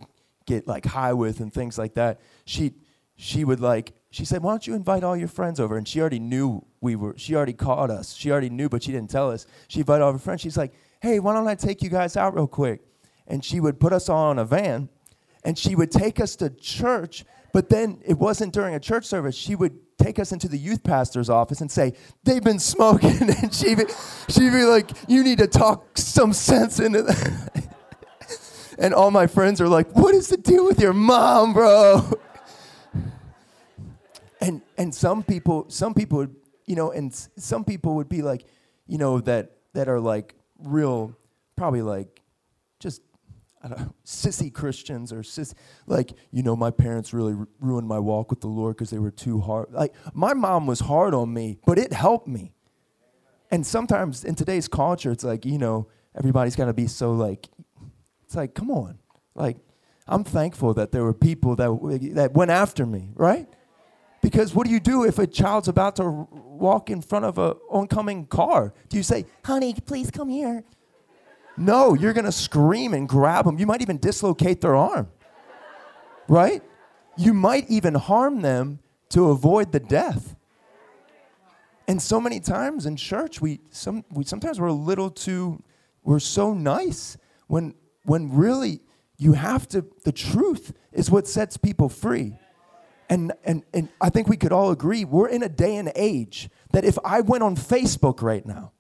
get 0.47 0.67
like 0.67 0.85
high 0.87 1.13
with 1.13 1.41
and 1.41 1.53
things 1.53 1.79
like 1.79 1.95
that. 1.95 2.21
She 2.45 2.75
she 3.17 3.45
would 3.45 3.61
like 3.61 3.93
she 4.11 4.25
said, 4.25 4.43
"Why 4.43 4.53
don't 4.53 4.67
you 4.67 4.75
invite 4.75 5.05
all 5.05 5.17
your 5.17 5.29
friends 5.29 5.61
over?" 5.61 5.77
And 5.77 5.87
she 5.87 6.01
already 6.01 6.21
knew 6.21 6.65
we 6.81 6.97
were. 6.97 7.15
She 7.17 7.35
already 7.35 7.53
caught 7.53 7.91
us. 7.91 8.15
She 8.15 8.31
already 8.31 8.51
knew, 8.51 8.69
but 8.69 8.83
she 8.83 8.93
didn't 8.93 9.11
tell 9.11 9.31
us. 9.31 9.47
She 9.69 9.81
invited 9.81 10.03
all 10.05 10.13
her 10.13 10.19
friends. 10.19 10.41
She's 10.41 10.57
like, 10.57 10.73
"Hey, 11.01 11.19
why 11.19 11.35
don't 11.35 11.49
I 11.49 11.55
take 11.55 11.83
you 11.83 11.91
guys 11.91 12.17
out 12.17 12.35
real 12.35 12.47
quick?" 12.47 12.83
And 13.27 13.45
she 13.45 13.61
would 13.61 13.79
put 13.81 13.93
us 13.93 14.09
all 14.09 14.31
in 14.33 14.39
a 14.39 14.45
van 14.45 14.89
and 15.45 15.59
she 15.59 15.75
would 15.75 15.91
take 15.91 16.21
us 16.21 16.37
to 16.37 16.51
church, 16.51 17.25
but 17.53 17.69
then 17.69 18.01
it 18.05 18.19
wasn't 18.19 18.53
during 18.53 18.75
a 18.75 18.81
church 18.81 19.05
service. 19.07 19.35
She 19.35 19.55
would 19.55 19.79
take 19.99 20.19
us 20.19 20.33
into 20.33 20.49
the 20.49 20.59
youth 20.59 20.83
pastor's 20.83 21.29
office 21.29 21.61
and 21.61 21.71
say, 21.71 21.95
They've 22.25 22.43
been 22.43 22.59
smoking. 22.59 23.31
And 23.43 23.53
she'd 23.53 23.79
be, 23.79 23.85
she'd 24.29 24.53
be 24.53 24.65
like, 24.65 24.91
You 25.09 25.23
need 25.23 25.39
to 25.39 25.47
talk 25.47 25.99
some 25.99 26.33
sense 26.33 26.81
into 26.81 27.03
that. 27.03 27.69
and 28.79 28.95
all 28.95 29.11
my 29.11 29.27
friends 29.27 29.61
are 29.61 29.69
like, 29.69 29.91
What 29.95 30.15
is 30.15 30.29
the 30.29 30.37
deal 30.37 30.65
with 30.65 30.81
your 30.81 30.93
mom, 30.93 31.53
bro? 31.53 32.11
And 34.41 34.61
and 34.77 34.93
some 34.95 35.23
people 35.23 35.67
some 35.69 35.95
people 35.95 36.19
would 36.19 36.35
you 36.67 36.75
know 36.75 36.91
and 36.91 37.15
some 37.37 37.65
people 37.65 37.95
would 37.95 38.09
be 38.09 38.23
like 38.23 38.45
you 38.89 38.99
know 38.99 39.21
that 39.21 39.53
that 39.75 39.89
are 39.89 40.01
like 40.01 40.35
real 40.59 41.17
probably 41.57 41.83
like 41.83 42.21
just 42.81 43.03
I 43.63 43.69
don't 43.69 43.79
know, 43.79 43.95
sissy 44.05 44.53
Christians 44.53 45.13
or 45.13 45.23
sis 45.23 45.55
like 45.87 46.13
you 46.33 46.43
know 46.43 46.57
my 46.57 46.71
parents 46.71 47.15
really 47.15 47.35
ru- 47.35 47.49
ruined 47.61 47.87
my 47.87 48.01
walk 48.01 48.31
with 48.31 48.41
the 48.41 48.49
Lord 48.49 48.77
because 48.77 48.91
they 48.91 48.99
were 48.99 49.13
too 49.13 49.41
hard. 49.41 49.69
Like 49.71 49.95
my 50.13 50.35
mom 50.35 50.67
was 50.67 50.81
hard 50.81 51.15
on 51.15 51.33
me, 51.33 51.59
but 51.65 51.79
it 51.79 51.93
helped 51.93 52.27
me. 52.27 52.53
And 53.51 53.65
sometimes 53.65 54.25
in 54.25 54.35
today's 54.35 54.67
culture, 54.67 55.13
it's 55.13 55.25
like 55.25 55.45
you 55.47 55.59
know 55.59 55.87
everybody's 56.17 56.57
got 56.57 56.67
to 56.67 56.73
be 56.73 56.89
so 56.89 57.13
like 57.13 57.49
it's 58.33 58.37
like 58.39 58.55
come 58.55 58.71
on, 58.71 58.99
like 59.35 59.59
I'm 60.09 60.25
thankful 60.25 60.73
that 60.75 60.91
there 60.91 61.05
were 61.05 61.13
people 61.13 61.55
that 61.57 61.69
that 62.15 62.33
went 62.33 62.51
after 62.51 62.87
me, 62.87 63.11
right? 63.15 63.47
Because 64.23 64.55
what 64.55 64.67
do 64.67 64.73
you 64.73 64.81
do 64.81 65.05
if 65.05 65.19
a 65.19 65.27
child's 65.27 65.69
about 65.69 65.97
to 65.97 66.27
walk 66.33 66.89
in 66.89 67.03
front 67.03 67.27
of 67.27 67.37
a 67.37 67.57
oncoming 67.69 68.25
car? 68.25 68.73
Do 68.89 68.97
you 68.97 69.03
say, 69.03 69.27
"Honey, 69.45 69.75
please 69.85 70.11
come 70.11 70.31
here"? 70.31 70.65
No, 71.59 71.93
you're 71.93 72.15
to 72.15 72.33
scream 72.33 72.95
and 72.95 73.07
grab 73.07 73.45
them. 73.45 73.59
You 73.59 73.67
might 73.67 73.83
even 73.83 73.99
dislocate 73.99 74.63
their 74.63 74.77
arm. 74.77 75.11
Right? 76.27 76.63
You 77.19 77.35
might 77.35 77.69
even 77.69 77.95
harm 77.95 78.41
them 78.41 78.79
to 79.11 79.29
avoid 79.29 79.73
the 79.73 79.81
death. 79.81 80.35
And 81.87 82.01
so 82.01 82.19
many 82.19 82.41
times 82.41 82.87
in 82.87 82.97
church, 82.97 83.43
we, 83.43 83.61
some, 83.69 84.07
we 84.11 84.25
sometimes 84.25 84.59
we're 84.59 84.69
a 84.69 84.73
little 84.73 85.11
too, 85.11 85.63
we're 86.03 86.21
so 86.21 86.55
nice 86.55 87.19
when, 87.49 87.75
when 88.05 88.35
really 88.35 88.81
you 89.19 89.35
have 89.35 89.69
to, 89.69 89.85
the 90.05 90.13
truth 90.13 90.73
is 90.93 91.11
what 91.11 91.27
sets 91.27 91.57
people 91.57 91.89
free. 91.89 92.37
And, 93.09 93.33
and, 93.45 93.63
and 93.75 93.89
I 94.01 94.11
think 94.11 94.29
we 94.29 94.37
could 94.37 94.53
all 94.53 94.71
agree 94.71 95.05
we're 95.05 95.29
in 95.29 95.43
a 95.43 95.49
day 95.49 95.77
and 95.77 95.93
age 95.95 96.49
that 96.73 96.85
if 96.85 96.99
I 97.05 97.21
went 97.21 97.43
on 97.43 97.57
Facebook 97.57 98.23
right 98.23 98.45
now 98.45 98.73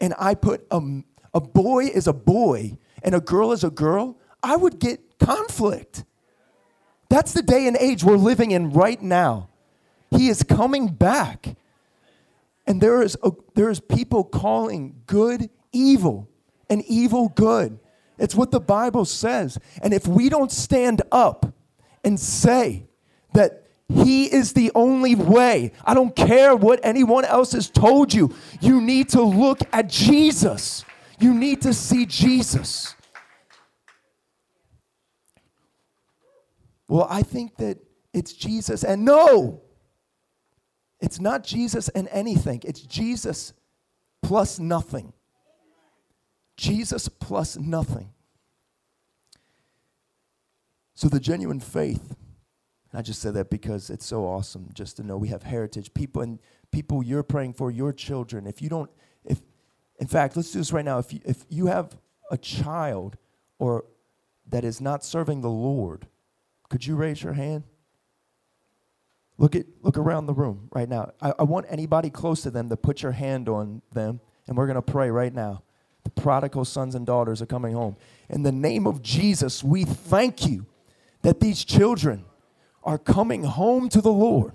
and 0.00 0.14
I 0.18 0.34
put 0.34 0.66
a, 0.70 0.80
a 1.32 1.40
boy 1.40 1.86
is 1.86 2.06
a 2.06 2.12
boy 2.12 2.76
and 3.02 3.14
a 3.14 3.20
girl 3.20 3.52
is 3.52 3.64
a 3.64 3.70
girl, 3.70 4.18
I 4.42 4.56
would 4.56 4.78
get 4.78 5.18
conflict. 5.18 6.04
That's 7.08 7.32
the 7.32 7.42
day 7.42 7.66
and 7.66 7.76
age 7.78 8.04
we're 8.04 8.16
living 8.16 8.50
in 8.50 8.70
right 8.70 9.00
now. 9.00 9.48
He 10.10 10.28
is 10.28 10.42
coming 10.42 10.88
back. 10.88 11.56
And 12.66 12.80
there 12.80 13.02
is, 13.02 13.16
a, 13.22 13.32
there 13.54 13.70
is 13.70 13.80
people 13.80 14.24
calling 14.24 15.02
good 15.06 15.50
evil 15.72 16.28
and 16.68 16.84
evil 16.86 17.28
good. 17.28 17.78
It's 18.22 18.36
what 18.36 18.52
the 18.52 18.60
Bible 18.60 19.04
says. 19.04 19.58
And 19.82 19.92
if 19.92 20.06
we 20.06 20.28
don't 20.28 20.52
stand 20.52 21.02
up 21.10 21.52
and 22.04 22.18
say 22.18 22.86
that 23.34 23.64
he 23.88 24.32
is 24.32 24.52
the 24.52 24.70
only 24.76 25.16
way, 25.16 25.72
I 25.84 25.92
don't 25.92 26.14
care 26.14 26.54
what 26.54 26.78
anyone 26.84 27.24
else 27.24 27.50
has 27.50 27.68
told 27.68 28.14
you, 28.14 28.32
you 28.60 28.80
need 28.80 29.08
to 29.08 29.22
look 29.22 29.58
at 29.72 29.88
Jesus. 29.88 30.84
You 31.18 31.34
need 31.34 31.62
to 31.62 31.74
see 31.74 32.06
Jesus. 32.06 32.94
Well, 36.86 37.08
I 37.10 37.24
think 37.24 37.56
that 37.56 37.78
it's 38.14 38.32
Jesus. 38.34 38.84
And 38.84 39.04
no, 39.04 39.62
it's 41.00 41.18
not 41.18 41.42
Jesus 41.42 41.88
and 41.88 42.06
anything, 42.12 42.62
it's 42.64 42.82
Jesus 42.82 43.52
plus 44.22 44.60
nothing. 44.60 45.12
Jesus 46.56 47.08
plus 47.08 47.56
nothing. 47.56 48.11
So 50.94 51.08
the 51.08 51.20
genuine 51.20 51.60
faith, 51.60 52.14
and 52.90 52.98
I 52.98 53.02
just 53.02 53.22
said 53.22 53.34
that 53.34 53.50
because 53.50 53.90
it's 53.90 54.04
so 54.04 54.24
awesome 54.24 54.68
just 54.74 54.96
to 54.98 55.02
know 55.02 55.16
we 55.16 55.28
have 55.28 55.42
heritage. 55.42 55.94
People 55.94 56.22
and 56.22 56.38
people 56.70 57.02
you're 57.02 57.22
praying 57.22 57.54
for, 57.54 57.70
your 57.70 57.92
children. 57.92 58.46
If 58.46 58.60
you 58.60 58.68
don't, 58.68 58.90
if 59.24 59.40
in 59.98 60.06
fact, 60.06 60.36
let's 60.36 60.50
do 60.50 60.58
this 60.58 60.72
right 60.72 60.84
now. 60.84 60.98
If 60.98 61.12
you, 61.12 61.20
if 61.24 61.44
you 61.48 61.66
have 61.66 61.96
a 62.30 62.36
child 62.36 63.16
or 63.58 63.84
that 64.48 64.64
is 64.64 64.80
not 64.80 65.04
serving 65.04 65.40
the 65.40 65.50
Lord, 65.50 66.06
could 66.68 66.86
you 66.86 66.96
raise 66.96 67.22
your 67.22 67.34
hand? 67.34 67.64
Look 69.38 69.56
at 69.56 69.66
look 69.80 69.96
around 69.96 70.26
the 70.26 70.34
room 70.34 70.68
right 70.72 70.88
now. 70.88 71.12
I, 71.20 71.32
I 71.38 71.42
want 71.44 71.66
anybody 71.68 72.10
close 72.10 72.42
to 72.42 72.50
them 72.50 72.68
to 72.68 72.76
put 72.76 73.02
your 73.02 73.12
hand 73.12 73.48
on 73.48 73.82
them, 73.92 74.20
and 74.46 74.56
we're 74.56 74.66
gonna 74.66 74.82
pray 74.82 75.10
right 75.10 75.32
now. 75.32 75.62
The 76.04 76.10
prodigal 76.10 76.64
sons 76.64 76.94
and 76.94 77.06
daughters 77.06 77.40
are 77.40 77.46
coming 77.46 77.74
home. 77.74 77.96
In 78.28 78.42
the 78.42 78.52
name 78.52 78.86
of 78.86 79.02
Jesus, 79.02 79.62
we 79.64 79.84
thank 79.84 80.46
you 80.46 80.66
that 81.22 81.40
these 81.40 81.64
children 81.64 82.24
are 82.84 82.98
coming 82.98 83.44
home 83.44 83.88
to 83.88 84.00
the 84.00 84.12
Lord. 84.12 84.52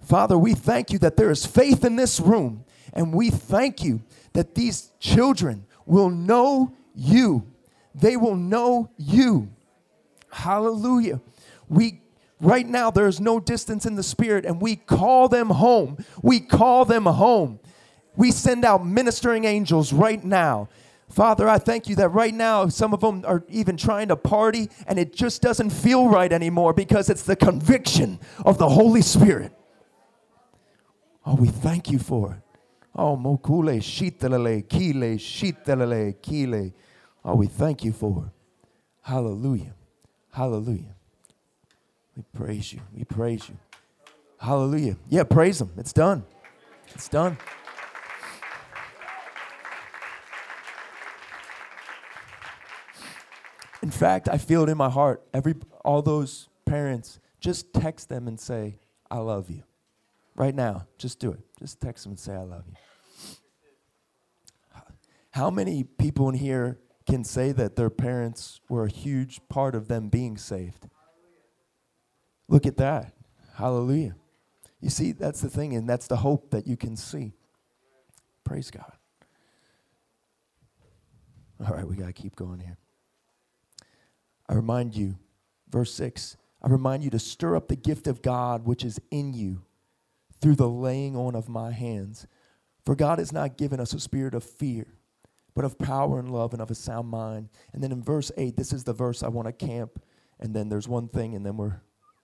Father, 0.00 0.38
we 0.38 0.54
thank 0.54 0.90
you 0.92 0.98
that 1.00 1.16
there 1.16 1.30
is 1.30 1.46
faith 1.46 1.84
in 1.84 1.96
this 1.96 2.20
room, 2.20 2.64
and 2.92 3.12
we 3.12 3.30
thank 3.30 3.82
you 3.82 4.02
that 4.34 4.54
these 4.54 4.92
children 5.00 5.66
will 5.86 6.10
know 6.10 6.72
you. 6.94 7.46
They 7.94 8.16
will 8.16 8.36
know 8.36 8.90
you. 8.96 9.50
Hallelujah. 10.30 11.20
We 11.68 12.00
right 12.40 12.66
now 12.66 12.90
there 12.90 13.06
is 13.06 13.20
no 13.20 13.40
distance 13.40 13.86
in 13.86 13.94
the 13.94 14.02
spirit 14.02 14.44
and 14.44 14.60
we 14.60 14.76
call 14.76 15.28
them 15.28 15.50
home. 15.50 16.04
We 16.22 16.40
call 16.40 16.84
them 16.84 17.06
home. 17.06 17.60
We 18.16 18.30
send 18.30 18.64
out 18.64 18.84
ministering 18.84 19.44
angels 19.44 19.92
right 19.92 20.22
now. 20.22 20.68
Father, 21.14 21.48
I 21.48 21.58
thank 21.58 21.88
you 21.88 21.94
that 21.96 22.08
right 22.08 22.34
now 22.34 22.66
some 22.66 22.92
of 22.92 22.98
them 22.98 23.22
are 23.24 23.44
even 23.48 23.76
trying 23.76 24.08
to 24.08 24.16
party 24.16 24.68
and 24.88 24.98
it 24.98 25.14
just 25.14 25.42
doesn't 25.42 25.70
feel 25.70 26.08
right 26.08 26.32
anymore 26.32 26.72
because 26.72 27.08
it's 27.08 27.22
the 27.22 27.36
conviction 27.36 28.18
of 28.44 28.58
the 28.58 28.68
Holy 28.68 29.00
Spirit. 29.00 29.52
Oh, 31.24 31.36
we 31.36 31.46
thank 31.46 31.88
you 31.88 32.00
for 32.00 32.32
it. 32.32 32.58
Oh, 32.96 33.16
mokule 33.16 33.78
shitalele 33.78 34.68
kile 34.68 35.16
shitalele 35.16 36.20
kile. 36.20 36.72
Oh, 37.24 37.36
we 37.36 37.46
thank 37.46 37.84
you 37.84 37.92
for 37.92 38.24
it. 38.26 38.68
Hallelujah. 39.02 39.72
Hallelujah. 40.32 40.96
We 42.16 42.24
praise 42.34 42.72
you. 42.72 42.80
We 42.92 43.04
praise 43.04 43.48
you. 43.48 43.56
Hallelujah. 44.40 44.96
Yeah, 45.08 45.22
praise 45.22 45.60
him. 45.60 45.70
It's 45.76 45.92
done. 45.92 46.24
It's 46.92 47.08
done. 47.08 47.38
In 53.84 53.90
fact, 53.90 54.30
I 54.30 54.38
feel 54.38 54.62
it 54.62 54.70
in 54.70 54.78
my 54.78 54.88
heart. 54.88 55.22
Every 55.34 55.54
all 55.84 56.00
those 56.00 56.48
parents, 56.64 57.20
just 57.38 57.74
text 57.74 58.08
them 58.08 58.26
and 58.26 58.40
say, 58.40 58.78
I 59.10 59.18
love 59.18 59.50
you. 59.50 59.62
Right 60.34 60.54
now. 60.54 60.86
Just 60.96 61.18
do 61.18 61.32
it. 61.32 61.40
Just 61.58 61.82
text 61.82 62.04
them 62.04 62.12
and 62.12 62.18
say, 62.18 62.32
I 62.32 62.44
love 62.44 62.64
you. 62.66 62.76
How 65.32 65.50
many 65.50 65.84
people 65.84 66.30
in 66.30 66.34
here 66.34 66.78
can 67.06 67.24
say 67.24 67.52
that 67.52 67.76
their 67.76 67.90
parents 67.90 68.58
were 68.70 68.84
a 68.84 68.90
huge 68.90 69.38
part 69.50 69.74
of 69.74 69.88
them 69.88 70.08
being 70.08 70.38
saved? 70.38 70.88
Look 72.48 72.64
at 72.64 72.78
that. 72.78 73.12
Hallelujah. 73.56 74.16
You 74.80 74.88
see, 74.88 75.12
that's 75.12 75.42
the 75.42 75.50
thing, 75.50 75.76
and 75.76 75.86
that's 75.86 76.06
the 76.06 76.16
hope 76.16 76.52
that 76.52 76.66
you 76.66 76.78
can 76.78 76.96
see. 76.96 77.34
Praise 78.44 78.70
God. 78.70 78.92
All 81.60 81.74
right, 81.76 81.86
we 81.86 81.96
got 81.96 82.06
to 82.06 82.14
keep 82.14 82.34
going 82.34 82.60
here. 82.60 82.78
I 84.48 84.54
remind 84.54 84.94
you, 84.94 85.18
verse 85.68 85.92
6, 85.94 86.36
I 86.62 86.68
remind 86.68 87.04
you 87.04 87.10
to 87.10 87.18
stir 87.18 87.56
up 87.56 87.68
the 87.68 87.76
gift 87.76 88.06
of 88.06 88.22
God 88.22 88.66
which 88.66 88.84
is 88.84 89.00
in 89.10 89.34
you 89.34 89.62
through 90.40 90.56
the 90.56 90.68
laying 90.68 91.16
on 91.16 91.34
of 91.34 91.48
my 91.48 91.72
hands. 91.72 92.26
For 92.84 92.94
God 92.94 93.18
has 93.18 93.32
not 93.32 93.56
given 93.56 93.80
us 93.80 93.92
a 93.94 94.00
spirit 94.00 94.34
of 94.34 94.44
fear, 94.44 94.86
but 95.54 95.64
of 95.64 95.78
power 95.78 96.18
and 96.18 96.30
love 96.30 96.52
and 96.52 96.60
of 96.60 96.70
a 96.70 96.74
sound 96.74 97.08
mind. 97.08 97.48
And 97.72 97.82
then 97.82 97.92
in 97.92 98.02
verse 98.02 98.30
8, 98.36 98.56
this 98.56 98.72
is 98.72 98.84
the 98.84 98.92
verse 98.92 99.22
I 99.22 99.28
want 99.28 99.46
to 99.46 99.66
camp. 99.66 100.02
And 100.40 100.54
then 100.54 100.68
there's 100.68 100.88
one 100.88 101.08
thing, 101.08 101.34
and 101.34 101.46
then 101.46 101.56
we're, 101.56 101.80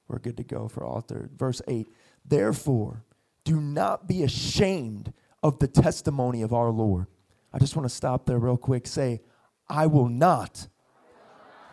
we're 0.08 0.18
good 0.18 0.36
to 0.36 0.44
go 0.44 0.68
for 0.68 0.84
altar. 0.84 1.30
Verse 1.34 1.62
8, 1.68 1.86
therefore, 2.24 3.04
do 3.44 3.60
not 3.60 4.06
be 4.06 4.22
ashamed 4.22 5.12
of 5.42 5.58
the 5.58 5.68
testimony 5.68 6.42
of 6.42 6.52
our 6.52 6.70
Lord. 6.70 7.06
I 7.52 7.58
just 7.58 7.76
want 7.76 7.88
to 7.88 7.94
stop 7.94 8.26
there 8.26 8.38
real 8.38 8.56
quick. 8.56 8.86
Say, 8.86 9.22
I 9.68 9.86
will 9.86 10.08
not 10.08 10.68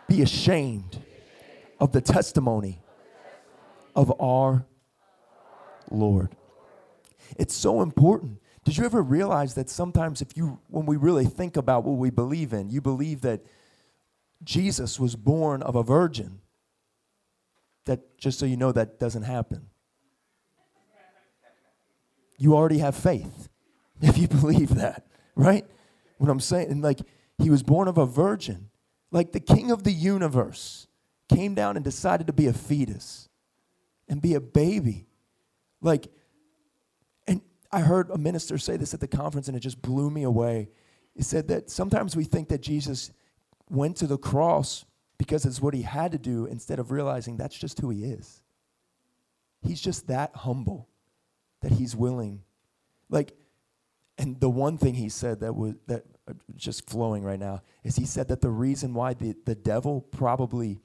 be 0.08 0.22
ashamed 0.22 1.02
of 1.78 1.92
the 1.92 2.00
testimony 2.00 2.80
of 3.94 4.12
our 4.20 4.64
Lord. 5.90 6.34
It's 7.36 7.54
so 7.54 7.82
important. 7.82 8.40
Did 8.64 8.76
you 8.76 8.84
ever 8.84 9.02
realize 9.02 9.54
that 9.54 9.70
sometimes 9.70 10.20
if 10.20 10.36
you 10.36 10.60
when 10.68 10.86
we 10.86 10.96
really 10.96 11.24
think 11.24 11.56
about 11.56 11.84
what 11.84 11.98
we 11.98 12.10
believe 12.10 12.52
in, 12.52 12.70
you 12.70 12.80
believe 12.80 13.20
that 13.22 13.42
Jesus 14.42 15.00
was 15.00 15.16
born 15.16 15.62
of 15.62 15.74
a 15.74 15.82
virgin. 15.82 16.40
That 17.86 18.18
just 18.18 18.38
so 18.38 18.46
you 18.46 18.56
know 18.56 18.72
that 18.72 19.00
doesn't 19.00 19.22
happen. 19.22 19.66
You 22.38 22.54
already 22.54 22.78
have 22.78 22.94
faith 22.94 23.48
if 24.00 24.16
you 24.16 24.28
believe 24.28 24.76
that, 24.76 25.06
right? 25.34 25.64
What 26.18 26.30
I'm 26.30 26.40
saying, 26.40 26.70
and 26.70 26.82
like 26.82 27.00
he 27.38 27.50
was 27.50 27.62
born 27.62 27.88
of 27.88 27.98
a 27.98 28.06
virgin, 28.06 28.67
like 29.10 29.32
the 29.32 29.40
king 29.40 29.70
of 29.70 29.84
the 29.84 29.92
universe 29.92 30.86
came 31.28 31.54
down 31.54 31.76
and 31.76 31.84
decided 31.84 32.26
to 32.26 32.32
be 32.32 32.46
a 32.46 32.52
fetus 32.52 33.28
and 34.08 34.22
be 34.22 34.34
a 34.34 34.40
baby 34.40 35.06
Like, 35.80 36.08
and 37.26 37.40
I 37.70 37.80
heard 37.80 38.10
a 38.10 38.18
minister 38.18 38.58
say 38.58 38.76
this 38.76 38.94
at 38.94 39.00
the 39.00 39.08
conference 39.08 39.48
and 39.48 39.56
it 39.56 39.60
just 39.60 39.80
blew 39.80 40.10
me 40.10 40.22
away. 40.22 40.70
He 41.14 41.22
said 41.22 41.48
that 41.48 41.70
sometimes 41.70 42.16
we 42.16 42.24
think 42.24 42.48
that 42.48 42.60
Jesus 42.60 43.12
went 43.70 43.96
to 43.98 44.06
the 44.06 44.18
cross 44.18 44.84
because 45.18 45.44
it's 45.44 45.60
what 45.60 45.74
he 45.74 45.82
had 45.82 46.12
to 46.12 46.18
do 46.18 46.46
instead 46.46 46.78
of 46.78 46.90
realizing 46.90 47.36
that's 47.36 47.58
just 47.58 47.80
who 47.80 47.90
he 47.90 48.04
is. 48.04 48.42
He's 49.60 49.80
just 49.80 50.06
that 50.06 50.34
humble 50.34 50.88
that 51.60 51.72
he's 51.72 51.96
willing. 51.96 52.42
Like, 53.10 53.34
and 54.18 54.40
the 54.40 54.50
one 54.50 54.76
thing 54.76 54.94
he 54.94 55.08
said 55.08 55.40
that 55.40 55.54
was 55.54 55.74
that 55.86 56.04
uh, 56.28 56.32
just 56.56 56.90
flowing 56.90 57.22
right 57.22 57.38
now 57.38 57.62
is 57.84 57.96
he 57.96 58.04
said 58.04 58.28
that 58.28 58.40
the 58.40 58.50
reason 58.50 58.92
why 58.92 59.14
the, 59.14 59.34
the 59.46 59.54
devil 59.54 60.00
probably 60.00 60.80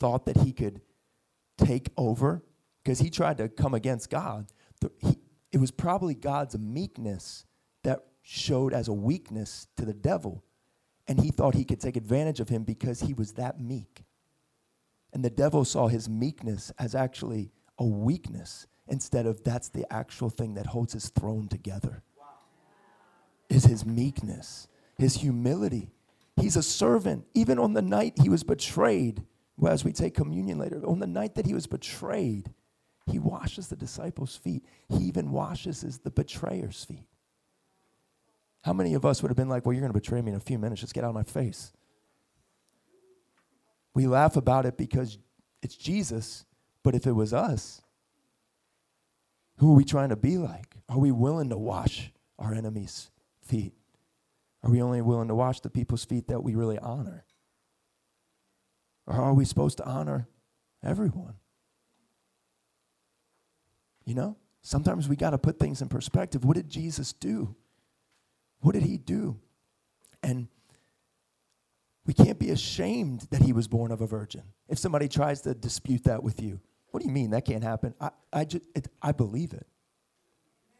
thought 0.00 0.24
that 0.24 0.38
he 0.38 0.52
could 0.52 0.80
take 1.58 1.90
over 1.96 2.42
because 2.82 3.00
he 3.00 3.10
tried 3.10 3.36
to 3.38 3.48
come 3.48 3.74
against 3.74 4.08
God. 4.08 4.46
The, 4.80 4.90
he, 4.98 5.18
it 5.52 5.58
was 5.58 5.70
probably 5.70 6.14
God's 6.14 6.58
meekness 6.58 7.44
that 7.84 8.04
showed 8.22 8.72
as 8.72 8.88
a 8.88 8.92
weakness 8.92 9.66
to 9.76 9.84
the 9.84 9.94
devil. 9.94 10.42
And 11.06 11.20
he 11.20 11.30
thought 11.30 11.54
he 11.54 11.64
could 11.64 11.80
take 11.80 11.96
advantage 11.96 12.40
of 12.40 12.48
him 12.48 12.64
because 12.64 13.00
he 13.00 13.14
was 13.14 13.32
that 13.32 13.60
meek. 13.60 14.04
And 15.12 15.24
the 15.24 15.30
devil 15.30 15.64
saw 15.64 15.88
his 15.88 16.08
meekness 16.08 16.70
as 16.78 16.94
actually 16.94 17.50
a 17.78 17.84
weakness 17.84 18.66
instead 18.86 19.26
of 19.26 19.42
that's 19.42 19.68
the 19.68 19.90
actual 19.92 20.30
thing 20.30 20.54
that 20.54 20.66
holds 20.66 20.92
his 20.92 21.08
throne 21.10 21.48
together. 21.48 22.02
Is 23.48 23.64
his 23.64 23.86
meekness, 23.86 24.68
his 24.96 25.16
humility. 25.16 25.90
He's 26.36 26.56
a 26.56 26.62
servant. 26.62 27.26
Even 27.34 27.58
on 27.58 27.72
the 27.72 27.82
night 27.82 28.14
he 28.22 28.28
was 28.28 28.42
betrayed, 28.42 29.24
well, 29.56 29.72
as 29.72 29.84
we 29.84 29.92
take 29.92 30.14
communion 30.14 30.58
later, 30.58 30.80
on 30.86 30.98
the 30.98 31.06
night 31.06 31.34
that 31.34 31.46
he 31.46 31.54
was 31.54 31.66
betrayed, 31.66 32.52
he 33.06 33.18
washes 33.18 33.68
the 33.68 33.76
disciples' 33.76 34.36
feet. 34.36 34.64
He 34.88 35.04
even 35.04 35.30
washes 35.30 35.80
his, 35.80 35.98
the 35.98 36.10
betrayer's 36.10 36.84
feet. 36.84 37.06
How 38.62 38.72
many 38.72 38.94
of 38.94 39.06
us 39.06 39.22
would 39.22 39.30
have 39.30 39.36
been 39.36 39.48
like, 39.48 39.64
well, 39.64 39.72
you're 39.72 39.80
going 39.80 39.92
to 39.92 39.98
betray 39.98 40.20
me 40.20 40.30
in 40.30 40.36
a 40.36 40.40
few 40.40 40.58
minutes, 40.58 40.82
just 40.82 40.94
get 40.94 41.04
out 41.04 41.08
of 41.08 41.14
my 41.14 41.22
face? 41.22 41.72
We 43.94 44.06
laugh 44.06 44.36
about 44.36 44.66
it 44.66 44.76
because 44.76 45.18
it's 45.62 45.74
Jesus, 45.74 46.44
but 46.82 46.94
if 46.94 47.06
it 47.06 47.12
was 47.12 47.32
us, 47.32 47.80
who 49.56 49.72
are 49.72 49.76
we 49.76 49.84
trying 49.84 50.10
to 50.10 50.16
be 50.16 50.38
like? 50.38 50.76
Are 50.88 50.98
we 50.98 51.10
willing 51.10 51.48
to 51.48 51.56
wash 51.56 52.12
our 52.38 52.54
enemies' 52.54 53.10
feet? 53.48 53.72
Are 54.62 54.70
we 54.70 54.82
only 54.82 55.00
willing 55.00 55.28
to 55.28 55.34
wash 55.34 55.60
the 55.60 55.70
people's 55.70 56.04
feet 56.04 56.28
that 56.28 56.42
we 56.42 56.54
really 56.54 56.78
honor? 56.78 57.24
Or 59.06 59.14
are 59.14 59.34
we 59.34 59.44
supposed 59.44 59.78
to 59.78 59.86
honor 59.86 60.28
everyone? 60.84 61.34
You 64.04 64.14
know, 64.14 64.36
sometimes 64.62 65.08
we 65.08 65.16
got 65.16 65.30
to 65.30 65.38
put 65.38 65.58
things 65.58 65.82
in 65.82 65.88
perspective. 65.88 66.44
What 66.44 66.56
did 66.56 66.68
Jesus 66.68 67.12
do? 67.12 67.54
What 68.60 68.72
did 68.72 68.82
he 68.82 68.98
do? 68.98 69.38
And 70.22 70.48
we 72.06 72.14
can't 72.14 72.38
be 72.38 72.50
ashamed 72.50 73.26
that 73.30 73.42
he 73.42 73.52
was 73.52 73.68
born 73.68 73.92
of 73.92 74.00
a 74.00 74.06
virgin. 74.06 74.42
If 74.68 74.78
somebody 74.78 75.08
tries 75.08 75.42
to 75.42 75.54
dispute 75.54 76.04
that 76.04 76.22
with 76.22 76.42
you, 76.42 76.60
what 76.90 77.00
do 77.00 77.06
you 77.06 77.12
mean 77.12 77.30
that 77.30 77.44
can't 77.44 77.62
happen? 77.62 77.94
I, 78.00 78.10
I, 78.32 78.44
just, 78.44 78.64
it, 78.74 78.88
I 79.02 79.12
believe 79.12 79.52
it. 79.52 79.66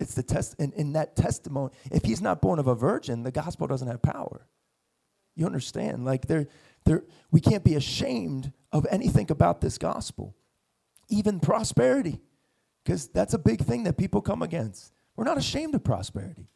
It's 0.00 0.14
the 0.14 0.22
test, 0.22 0.54
and 0.58 0.72
in 0.74 0.92
that 0.92 1.16
testimony, 1.16 1.72
if 1.90 2.04
he's 2.04 2.20
not 2.20 2.40
born 2.40 2.58
of 2.58 2.68
a 2.68 2.74
virgin, 2.74 3.24
the 3.24 3.32
gospel 3.32 3.66
doesn't 3.66 3.88
have 3.88 4.00
power. 4.00 4.46
You 5.34 5.46
understand? 5.46 6.04
Like 6.04 6.26
there, 6.26 6.46
there, 6.84 7.04
we 7.30 7.40
can't 7.40 7.64
be 7.64 7.74
ashamed 7.74 8.52
of 8.72 8.86
anything 8.90 9.30
about 9.30 9.60
this 9.60 9.78
gospel, 9.78 10.36
even 11.08 11.40
prosperity, 11.40 12.20
because 12.84 13.08
that's 13.08 13.34
a 13.34 13.38
big 13.38 13.60
thing 13.62 13.84
that 13.84 13.96
people 13.96 14.20
come 14.20 14.42
against. 14.42 14.92
We're 15.16 15.24
not 15.24 15.38
ashamed 15.38 15.74
of 15.74 15.82
prosperity. 15.82 16.48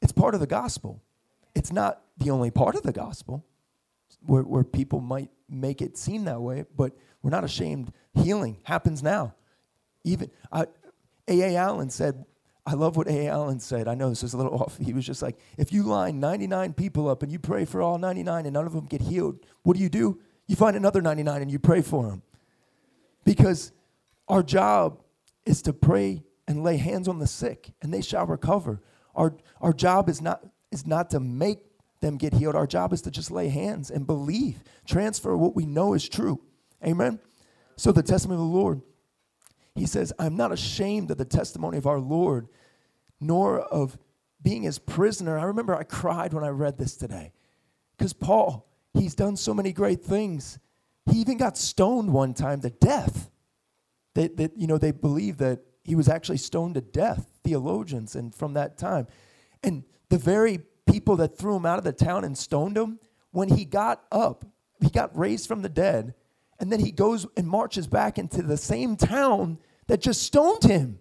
It's 0.00 0.12
part 0.12 0.34
of 0.34 0.40
the 0.40 0.46
gospel. 0.46 1.02
It's 1.54 1.72
not 1.72 2.00
the 2.18 2.30
only 2.30 2.50
part 2.50 2.74
of 2.76 2.82
the 2.82 2.92
gospel 2.92 3.44
where, 4.20 4.42
where 4.42 4.64
people 4.64 5.00
might 5.00 5.30
make 5.48 5.82
it 5.82 5.96
seem 5.96 6.24
that 6.24 6.40
way, 6.40 6.64
but 6.76 6.92
we're 7.22 7.30
not 7.30 7.44
ashamed. 7.44 7.92
Healing 8.14 8.58
happens 8.64 9.02
now. 9.02 9.34
Even 10.04 10.30
uh, 10.50 10.66
A.A. 11.28 11.56
Allen 11.56 11.90
said, 11.90 12.24
I 12.64 12.74
love 12.74 12.96
what 12.96 13.08
A. 13.08 13.26
Allen 13.26 13.58
said. 13.58 13.88
I 13.88 13.94
know 13.94 14.08
this 14.08 14.22
is 14.22 14.34
a 14.34 14.36
little 14.36 14.54
off. 14.62 14.78
He 14.78 14.92
was 14.92 15.04
just 15.04 15.22
like, 15.22 15.38
if 15.58 15.72
you 15.72 15.82
line 15.82 16.20
99 16.20 16.74
people 16.74 17.08
up 17.08 17.22
and 17.22 17.32
you 17.32 17.38
pray 17.38 17.64
for 17.64 17.82
all 17.82 17.98
99 17.98 18.46
and 18.46 18.54
none 18.54 18.66
of 18.66 18.72
them 18.72 18.86
get 18.86 19.02
healed, 19.02 19.44
what 19.62 19.76
do 19.76 19.82
you 19.82 19.88
do? 19.88 20.20
You 20.46 20.56
find 20.56 20.76
another 20.76 21.00
99 21.00 21.42
and 21.42 21.50
you 21.50 21.58
pray 21.58 21.82
for 21.82 22.08
them. 22.08 22.22
Because 23.24 23.72
our 24.28 24.42
job 24.42 25.02
is 25.44 25.62
to 25.62 25.72
pray 25.72 26.22
and 26.46 26.62
lay 26.62 26.76
hands 26.76 27.08
on 27.08 27.18
the 27.18 27.26
sick 27.26 27.72
and 27.82 27.92
they 27.92 28.02
shall 28.02 28.26
recover. 28.26 28.80
Our, 29.14 29.36
our 29.60 29.72
job 29.72 30.08
is 30.08 30.20
not, 30.20 30.44
is 30.70 30.86
not 30.86 31.10
to 31.10 31.20
make 31.20 31.60
them 32.00 32.16
get 32.16 32.34
healed. 32.34 32.54
Our 32.54 32.66
job 32.66 32.92
is 32.92 33.02
to 33.02 33.10
just 33.10 33.30
lay 33.30 33.48
hands 33.48 33.90
and 33.90 34.06
believe, 34.06 34.62
transfer 34.86 35.36
what 35.36 35.54
we 35.54 35.66
know 35.66 35.94
is 35.94 36.08
true. 36.08 36.40
Amen. 36.84 37.20
So 37.76 37.92
the 37.92 38.02
testimony 38.02 38.40
of 38.40 38.48
the 38.48 38.56
Lord, 38.56 38.82
he 39.74 39.86
says, 39.86 40.12
I'm 40.18 40.36
not 40.36 40.52
ashamed 40.52 41.10
of 41.10 41.18
the 41.18 41.24
testimony 41.24 41.78
of 41.78 41.86
our 41.86 42.00
Lord, 42.00 42.48
nor 43.20 43.60
of 43.60 43.96
being 44.42 44.62
his 44.62 44.78
prisoner. 44.78 45.38
I 45.38 45.44
remember 45.44 45.74
I 45.74 45.84
cried 45.84 46.32
when 46.32 46.44
I 46.44 46.48
read 46.48 46.78
this 46.78 46.96
today. 46.96 47.32
Because 47.96 48.12
Paul, 48.12 48.68
he's 48.92 49.14
done 49.14 49.36
so 49.36 49.54
many 49.54 49.72
great 49.72 50.02
things. 50.02 50.58
He 51.10 51.18
even 51.18 51.38
got 51.38 51.56
stoned 51.56 52.12
one 52.12 52.34
time 52.34 52.60
to 52.60 52.70
death. 52.70 53.30
That, 54.14 54.52
you 54.56 54.66
know, 54.66 54.76
they 54.76 54.90
believe 54.90 55.38
that 55.38 55.60
he 55.84 55.94
was 55.94 56.08
actually 56.08 56.36
stoned 56.36 56.74
to 56.74 56.80
death, 56.80 57.40
theologians, 57.42 58.14
and 58.14 58.34
from 58.34 58.54
that 58.54 58.76
time. 58.76 59.06
And 59.62 59.84
the 60.10 60.18
very 60.18 60.60
people 60.86 61.16
that 61.16 61.38
threw 61.38 61.56
him 61.56 61.64
out 61.64 61.78
of 61.78 61.84
the 61.84 61.92
town 61.92 62.24
and 62.24 62.36
stoned 62.36 62.76
him, 62.76 62.98
when 63.30 63.48
he 63.48 63.64
got 63.64 64.04
up, 64.12 64.44
he 64.82 64.90
got 64.90 65.16
raised 65.16 65.48
from 65.48 65.62
the 65.62 65.68
dead, 65.70 66.14
and 66.62 66.70
then 66.70 66.78
he 66.78 66.92
goes 66.92 67.26
and 67.36 67.48
marches 67.48 67.88
back 67.88 68.18
into 68.18 68.40
the 68.40 68.56
same 68.56 68.94
town 68.94 69.58
that 69.88 70.00
just 70.00 70.22
stoned 70.22 70.62
him. 70.62 71.00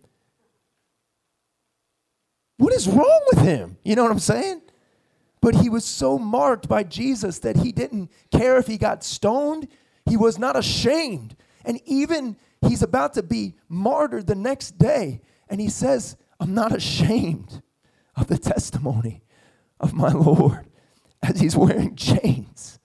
What 2.58 2.74
is 2.74 2.88
wrong 2.88 3.22
with 3.32 3.46
him? 3.46 3.78
You 3.84 3.96
know 3.96 4.02
what 4.02 4.12
I'm 4.12 4.18
saying? 4.18 4.64
But 5.40 5.54
he 5.54 5.70
was 5.70 5.86
so 5.86 6.18
marked 6.18 6.68
by 6.68 6.82
Jesus 6.82 7.38
that 7.40 7.58
he 7.58 7.72
didn't 7.72 8.10
care 8.32 8.58
if 8.58 8.66
he 8.66 8.80
got 8.80 9.04
stoned. 9.04 9.68
He 10.10 10.18
was 10.18 10.40
not 10.40 10.58
ashamed. 10.58 11.36
And 11.64 11.80
even 11.86 12.38
he's 12.68 12.82
about 12.82 13.14
to 13.14 13.22
be 13.22 13.54
martyred 13.70 14.26
the 14.26 14.34
next 14.34 14.80
day, 14.80 15.22
and 15.48 15.62
he 15.62 15.70
says, 15.70 16.18
I'm 16.40 16.56
not 16.56 16.76
ashamed 16.76 17.62
of 18.16 18.26
the 18.26 18.40
testimony 18.40 19.22
of 19.80 19.94
my 19.94 20.12
Lord 20.12 20.66
as 21.22 21.40
he's 21.40 21.56
wearing 21.56 21.96
chains. 21.96 22.80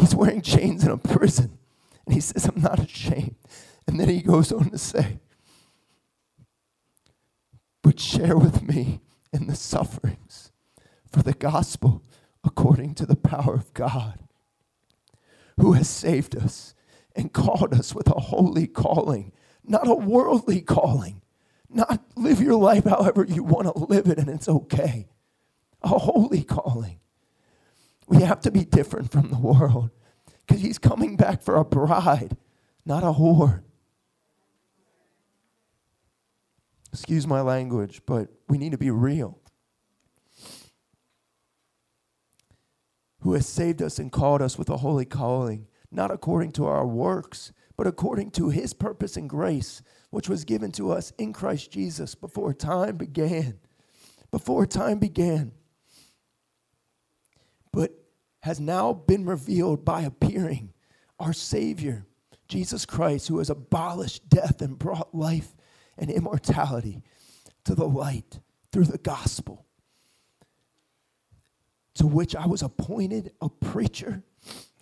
He's 0.00 0.14
wearing 0.14 0.42
chains 0.42 0.84
in 0.84 0.90
a 0.90 0.96
prison. 0.96 1.58
And 2.06 2.14
he 2.14 2.20
says, 2.20 2.46
I'm 2.46 2.60
not 2.60 2.80
ashamed. 2.80 3.36
And 3.86 4.00
then 4.00 4.08
he 4.08 4.22
goes 4.22 4.50
on 4.50 4.70
to 4.70 4.78
say, 4.78 5.20
But 7.82 8.00
share 8.00 8.36
with 8.36 8.62
me 8.62 9.00
in 9.32 9.46
the 9.46 9.54
sufferings 9.54 10.52
for 11.10 11.22
the 11.22 11.34
gospel 11.34 12.02
according 12.42 12.94
to 12.94 13.06
the 13.06 13.16
power 13.16 13.54
of 13.54 13.74
God, 13.74 14.20
who 15.58 15.74
has 15.74 15.88
saved 15.88 16.36
us 16.36 16.74
and 17.14 17.32
called 17.32 17.74
us 17.74 17.94
with 17.94 18.08
a 18.08 18.18
holy 18.18 18.66
calling, 18.66 19.32
not 19.62 19.88
a 19.88 19.94
worldly 19.94 20.62
calling. 20.62 21.22
Not 21.72 22.02
live 22.16 22.40
your 22.40 22.56
life 22.56 22.82
however 22.82 23.24
you 23.24 23.44
want 23.44 23.68
to 23.72 23.84
live 23.84 24.08
it 24.08 24.18
and 24.18 24.28
it's 24.28 24.48
okay 24.48 25.06
a 25.82 25.88
holy 25.88 26.42
calling. 26.42 26.98
We 28.10 28.22
have 28.22 28.40
to 28.40 28.50
be 28.50 28.64
different 28.64 29.12
from 29.12 29.30
the 29.30 29.38
world 29.38 29.90
because 30.44 30.60
he's 30.60 30.78
coming 30.78 31.16
back 31.16 31.42
for 31.42 31.54
a 31.54 31.64
bride, 31.64 32.36
not 32.84 33.04
a 33.04 33.12
whore. 33.12 33.62
Excuse 36.92 37.24
my 37.24 37.40
language, 37.40 38.02
but 38.06 38.28
we 38.48 38.58
need 38.58 38.72
to 38.72 38.78
be 38.78 38.90
real. 38.90 39.38
Who 43.20 43.34
has 43.34 43.46
saved 43.46 43.80
us 43.80 44.00
and 44.00 44.10
called 44.10 44.42
us 44.42 44.58
with 44.58 44.68
a 44.70 44.78
holy 44.78 45.04
calling, 45.04 45.68
not 45.92 46.10
according 46.10 46.50
to 46.52 46.66
our 46.66 46.84
works, 46.86 47.52
but 47.76 47.86
according 47.86 48.32
to 48.32 48.48
his 48.48 48.74
purpose 48.74 49.16
and 49.16 49.30
grace, 49.30 49.82
which 50.10 50.28
was 50.28 50.44
given 50.44 50.72
to 50.72 50.90
us 50.90 51.12
in 51.16 51.32
Christ 51.32 51.70
Jesus 51.70 52.16
before 52.16 52.54
time 52.54 52.96
began. 52.96 53.60
Before 54.32 54.66
time 54.66 54.98
began 54.98 55.52
but 57.72 57.92
has 58.40 58.58
now 58.60 58.92
been 58.92 59.26
revealed 59.26 59.84
by 59.84 60.02
appearing 60.02 60.72
our 61.18 61.32
Savior, 61.32 62.06
Jesus 62.48 62.86
Christ, 62.86 63.28
who 63.28 63.38
has 63.38 63.50
abolished 63.50 64.28
death 64.28 64.62
and 64.62 64.78
brought 64.78 65.14
life 65.14 65.54
and 65.98 66.10
immortality 66.10 67.02
to 67.64 67.74
the 67.74 67.86
light 67.86 68.40
through 68.72 68.86
the 68.86 68.98
gospel, 68.98 69.66
to 71.94 72.06
which 72.06 72.34
I 72.34 72.46
was 72.46 72.62
appointed 72.62 73.32
a 73.40 73.48
preacher, 73.48 74.22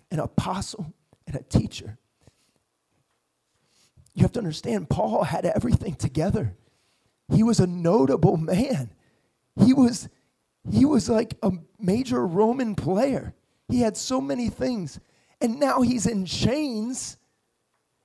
an 0.09 0.19
apostle, 0.19 0.93
and 1.27 1.35
a 1.35 1.43
teacher. 1.43 1.97
you 4.13 4.23
have 4.23 4.31
to 4.33 4.39
understand, 4.39 4.89
Paul 4.89 5.23
had 5.23 5.45
everything 5.45 5.95
together. 5.95 6.55
He 7.31 7.43
was 7.43 7.59
a 7.59 7.67
notable 7.67 8.37
man. 8.37 8.91
He 9.63 9.73
was, 9.73 10.09
he 10.71 10.85
was 10.85 11.09
like 11.09 11.35
a 11.43 11.51
major 11.77 12.25
Roman 12.25 12.75
player. 12.75 13.35
He 13.69 13.81
had 13.81 13.95
so 13.95 14.19
many 14.19 14.49
things. 14.49 14.99
And 15.41 15.59
now 15.59 15.81
he's 15.81 16.05
in 16.05 16.25
chains 16.25 17.17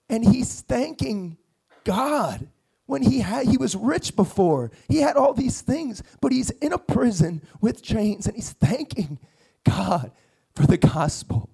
and 0.09 0.25
he's 0.25 0.61
thanking 0.61 1.39
God 1.85 2.49
when 2.87 3.03
he 3.03 3.21
had 3.21 3.47
he 3.47 3.57
was 3.57 3.75
rich 3.75 4.15
before. 4.15 4.71
He 4.89 4.99
had 4.99 5.17
all 5.17 5.33
these 5.33 5.61
things, 5.61 6.03
but 6.21 6.33
he's 6.33 6.51
in 6.51 6.73
a 6.73 6.79
prison 6.79 7.43
with 7.61 7.83
chains 7.83 8.27
and 8.27 8.37
he's 8.37 8.53
thanking 8.53 9.19
God 9.65 10.13
for 10.55 10.67
the 10.67 10.77
gospel. 10.77 11.49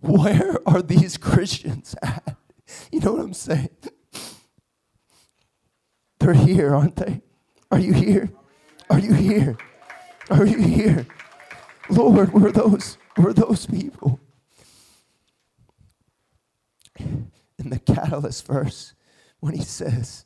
Where 0.00 0.56
are 0.66 0.82
these 0.82 1.16
Christians 1.16 1.94
at? 2.02 2.36
You 2.90 3.00
know 3.00 3.12
what 3.12 3.24
I'm 3.24 3.34
saying? 3.34 3.68
They're 6.18 6.34
here, 6.34 6.74
aren't 6.74 6.96
they? 6.96 7.20
Are 7.70 7.78
you 7.78 7.92
here? 7.92 8.30
Are 8.88 8.98
you 8.98 9.12
here? 9.12 9.56
Are 10.30 10.46
you 10.46 10.58
here? 10.58 11.06
Lord, 11.96 12.32
we're 12.32 12.52
those, 12.52 12.96
we're 13.18 13.34
those 13.34 13.66
people. 13.66 14.18
In 16.98 17.68
the 17.68 17.78
catalyst 17.78 18.46
verse, 18.46 18.94
when 19.40 19.54
he 19.54 19.62
says, 19.62 20.24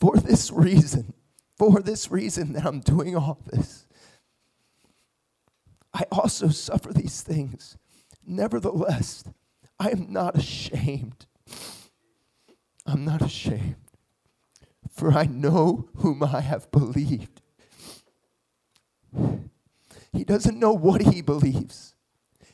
For 0.00 0.16
this 0.16 0.50
reason, 0.50 1.12
for 1.58 1.82
this 1.82 2.10
reason 2.10 2.54
that 2.54 2.64
I'm 2.64 2.80
doing 2.80 3.14
all 3.14 3.38
this, 3.46 3.86
I 5.92 6.04
also 6.10 6.48
suffer 6.48 6.94
these 6.94 7.20
things. 7.20 7.76
Nevertheless, 8.26 9.24
I 9.78 9.90
am 9.90 10.10
not 10.10 10.38
ashamed. 10.38 11.26
I'm 12.86 13.04
not 13.04 13.20
ashamed, 13.20 13.76
for 14.90 15.12
I 15.12 15.24
know 15.24 15.90
whom 15.96 16.22
I 16.22 16.40
have 16.40 16.70
believed. 16.70 17.42
He 20.12 20.24
doesn't 20.24 20.58
know 20.58 20.72
what 20.72 21.02
he 21.02 21.22
believes. 21.22 21.94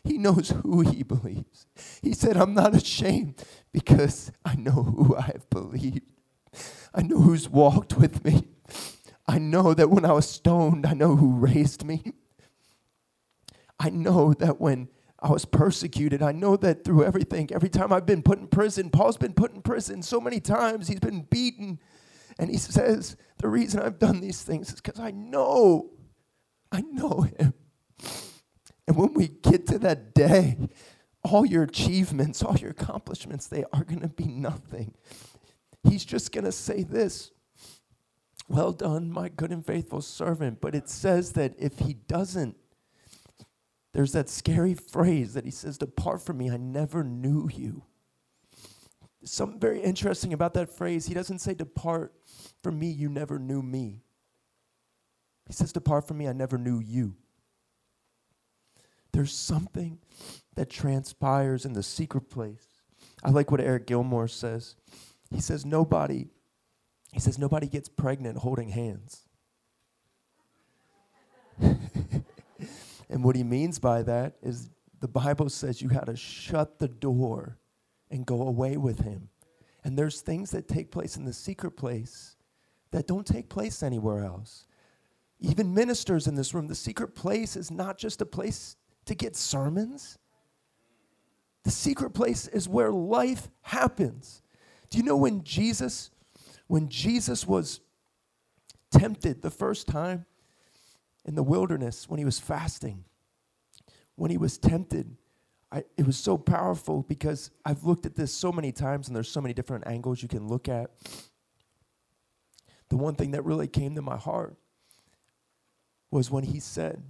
He 0.02 0.18
knows 0.18 0.50
who 0.62 0.82
he 0.82 1.02
believes. 1.02 1.66
He 2.02 2.12
said, 2.12 2.36
I'm 2.36 2.54
not 2.54 2.74
ashamed 2.74 3.42
because 3.72 4.30
I 4.44 4.54
know 4.54 4.82
who 4.82 5.16
I 5.16 5.22
have 5.22 5.48
believed. 5.48 6.02
I 6.94 7.02
know 7.02 7.20
who's 7.20 7.48
walked 7.48 7.96
with 7.96 8.24
me. 8.24 8.48
I 9.26 9.38
know 9.38 9.72
that 9.74 9.90
when 9.90 10.04
I 10.04 10.12
was 10.12 10.28
stoned, 10.28 10.84
I 10.86 10.92
know 10.92 11.16
who 11.16 11.32
raised 11.32 11.84
me. 11.84 12.12
I 13.80 13.90
know 13.90 14.34
that 14.34 14.60
when 14.60 14.88
I 15.20 15.30
was 15.30 15.46
persecuted, 15.46 16.22
I 16.22 16.32
know 16.32 16.56
that 16.58 16.84
through 16.84 17.04
everything, 17.04 17.48
every 17.52 17.70
time 17.70 17.92
I've 17.92 18.06
been 18.06 18.22
put 18.22 18.38
in 18.38 18.46
prison, 18.46 18.90
Paul's 18.90 19.16
been 19.16 19.32
put 19.32 19.54
in 19.54 19.62
prison 19.62 20.02
so 20.02 20.20
many 20.20 20.38
times, 20.38 20.88
he's 20.88 21.00
been 21.00 21.22
beaten. 21.22 21.80
And 22.38 22.50
he 22.50 22.58
says, 22.58 23.16
The 23.38 23.48
reason 23.48 23.80
I've 23.80 23.98
done 23.98 24.20
these 24.20 24.42
things 24.42 24.68
is 24.68 24.80
because 24.80 25.00
I 25.00 25.12
know, 25.12 25.90
I 26.74 26.80
know 26.80 27.20
him. 27.38 27.54
And 28.88 28.96
when 28.96 29.14
we 29.14 29.28
get 29.28 29.66
to 29.68 29.78
that 29.78 30.12
day, 30.12 30.58
all 31.22 31.46
your 31.46 31.62
achievements, 31.62 32.42
all 32.42 32.56
your 32.56 32.72
accomplishments, 32.72 33.46
they 33.46 33.64
are 33.72 33.84
going 33.84 34.00
to 34.00 34.08
be 34.08 34.26
nothing. 34.26 34.92
He's 35.88 36.04
just 36.04 36.32
going 36.32 36.44
to 36.44 36.52
say 36.52 36.82
this 36.82 37.30
Well 38.48 38.72
done, 38.72 39.10
my 39.10 39.28
good 39.28 39.52
and 39.52 39.64
faithful 39.64 40.00
servant. 40.00 40.60
But 40.60 40.74
it 40.74 40.88
says 40.88 41.32
that 41.32 41.54
if 41.58 41.78
he 41.78 41.94
doesn't, 41.94 42.56
there's 43.92 44.12
that 44.12 44.28
scary 44.28 44.74
phrase 44.74 45.34
that 45.34 45.44
he 45.44 45.52
says, 45.52 45.78
Depart 45.78 46.22
from 46.22 46.38
me, 46.38 46.50
I 46.50 46.56
never 46.56 47.04
knew 47.04 47.48
you. 47.54 47.84
Something 49.22 49.60
very 49.60 49.80
interesting 49.80 50.32
about 50.32 50.54
that 50.54 50.68
phrase. 50.68 51.06
He 51.06 51.14
doesn't 51.14 51.38
say, 51.38 51.54
Depart 51.54 52.12
from 52.64 52.80
me, 52.80 52.90
you 52.90 53.08
never 53.08 53.38
knew 53.38 53.62
me. 53.62 54.02
He 55.46 55.52
says, 55.52 55.72
Depart 55.72 56.06
from 56.08 56.18
me, 56.18 56.28
I 56.28 56.32
never 56.32 56.58
knew 56.58 56.80
you. 56.80 57.16
There's 59.12 59.32
something 59.32 59.98
that 60.54 60.70
transpires 60.70 61.64
in 61.64 61.72
the 61.72 61.82
secret 61.82 62.30
place. 62.30 62.66
I 63.22 63.30
like 63.30 63.50
what 63.50 63.60
Eric 63.60 63.86
Gilmour 63.86 64.28
says. 64.28 64.76
He 65.30 65.40
says, 65.40 65.64
Nobody, 65.64 66.28
he 67.12 67.20
says, 67.20 67.38
nobody 67.38 67.68
gets 67.68 67.88
pregnant 67.88 68.38
holding 68.38 68.70
hands. 68.70 69.24
and 71.60 73.22
what 73.22 73.36
he 73.36 73.44
means 73.44 73.78
by 73.78 74.02
that 74.02 74.34
is 74.42 74.68
the 75.00 75.06
Bible 75.06 75.48
says 75.48 75.80
you 75.80 75.88
got 75.88 76.06
to 76.06 76.16
shut 76.16 76.80
the 76.80 76.88
door 76.88 77.58
and 78.10 78.26
go 78.26 78.42
away 78.42 78.76
with 78.76 79.00
him. 79.00 79.28
And 79.84 79.96
there's 79.96 80.22
things 80.22 80.50
that 80.50 80.66
take 80.66 80.90
place 80.90 81.16
in 81.16 81.24
the 81.24 81.32
secret 81.32 81.72
place 81.72 82.36
that 82.90 83.06
don't 83.06 83.26
take 83.26 83.48
place 83.48 83.82
anywhere 83.82 84.24
else. 84.24 84.66
Even 85.44 85.74
ministers 85.74 86.26
in 86.26 86.36
this 86.36 86.54
room, 86.54 86.68
the 86.68 86.74
secret 86.74 87.14
place 87.14 87.54
is 87.54 87.70
not 87.70 87.98
just 87.98 88.22
a 88.22 88.26
place 88.26 88.76
to 89.04 89.14
get 89.14 89.36
sermons. 89.36 90.18
The 91.64 91.70
secret 91.70 92.10
place 92.10 92.48
is 92.48 92.66
where 92.66 92.90
life 92.90 93.50
happens. 93.60 94.42
Do 94.88 94.96
you 94.96 95.04
know 95.04 95.16
when 95.16 95.44
Jesus 95.44 96.10
when 96.66 96.88
Jesus 96.88 97.46
was 97.46 97.80
tempted 98.90 99.42
the 99.42 99.50
first 99.50 99.86
time 99.86 100.24
in 101.26 101.34
the 101.34 101.42
wilderness 101.42 102.08
when 102.08 102.18
he 102.18 102.24
was 102.24 102.38
fasting? 102.38 103.04
When 104.16 104.30
he 104.30 104.38
was 104.38 104.56
tempted, 104.56 105.14
I, 105.70 105.84
it 105.98 106.06
was 106.06 106.16
so 106.16 106.38
powerful 106.38 107.02
because 107.02 107.50
I've 107.66 107.84
looked 107.84 108.06
at 108.06 108.14
this 108.14 108.32
so 108.32 108.50
many 108.50 108.72
times 108.72 109.08
and 109.08 109.16
there's 109.16 109.28
so 109.28 109.42
many 109.42 109.52
different 109.52 109.86
angles 109.86 110.22
you 110.22 110.28
can 110.28 110.48
look 110.48 110.68
at. 110.68 110.90
The 112.88 112.96
one 112.96 113.14
thing 113.14 113.32
that 113.32 113.44
really 113.44 113.68
came 113.68 113.94
to 113.96 114.02
my 114.02 114.16
heart 114.16 114.56
was 116.14 116.30
when 116.30 116.44
he 116.44 116.60
said, 116.60 117.02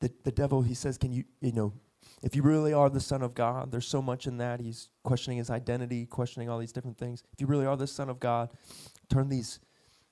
the, 0.00 0.12
the 0.22 0.30
devil, 0.30 0.60
he 0.60 0.74
says, 0.74 0.98
Can 0.98 1.12
you, 1.12 1.24
you 1.40 1.52
know, 1.52 1.72
if 2.22 2.36
you 2.36 2.42
really 2.42 2.74
are 2.74 2.90
the 2.90 3.00
Son 3.00 3.22
of 3.22 3.34
God, 3.34 3.72
there's 3.72 3.88
so 3.88 4.02
much 4.02 4.26
in 4.26 4.36
that. 4.36 4.60
He's 4.60 4.90
questioning 5.02 5.38
his 5.38 5.48
identity, 5.48 6.04
questioning 6.04 6.50
all 6.50 6.58
these 6.58 6.72
different 6.72 6.98
things. 6.98 7.22
If 7.32 7.40
you 7.40 7.46
really 7.46 7.64
are 7.64 7.78
the 7.78 7.86
Son 7.86 8.10
of 8.10 8.20
God, 8.20 8.50
turn 9.08 9.30
these 9.30 9.60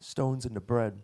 stones 0.00 0.46
into 0.46 0.60
bread. 0.60 0.98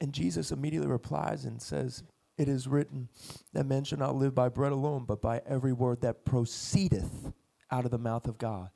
And 0.00 0.14
Jesus 0.14 0.50
immediately 0.50 0.88
replies 0.88 1.44
and 1.44 1.60
says, 1.60 2.02
It 2.38 2.48
is 2.48 2.66
written 2.66 3.10
that 3.52 3.66
man 3.66 3.84
shall 3.84 3.98
not 3.98 4.16
live 4.16 4.34
by 4.34 4.48
bread 4.48 4.72
alone, 4.72 5.04
but 5.06 5.20
by 5.20 5.42
every 5.46 5.74
word 5.74 6.00
that 6.00 6.24
proceedeth 6.24 7.32
out 7.70 7.84
of 7.84 7.90
the 7.90 7.98
mouth 7.98 8.26
of 8.26 8.38
God. 8.38 8.70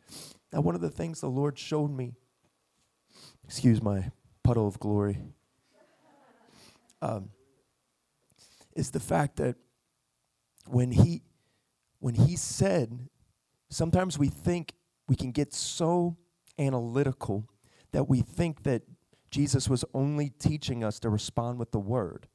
Now, 0.53 0.61
one 0.61 0.75
of 0.75 0.83
the 0.83 0.91
things 0.91 1.23
the 1.23 1.29
Lord 1.29 1.59
showed 1.59 1.91
me, 1.91 2.12
excuse 3.45 3.81
my 3.81 4.11
puddle 4.45 4.69
of 4.69 4.79
glory. 4.79 5.19
Um, 7.01 7.31
is 8.75 8.91
the 8.91 9.01
fact 9.01 9.37
that 9.37 9.57
when 10.67 10.93
he 10.93 11.23
when 12.01 12.15
he 12.15 12.37
said 12.37 13.09
sometimes 13.71 14.19
we 14.19 14.29
think 14.29 14.75
we 15.09 15.17
can 15.17 15.33
get 15.33 15.53
so 15.53 16.17
analytical 16.59 17.49
that 17.93 18.09
we 18.09 18.21
think 18.21 18.63
that 18.65 18.83
Jesus 19.31 19.69
was 19.69 19.85
only 19.95 20.31
teaching 20.31 20.83
us 20.83 20.99
to 21.01 21.11
respond 21.11 21.59
with 21.59 21.71
the 21.71 21.79
word. 21.79 22.29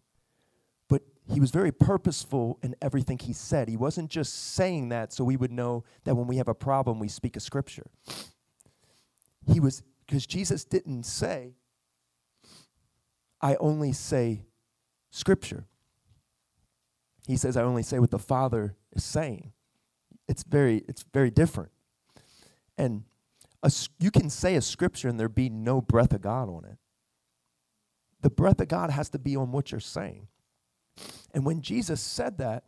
But 0.89 1.03
he 1.31 1.39
was 1.39 1.51
very 1.51 1.71
purposeful 1.71 2.59
in 2.61 2.75
everything 2.81 3.17
he 3.17 3.33
said. 3.33 3.67
He 3.67 3.77
wasn't 3.77 4.09
just 4.09 4.53
saying 4.53 4.89
that 4.89 5.13
so 5.13 5.23
we 5.23 5.37
would 5.37 5.51
know 5.51 5.83
that 6.03 6.15
when 6.15 6.27
we 6.27 6.37
have 6.37 6.47
a 6.47 6.53
problem, 6.53 6.99
we 6.99 7.07
speak 7.07 7.35
a 7.35 7.39
scripture. 7.39 7.87
He 9.51 9.59
was, 9.59 9.83
because 10.05 10.25
Jesus 10.25 10.65
didn't 10.65 11.03
say, 11.03 11.55
I 13.41 13.55
only 13.55 13.91
say 13.91 14.45
scripture. 15.13 15.65
He 17.27 17.37
says, 17.37 17.55
I 17.55 17.61
only 17.61 17.83
say 17.83 17.99
what 17.99 18.11
the 18.11 18.19
Father 18.19 18.75
is 18.91 19.03
saying. 19.03 19.53
It's 20.27 20.43
very, 20.43 20.83
it's 20.87 21.05
very 21.13 21.29
different. 21.29 21.71
And 22.77 23.03
a, 23.61 23.71
you 23.99 24.09
can 24.11 24.29
say 24.29 24.55
a 24.55 24.61
scripture 24.61 25.07
and 25.07 25.19
there 25.19 25.29
be 25.29 25.49
no 25.49 25.81
breath 25.81 26.13
of 26.13 26.21
God 26.21 26.49
on 26.49 26.65
it. 26.65 26.77
The 28.21 28.31
breath 28.31 28.59
of 28.59 28.67
God 28.67 28.89
has 28.89 29.09
to 29.11 29.19
be 29.19 29.35
on 29.35 29.51
what 29.51 29.71
you're 29.71 29.79
saying. 29.79 30.27
And 31.33 31.45
when 31.45 31.61
Jesus 31.61 32.01
said 32.01 32.39
that, 32.39 32.63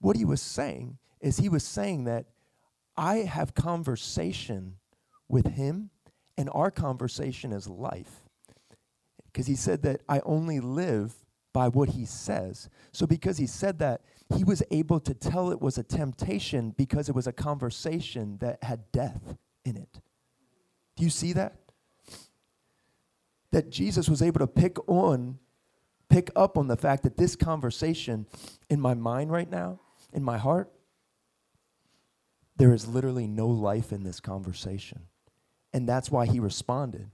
what 0.00 0.16
he 0.16 0.24
was 0.24 0.40
saying 0.40 0.98
is 1.20 1.38
he 1.38 1.48
was 1.48 1.64
saying 1.64 2.04
that 2.04 2.26
I 2.96 3.16
have 3.18 3.54
conversation 3.54 4.76
with 5.28 5.46
him, 5.54 5.90
and 6.36 6.48
our 6.52 6.70
conversation 6.70 7.52
is 7.52 7.68
life. 7.68 8.22
Because 9.26 9.46
he 9.46 9.56
said 9.56 9.82
that 9.82 10.02
I 10.08 10.20
only 10.20 10.60
live 10.60 11.14
by 11.52 11.68
what 11.68 11.90
he 11.90 12.04
says. 12.04 12.68
So, 12.92 13.06
because 13.06 13.38
he 13.38 13.46
said 13.46 13.78
that, 13.78 14.02
he 14.34 14.44
was 14.44 14.62
able 14.70 15.00
to 15.00 15.14
tell 15.14 15.50
it 15.50 15.60
was 15.60 15.78
a 15.78 15.82
temptation 15.82 16.74
because 16.76 17.08
it 17.08 17.14
was 17.14 17.26
a 17.26 17.32
conversation 17.32 18.38
that 18.38 18.62
had 18.62 18.92
death 18.92 19.36
in 19.64 19.76
it. 19.76 20.00
Do 20.96 21.04
you 21.04 21.10
see 21.10 21.32
that? 21.32 21.56
That 23.52 23.70
Jesus 23.70 24.08
was 24.08 24.20
able 24.20 24.40
to 24.40 24.46
pick 24.46 24.76
on, 24.88 25.38
pick 26.10 26.30
up 26.36 26.58
on 26.58 26.66
the 26.66 26.76
fact 26.76 27.04
that 27.04 27.16
this 27.16 27.36
conversation 27.36 28.26
in 28.68 28.80
my 28.80 28.94
mind 28.94 29.32
right 29.32 29.50
now, 29.50 29.80
in 30.12 30.22
my 30.22 30.36
heart, 30.36 30.70
there 32.56 32.74
is 32.74 32.86
literally 32.86 33.26
no 33.26 33.46
life 33.46 33.92
in 33.92 34.02
this 34.02 34.20
conversation. 34.20 35.02
And 35.72 35.88
that's 35.88 36.10
why 36.10 36.26
he 36.26 36.40
responded. 36.40 37.10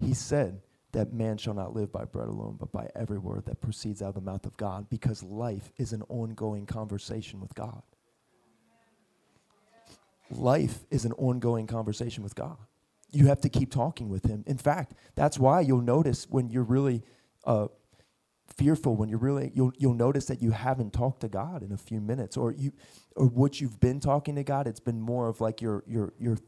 He 0.00 0.12
said 0.12 0.60
that 0.92 1.12
man 1.12 1.36
shall 1.36 1.54
not 1.54 1.74
live 1.74 1.92
by 1.92 2.04
bread 2.04 2.28
alone, 2.28 2.56
but 2.58 2.72
by 2.72 2.88
every 2.94 3.18
word 3.18 3.44
that 3.46 3.60
proceeds 3.60 4.00
out 4.00 4.10
of 4.10 4.14
the 4.14 4.20
mouth 4.20 4.46
of 4.46 4.56
God, 4.56 4.88
because 4.88 5.22
life 5.22 5.70
is 5.76 5.92
an 5.92 6.02
ongoing 6.08 6.66
conversation 6.66 7.40
with 7.40 7.54
God. 7.54 7.82
Life 10.30 10.80
is 10.90 11.04
an 11.04 11.12
ongoing 11.12 11.66
conversation 11.66 12.22
with 12.22 12.34
God. 12.34 12.56
You 13.10 13.26
have 13.26 13.40
to 13.42 13.48
keep 13.48 13.70
talking 13.72 14.08
with 14.08 14.24
Him. 14.24 14.44
In 14.46 14.58
fact, 14.58 14.94
that's 15.14 15.38
why 15.38 15.60
you'll 15.60 15.80
notice 15.80 16.26
when 16.28 16.50
you're 16.50 16.62
really 16.62 17.02
uh, 17.44 17.68
fearful, 18.56 18.96
when 18.96 19.08
you're 19.08 19.18
really, 19.18 19.50
you'll, 19.54 19.72
you'll 19.78 19.94
notice 19.94 20.26
that 20.26 20.42
you 20.42 20.50
haven't 20.50 20.92
talked 20.92 21.20
to 21.20 21.28
God 21.28 21.62
in 21.62 21.72
a 21.72 21.76
few 21.78 22.00
minutes, 22.00 22.36
or 22.36 22.52
you, 22.52 22.72
or 23.16 23.26
what 23.26 23.60
you've 23.60 23.80
been 23.80 24.00
talking 24.00 24.34
to 24.36 24.44
God, 24.44 24.66
it's 24.66 24.80
been 24.80 25.00
more 25.00 25.28
of 25.28 25.40
like 25.40 25.62
your 25.62 25.84
your 25.86 26.12
you're, 26.18 26.38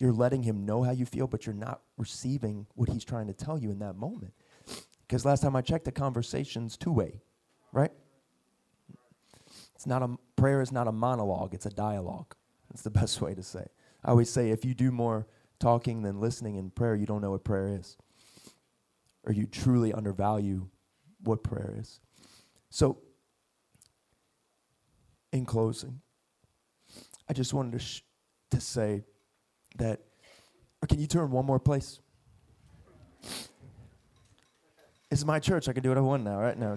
you're 0.00 0.12
letting 0.12 0.42
Him 0.42 0.64
know 0.64 0.82
how 0.82 0.92
you 0.92 1.04
feel, 1.04 1.26
but 1.26 1.46
you're 1.46 1.54
not 1.54 1.82
receiving 1.98 2.66
what 2.74 2.88
He's 2.88 3.04
trying 3.04 3.26
to 3.26 3.34
tell 3.34 3.58
you 3.58 3.70
in 3.70 3.78
that 3.80 3.96
moment. 3.96 4.32
Because 5.06 5.24
last 5.24 5.42
time 5.42 5.54
I 5.56 5.60
checked, 5.60 5.84
the 5.84 5.92
conversation's 5.92 6.76
two 6.76 6.92
way, 6.92 7.20
right? 7.72 7.92
It's 9.74 9.86
not 9.86 10.02
a 10.02 10.16
prayer 10.36 10.60
is 10.60 10.72
not 10.72 10.88
a 10.88 10.92
monologue; 10.92 11.54
it's 11.54 11.66
a 11.66 11.70
dialogue. 11.70 12.34
That's 12.70 12.82
the 12.82 12.90
best 13.00 13.20
way 13.20 13.34
to 13.34 13.42
say. 13.42 13.66
I 14.04 14.10
always 14.10 14.30
say 14.30 14.50
if 14.50 14.64
you 14.64 14.74
do 14.74 14.90
more 14.90 15.26
talking 15.58 16.02
than 16.02 16.20
listening 16.20 16.56
in 16.56 16.70
prayer, 16.70 16.94
you 16.94 17.06
don't 17.06 17.20
know 17.20 17.32
what 17.32 17.44
prayer 17.44 17.68
is, 17.68 17.96
or 19.24 19.32
you 19.32 19.46
truly 19.46 19.92
undervalue 19.92 20.68
what 21.22 21.42
prayer 21.42 21.74
is. 21.78 22.00
So, 22.70 22.98
in 25.32 25.44
closing, 25.44 26.00
I 27.28 27.32
just 27.34 27.52
wanted 27.52 27.72
to 27.72 27.78
sh- 27.78 28.02
to 28.52 28.60
say 28.60 29.04
that. 29.76 30.00
Can 30.88 30.98
you 30.98 31.06
turn 31.06 31.30
one 31.30 31.44
more 31.44 31.58
place? 31.58 32.00
It's 35.10 35.24
my 35.24 35.38
church. 35.38 35.68
I 35.68 35.72
can 35.72 35.82
do 35.82 35.90
what 35.90 35.98
I 35.98 36.02
want 36.02 36.24
now, 36.24 36.38
right? 36.38 36.56
now. 36.56 36.76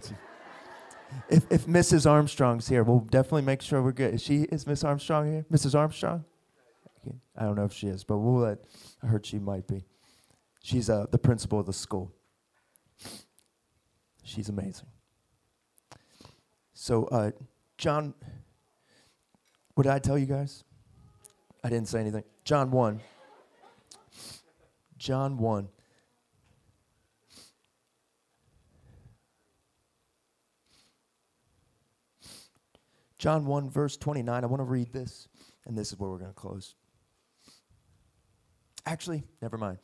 If, 1.30 1.52
if 1.52 1.66
Mrs. 1.68 2.10
Armstrong's 2.10 2.68
here, 2.68 2.84
we'll 2.84 3.00
definitely 3.00 3.44
make 3.44 3.62
sure 3.62 3.82
we're 3.82 3.92
good. 3.92 4.16
Is 4.16 4.22
she 4.24 4.44
is 4.44 4.66
Miss 4.66 4.84
Armstrong 4.84 5.32
here? 5.32 5.46
Mrs. 5.52 5.76
Armstrong? 5.76 6.26
I 7.36 7.44
don't 7.44 7.56
know 7.56 7.66
if 7.66 7.74
she 7.74 7.88
is, 7.88 8.04
but 8.04 8.18
we'll 8.18 8.42
let. 8.42 8.60
I 9.02 9.08
heard 9.08 9.26
she 9.26 9.40
might 9.40 9.68
be. 9.68 9.86
She's 10.62 10.90
uh, 10.90 11.08
the 11.12 11.18
principal 11.18 11.60
of 11.60 11.66
the 11.66 11.74
school. 11.74 12.12
She's 14.24 14.50
amazing. 14.50 14.88
So, 16.74 17.06
uh, 17.06 17.32
John, 17.78 18.14
what 19.74 19.84
did 19.84 19.92
I 19.92 20.00
tell 20.00 20.18
you 20.18 20.26
guys? 20.26 20.64
I 21.64 21.70
didn't 21.70 21.88
say 21.88 22.00
anything. 22.00 22.24
John 22.44 22.72
1. 22.72 23.00
John 24.98 25.38
1. 25.38 25.70
John 33.18 33.46
1, 33.46 33.70
verse 33.70 33.96
29. 33.96 34.44
I 34.44 34.48
want 34.48 34.60
to 34.60 34.66
read 34.66 34.92
this, 34.92 35.30
and 35.66 35.78
this 35.78 35.94
is 35.94 36.00
where 36.00 36.10
we're 36.10 36.18
going 36.18 36.32
to 36.32 36.36
close. 36.36 36.76
Actually, 38.86 39.24
never 39.42 39.58
mind. 39.58 39.78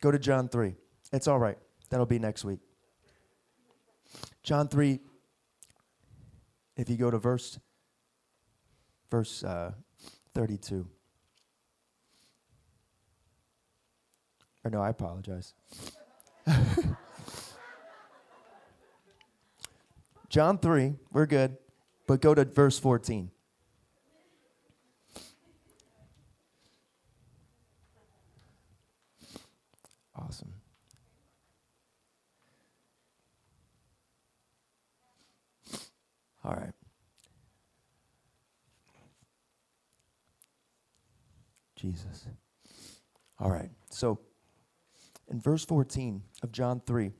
Go 0.00 0.10
to 0.10 0.18
John 0.18 0.48
3. 0.48 0.74
It's 1.12 1.28
all 1.28 1.38
right. 1.38 1.56
That'll 1.90 2.06
be 2.06 2.18
next 2.18 2.44
week. 2.44 2.58
John 4.42 4.66
3, 4.66 4.98
if 6.76 6.90
you 6.90 6.96
go 6.96 7.12
to 7.12 7.18
verse, 7.18 7.60
verse 9.08 9.44
uh, 9.44 9.72
32. 10.34 10.88
Or 14.64 14.70
no, 14.70 14.80
I 14.80 14.88
apologize. 14.88 15.52
John 20.30 20.58
3, 20.58 20.94
we're 21.12 21.26
good. 21.26 21.58
But 22.06 22.20
go 22.20 22.34
to 22.34 22.44
verse 22.44 22.78
14. 22.78 23.30
Awesome. 30.16 30.54
All 36.44 36.52
right. 36.52 36.72
Jesus. 41.76 42.26
All 43.38 43.50
right. 43.50 43.70
So 43.90 44.20
in 45.34 45.40
verse 45.40 45.64
14 45.64 46.22
of 46.44 46.52
John 46.52 46.80
3, 46.86 47.10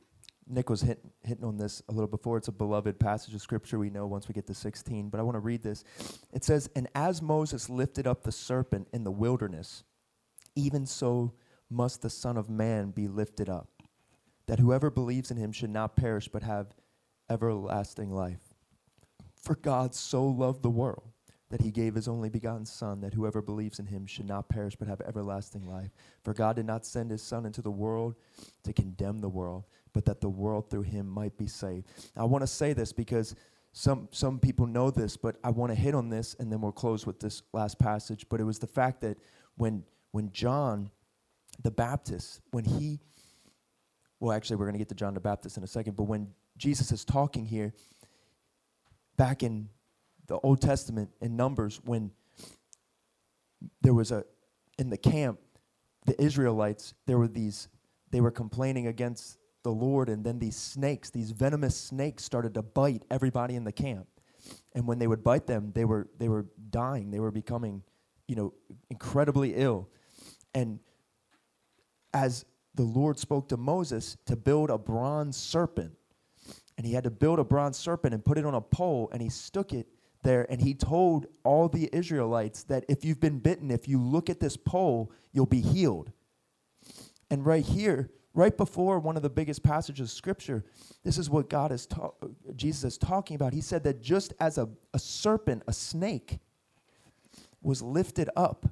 Nick 0.46 0.70
was 0.70 0.82
hit, 0.82 1.04
hitting 1.24 1.44
on 1.44 1.56
this 1.56 1.82
a 1.88 1.92
little 1.92 2.06
before. 2.06 2.36
It's 2.36 2.46
a 2.46 2.52
beloved 2.52 3.00
passage 3.00 3.34
of 3.34 3.42
scripture 3.42 3.76
we 3.76 3.90
know 3.90 4.06
once 4.06 4.28
we 4.28 4.34
get 4.34 4.46
to 4.46 4.54
16, 4.54 5.08
but 5.08 5.18
I 5.18 5.24
want 5.24 5.34
to 5.34 5.40
read 5.40 5.64
this. 5.64 5.82
It 6.32 6.44
says, 6.44 6.70
And 6.76 6.86
as 6.94 7.20
Moses 7.20 7.68
lifted 7.68 8.06
up 8.06 8.22
the 8.22 8.30
serpent 8.30 8.86
in 8.92 9.02
the 9.02 9.10
wilderness, 9.10 9.82
even 10.54 10.86
so 10.86 11.32
must 11.68 12.02
the 12.02 12.10
Son 12.10 12.36
of 12.36 12.48
Man 12.48 12.92
be 12.92 13.08
lifted 13.08 13.48
up, 13.48 13.68
that 14.46 14.60
whoever 14.60 14.90
believes 14.90 15.32
in 15.32 15.36
him 15.36 15.50
should 15.50 15.70
not 15.70 15.96
perish 15.96 16.28
but 16.28 16.44
have 16.44 16.68
everlasting 17.28 18.12
life. 18.12 18.54
For 19.42 19.56
God 19.56 19.92
so 19.92 20.24
loved 20.24 20.62
the 20.62 20.70
world 20.70 21.13
that 21.54 21.62
he 21.62 21.70
gave 21.70 21.94
his 21.94 22.08
only 22.08 22.28
begotten 22.28 22.66
Son, 22.66 23.00
that 23.00 23.14
whoever 23.14 23.40
believes 23.40 23.78
in 23.78 23.86
him 23.86 24.06
should 24.06 24.26
not 24.26 24.48
perish 24.48 24.74
but 24.74 24.88
have 24.88 25.00
everlasting 25.02 25.64
life. 25.70 25.92
For 26.24 26.34
God 26.34 26.56
did 26.56 26.66
not 26.66 26.84
send 26.84 27.12
his 27.12 27.22
Son 27.22 27.46
into 27.46 27.62
the 27.62 27.70
world 27.70 28.16
to 28.64 28.72
condemn 28.72 29.20
the 29.20 29.28
world, 29.28 29.62
but 29.92 30.04
that 30.06 30.20
the 30.20 30.28
world 30.28 30.68
through 30.68 30.82
him 30.82 31.06
might 31.06 31.38
be 31.38 31.46
saved. 31.46 31.86
I 32.16 32.24
want 32.24 32.42
to 32.42 32.48
say 32.48 32.72
this 32.72 32.92
because 32.92 33.36
some, 33.72 34.08
some 34.10 34.40
people 34.40 34.66
know 34.66 34.90
this, 34.90 35.16
but 35.16 35.36
I 35.44 35.50
want 35.50 35.70
to 35.70 35.76
hit 35.76 35.94
on 35.94 36.08
this 36.08 36.34
and 36.40 36.50
then 36.50 36.60
we'll 36.60 36.72
close 36.72 37.06
with 37.06 37.20
this 37.20 37.44
last 37.52 37.78
passage. 37.78 38.26
But 38.28 38.40
it 38.40 38.44
was 38.44 38.58
the 38.58 38.66
fact 38.66 39.00
that 39.02 39.16
when, 39.54 39.84
when 40.10 40.32
John 40.32 40.90
the 41.62 41.70
Baptist, 41.70 42.40
when 42.50 42.64
he, 42.64 42.98
well, 44.18 44.32
actually, 44.32 44.56
we're 44.56 44.66
going 44.66 44.74
to 44.74 44.80
get 44.80 44.88
to 44.88 44.96
John 44.96 45.14
the 45.14 45.20
Baptist 45.20 45.56
in 45.56 45.62
a 45.62 45.68
second, 45.68 45.94
but 45.94 46.08
when 46.08 46.32
Jesus 46.56 46.90
is 46.90 47.04
talking 47.04 47.46
here, 47.46 47.72
back 49.16 49.44
in 49.44 49.68
the 50.26 50.38
Old 50.38 50.60
Testament 50.60 51.10
in 51.20 51.36
Numbers, 51.36 51.80
when 51.84 52.10
there 53.82 53.94
was 53.94 54.10
a, 54.10 54.24
in 54.78 54.90
the 54.90 54.96
camp, 54.96 55.38
the 56.06 56.20
Israelites, 56.20 56.94
there 57.06 57.18
were 57.18 57.28
these, 57.28 57.68
they 58.10 58.20
were 58.20 58.30
complaining 58.30 58.86
against 58.86 59.38
the 59.62 59.70
Lord, 59.70 60.08
and 60.08 60.24
then 60.24 60.38
these 60.38 60.56
snakes, 60.56 61.10
these 61.10 61.30
venomous 61.30 61.76
snakes, 61.76 62.24
started 62.24 62.54
to 62.54 62.62
bite 62.62 63.04
everybody 63.10 63.54
in 63.54 63.64
the 63.64 63.72
camp. 63.72 64.06
And 64.74 64.86
when 64.86 64.98
they 64.98 65.06
would 65.06 65.24
bite 65.24 65.46
them, 65.46 65.72
they 65.74 65.86
were 65.86 66.08
they 66.18 66.28
were 66.28 66.46
dying. 66.70 67.10
They 67.10 67.20
were 67.20 67.30
becoming, 67.30 67.82
you 68.28 68.36
know, 68.36 68.52
incredibly 68.90 69.54
ill. 69.54 69.88
And 70.54 70.80
as 72.12 72.44
the 72.74 72.82
Lord 72.82 73.18
spoke 73.18 73.48
to 73.48 73.56
Moses 73.56 74.18
to 74.26 74.36
build 74.36 74.68
a 74.68 74.76
bronze 74.76 75.38
serpent, 75.38 75.92
and 76.76 76.86
he 76.86 76.92
had 76.92 77.04
to 77.04 77.10
build 77.10 77.38
a 77.38 77.44
bronze 77.44 77.78
serpent 77.78 78.12
and 78.12 78.22
put 78.22 78.36
it 78.36 78.44
on 78.44 78.54
a 78.54 78.60
pole, 78.60 79.08
and 79.12 79.22
he 79.22 79.30
stuck 79.30 79.72
it 79.72 79.86
there, 80.24 80.46
and 80.50 80.60
he 80.60 80.74
told 80.74 81.26
all 81.44 81.68
the 81.68 81.88
Israelites 81.92 82.64
that 82.64 82.84
if 82.88 83.04
you've 83.04 83.20
been 83.20 83.38
bitten, 83.38 83.70
if 83.70 83.86
you 83.86 84.00
look 84.00 84.28
at 84.28 84.40
this 84.40 84.56
pole, 84.56 85.12
you'll 85.32 85.46
be 85.46 85.60
healed. 85.60 86.10
And 87.30 87.46
right 87.46 87.64
here, 87.64 88.10
right 88.34 88.56
before 88.56 88.98
one 88.98 89.16
of 89.16 89.22
the 89.22 89.30
biggest 89.30 89.62
passages 89.62 90.10
of 90.10 90.16
scripture 90.16 90.64
this 91.04 91.18
is 91.18 91.30
what 91.30 91.48
god 91.48 91.72
is 91.72 91.86
ta- 91.86 92.10
jesus 92.56 92.84
is 92.84 92.98
talking 92.98 93.36
about 93.36 93.52
he 93.52 93.60
said 93.60 93.84
that 93.84 94.02
just 94.02 94.34
as 94.40 94.58
a, 94.58 94.68
a 94.92 94.98
serpent 94.98 95.62
a 95.68 95.72
snake 95.72 96.38
was 97.62 97.80
lifted 97.80 98.28
up 98.36 98.66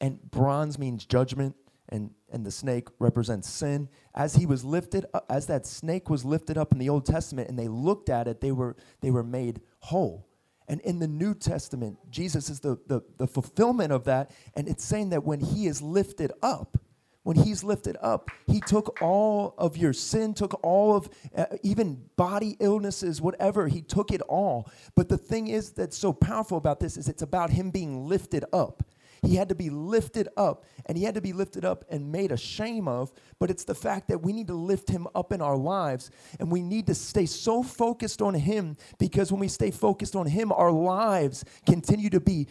and 0.00 0.20
bronze 0.30 0.78
means 0.78 1.04
judgment 1.06 1.56
and, 1.88 2.10
and 2.32 2.44
the 2.44 2.50
snake 2.50 2.88
represents 2.98 3.48
sin 3.48 3.88
as 4.14 4.36
he 4.36 4.46
was 4.46 4.64
lifted 4.64 5.06
up, 5.14 5.26
as 5.28 5.46
that 5.46 5.66
snake 5.66 6.08
was 6.08 6.24
lifted 6.24 6.56
up 6.58 6.72
in 6.72 6.78
the 6.78 6.88
old 6.88 7.04
testament 7.06 7.48
and 7.48 7.58
they 7.58 7.68
looked 7.68 8.08
at 8.08 8.26
it 8.26 8.40
they 8.40 8.52
were 8.52 8.76
they 9.00 9.10
were 9.10 9.22
made 9.22 9.60
whole 9.80 10.26
and 10.68 10.80
in 10.80 10.98
the 10.98 11.08
New 11.08 11.34
Testament, 11.34 11.98
Jesus 12.10 12.48
is 12.48 12.60
the, 12.60 12.78
the, 12.86 13.02
the 13.18 13.26
fulfillment 13.26 13.92
of 13.92 14.04
that. 14.04 14.30
And 14.54 14.66
it's 14.66 14.84
saying 14.84 15.10
that 15.10 15.24
when 15.24 15.40
he 15.40 15.66
is 15.66 15.82
lifted 15.82 16.32
up, 16.42 16.78
when 17.22 17.36
he's 17.36 17.64
lifted 17.64 17.96
up, 18.02 18.30
he 18.46 18.60
took 18.60 19.00
all 19.00 19.54
of 19.56 19.76
your 19.78 19.94
sin, 19.94 20.34
took 20.34 20.60
all 20.62 20.94
of 20.94 21.08
uh, 21.36 21.46
even 21.62 22.04
body 22.16 22.56
illnesses, 22.60 23.20
whatever, 23.20 23.66
he 23.66 23.80
took 23.80 24.10
it 24.10 24.20
all. 24.22 24.70
But 24.94 25.08
the 25.08 25.16
thing 25.16 25.48
is 25.48 25.72
that's 25.72 25.96
so 25.96 26.12
powerful 26.12 26.58
about 26.58 26.80
this 26.80 26.98
is 26.98 27.08
it's 27.08 27.22
about 27.22 27.50
him 27.50 27.70
being 27.70 28.06
lifted 28.06 28.44
up. 28.52 28.82
He 29.24 29.36
had 29.36 29.48
to 29.48 29.54
be 29.54 29.70
lifted 29.70 30.28
up, 30.36 30.64
and 30.86 30.96
he 30.96 31.04
had 31.04 31.14
to 31.14 31.20
be 31.20 31.32
lifted 31.32 31.64
up 31.64 31.84
and 31.88 32.12
made 32.12 32.32
a 32.32 32.36
shame 32.36 32.88
of. 32.88 33.12
But 33.38 33.50
it's 33.50 33.64
the 33.64 33.74
fact 33.74 34.08
that 34.08 34.22
we 34.22 34.32
need 34.32 34.48
to 34.48 34.54
lift 34.54 34.88
him 34.88 35.06
up 35.14 35.32
in 35.32 35.40
our 35.40 35.56
lives, 35.56 36.10
and 36.38 36.50
we 36.50 36.62
need 36.62 36.86
to 36.86 36.94
stay 36.94 37.26
so 37.26 37.62
focused 37.62 38.20
on 38.22 38.34
him 38.34 38.76
because 38.98 39.32
when 39.32 39.40
we 39.40 39.48
stay 39.48 39.70
focused 39.70 40.14
on 40.16 40.26
him, 40.26 40.52
our 40.52 40.72
lives 40.72 41.44
continue 41.66 42.10
to 42.10 42.20
be 42.20 42.48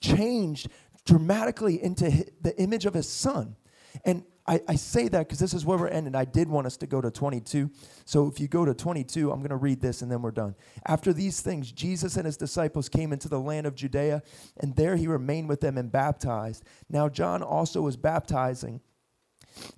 changed 0.00 0.68
dramatically 1.04 1.82
into 1.82 2.26
the 2.40 2.58
image 2.60 2.84
of 2.84 2.94
his 2.94 3.08
son. 3.08 3.56
And 4.04 4.24
I, 4.48 4.62
I 4.66 4.76
say 4.76 5.08
that 5.08 5.28
because 5.28 5.38
this 5.38 5.52
is 5.52 5.66
where 5.66 5.76
we're 5.76 5.88
ending. 5.88 6.14
I 6.14 6.24
did 6.24 6.48
want 6.48 6.66
us 6.66 6.78
to 6.78 6.86
go 6.86 7.02
to 7.02 7.10
22. 7.10 7.70
So 8.06 8.26
if 8.26 8.40
you 8.40 8.48
go 8.48 8.64
to 8.64 8.72
22, 8.72 9.30
I'm 9.30 9.40
going 9.40 9.50
to 9.50 9.56
read 9.56 9.80
this 9.80 10.00
and 10.00 10.10
then 10.10 10.22
we're 10.22 10.30
done. 10.30 10.54
After 10.86 11.12
these 11.12 11.42
things, 11.42 11.70
Jesus 11.70 12.16
and 12.16 12.24
his 12.24 12.38
disciples 12.38 12.88
came 12.88 13.12
into 13.12 13.28
the 13.28 13.38
land 13.38 13.66
of 13.66 13.74
Judea, 13.74 14.22
and 14.56 14.74
there 14.74 14.96
he 14.96 15.06
remained 15.06 15.50
with 15.50 15.60
them 15.60 15.76
and 15.76 15.92
baptized. 15.92 16.64
Now, 16.88 17.10
John 17.10 17.42
also 17.42 17.82
was 17.82 17.96
baptizing. 17.96 18.80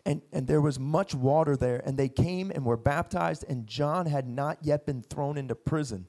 And, 0.05 0.21
and 0.33 0.47
there 0.47 0.61
was 0.61 0.79
much 0.79 1.15
water 1.15 1.57
there, 1.57 1.83
and 1.85 1.99
they 1.99 2.09
came 2.09 2.51
and 2.51 2.65
were 2.65 2.77
baptized, 2.77 3.45
and 3.49 3.67
John 3.67 4.07
had 4.07 4.29
not 4.29 4.59
yet 4.63 4.85
been 4.85 5.03
thrown 5.03 5.39
into 5.39 5.55
prison. 5.55 6.07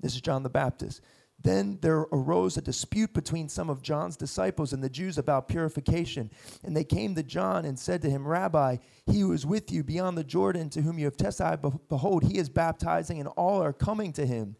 This 0.00 0.14
is 0.14 0.20
John 0.20 0.42
the 0.42 0.50
Baptist. 0.50 1.00
Then 1.42 1.78
there 1.80 2.06
arose 2.12 2.56
a 2.56 2.62
dispute 2.62 3.12
between 3.12 3.48
some 3.48 3.68
of 3.68 3.82
John's 3.82 4.16
disciples 4.16 4.72
and 4.72 4.82
the 4.82 4.90
Jews 4.90 5.18
about 5.18 5.48
purification. 5.48 6.30
And 6.62 6.76
they 6.76 6.84
came 6.84 7.14
to 7.16 7.22
John 7.22 7.64
and 7.64 7.78
said 7.78 8.02
to 8.02 8.10
him, 8.10 8.26
Rabbi, 8.26 8.76
he 9.06 9.20
who 9.20 9.32
is 9.32 9.44
with 9.44 9.72
you 9.72 9.82
beyond 9.82 10.16
the 10.16 10.24
Jordan, 10.24 10.70
to 10.70 10.82
whom 10.82 10.98
you 10.98 11.04
have 11.06 11.16
testified, 11.16 11.60
behold, 11.88 12.22
he 12.22 12.38
is 12.38 12.48
baptizing, 12.48 13.18
and 13.18 13.28
all 13.30 13.60
are 13.62 13.72
coming 13.72 14.12
to 14.12 14.24
him. 14.24 14.56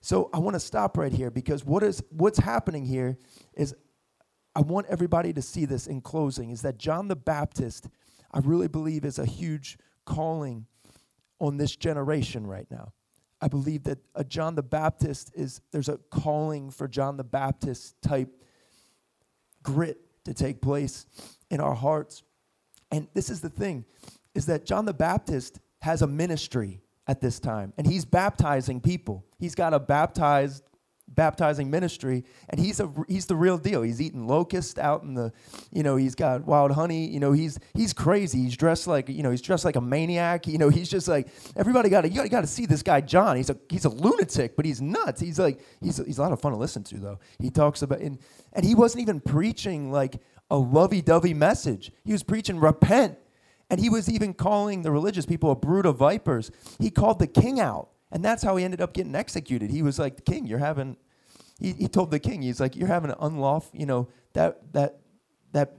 So 0.00 0.28
I 0.34 0.40
want 0.40 0.54
to 0.54 0.60
stop 0.60 0.96
right 0.96 1.12
here 1.12 1.30
because 1.30 1.64
what 1.64 1.84
is 1.84 2.02
what's 2.10 2.38
happening 2.38 2.84
here 2.84 3.16
is 3.54 3.72
I 4.56 4.60
want 4.60 4.88
everybody 4.88 5.32
to 5.32 5.40
see 5.40 5.64
this 5.64 5.86
in 5.86 6.00
closing 6.00 6.50
is 6.50 6.62
that 6.62 6.76
John 6.76 7.06
the 7.06 7.16
Baptist, 7.16 7.88
I 8.32 8.40
really 8.40 8.66
believe, 8.66 9.04
is 9.04 9.20
a 9.20 9.24
huge 9.24 9.78
calling 10.04 10.66
on 11.38 11.56
this 11.56 11.76
generation 11.76 12.46
right 12.46 12.66
now. 12.68 12.92
I 13.42 13.48
believe 13.48 13.82
that 13.84 13.98
a 14.14 14.22
John 14.22 14.54
the 14.54 14.62
Baptist 14.62 15.32
is, 15.34 15.60
there's 15.72 15.88
a 15.88 15.98
calling 16.10 16.70
for 16.70 16.86
John 16.86 17.16
the 17.16 17.24
Baptist 17.24 18.00
type 18.00 18.30
grit 19.64 20.00
to 20.24 20.32
take 20.32 20.62
place 20.62 21.06
in 21.50 21.60
our 21.60 21.74
hearts. 21.74 22.22
And 22.92 23.08
this 23.14 23.28
is 23.28 23.40
the 23.40 23.50
thing, 23.50 23.84
is 24.34 24.46
that 24.46 24.64
John 24.64 24.84
the 24.84 24.94
Baptist 24.94 25.58
has 25.80 26.02
a 26.02 26.06
ministry 26.06 26.80
at 27.08 27.20
this 27.20 27.40
time, 27.40 27.72
and 27.76 27.84
he's 27.84 28.04
baptizing 28.04 28.80
people. 28.80 29.24
He's 29.40 29.56
got 29.56 29.74
a 29.74 29.80
baptized 29.80 30.62
baptizing 31.14 31.70
ministry 31.70 32.24
and 32.48 32.60
he's 32.60 32.80
a 32.80 32.92
he's 33.08 33.26
the 33.26 33.36
real 33.36 33.58
deal. 33.58 33.82
He's 33.82 34.00
eating 34.00 34.26
locust 34.26 34.78
out 34.78 35.02
in 35.02 35.14
the 35.14 35.32
you 35.72 35.82
know 35.82 35.96
he's 35.96 36.14
got 36.14 36.44
wild 36.44 36.72
honey 36.72 37.06
you 37.06 37.20
know 37.20 37.32
he's 37.32 37.58
he's 37.74 37.92
crazy. 37.92 38.38
He's 38.42 38.56
dressed 38.56 38.86
like 38.86 39.08
you 39.08 39.22
know 39.22 39.30
he's 39.30 39.42
dressed 39.42 39.64
like 39.64 39.76
a 39.76 39.80
maniac. 39.80 40.46
You 40.46 40.58
know 40.58 40.68
he's 40.68 40.88
just 40.88 41.08
like 41.08 41.28
everybody 41.56 41.88
got 41.88 42.02
to 42.02 42.08
you 42.08 42.28
got 42.28 42.42
to 42.42 42.46
see 42.46 42.66
this 42.66 42.82
guy 42.82 43.00
john. 43.00 43.36
He's 43.36 43.50
a 43.50 43.56
he's 43.68 43.84
a 43.84 43.90
lunatic 43.90 44.56
but 44.56 44.64
he's 44.64 44.80
nuts. 44.80 45.20
He's 45.20 45.38
like 45.38 45.60
he's 45.80 45.98
he's 45.98 46.18
a 46.18 46.22
lot 46.22 46.32
of 46.32 46.40
fun 46.40 46.52
to 46.52 46.58
listen 46.58 46.82
to 46.84 46.98
though. 46.98 47.18
He 47.38 47.50
talks 47.50 47.82
about 47.82 48.00
and 48.00 48.18
and 48.52 48.64
he 48.64 48.74
wasn't 48.74 49.02
even 49.02 49.20
preaching 49.20 49.90
like 49.92 50.20
a 50.50 50.56
lovey-dovey 50.56 51.34
message. 51.34 51.90
He 52.04 52.12
was 52.12 52.22
preaching 52.22 52.60
repent. 52.60 53.18
And 53.70 53.80
he 53.80 53.88
was 53.88 54.10
even 54.10 54.34
calling 54.34 54.82
the 54.82 54.90
religious 54.90 55.24
people 55.24 55.50
a 55.50 55.56
brood 55.56 55.86
of 55.86 55.96
vipers. 55.96 56.50
He 56.78 56.90
called 56.90 57.18
the 57.18 57.26
king 57.26 57.58
out 57.58 57.88
and 58.12 58.22
that's 58.22 58.42
how 58.42 58.56
he 58.56 58.64
ended 58.64 58.80
up 58.80 58.92
getting 58.92 59.14
executed. 59.14 59.70
He 59.70 59.82
was 59.82 59.98
like, 59.98 60.24
King, 60.24 60.46
you're 60.46 60.58
having, 60.58 60.96
he, 61.58 61.72
he 61.72 61.88
told 61.88 62.10
the 62.10 62.20
king, 62.20 62.42
he's 62.42 62.60
like, 62.60 62.76
you're 62.76 62.86
having 62.86 63.10
an 63.10 63.16
unlawful, 63.18 63.70
you 63.78 63.86
know, 63.86 64.08
that, 64.34 64.72
that, 64.74 64.98
that, 65.52 65.72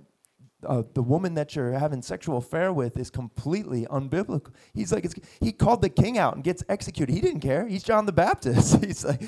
uh, 0.66 0.82
the 0.94 1.04
woman 1.04 1.36
that 1.36 1.56
you're 1.56 1.74
having 1.74 2.02
sexual 2.02 2.38
affair 2.38 2.74
with 2.74 2.98
is 2.98 3.10
completely 3.10 3.86
unbiblical. 3.86 4.52
He's 4.74 4.92
like, 4.92 5.06
he 5.42 5.52
called 5.52 5.82
the 5.82 5.90
king 5.90 6.18
out 6.18 6.36
and 6.36 6.44
gets 6.44 6.64
executed. 6.70 7.14
He 7.14 7.22
didn't 7.22 7.42
care. 7.42 7.68
He's 7.68 7.84
John 7.84 8.06
the 8.06 8.14
Baptist. 8.14 8.84
he's 8.84 9.06
like, 9.06 9.22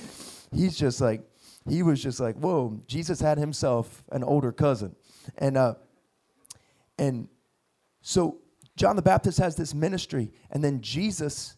he's 0.51 0.76
just 0.76 0.99
like, 0.99 1.22
he 1.70 1.84
was 1.84 2.01
just 2.01 2.20
like, 2.20 2.36
whoa, 2.38 2.80
Jesus 2.88 3.20
had 3.20 3.38
himself 3.38 4.03
an 4.12 4.24
older 4.24 4.51
cousin. 4.51 4.95
And, 5.38 5.58
uh, 5.58 5.76
and 6.97 7.28
so 8.01 8.39
John 8.78 8.95
the 8.95 9.01
Baptist 9.01 9.38
has 9.39 9.56
this 9.56 9.74
ministry, 9.74 10.32
and 10.51 10.64
then 10.64 10.82
Jesus 10.82 11.58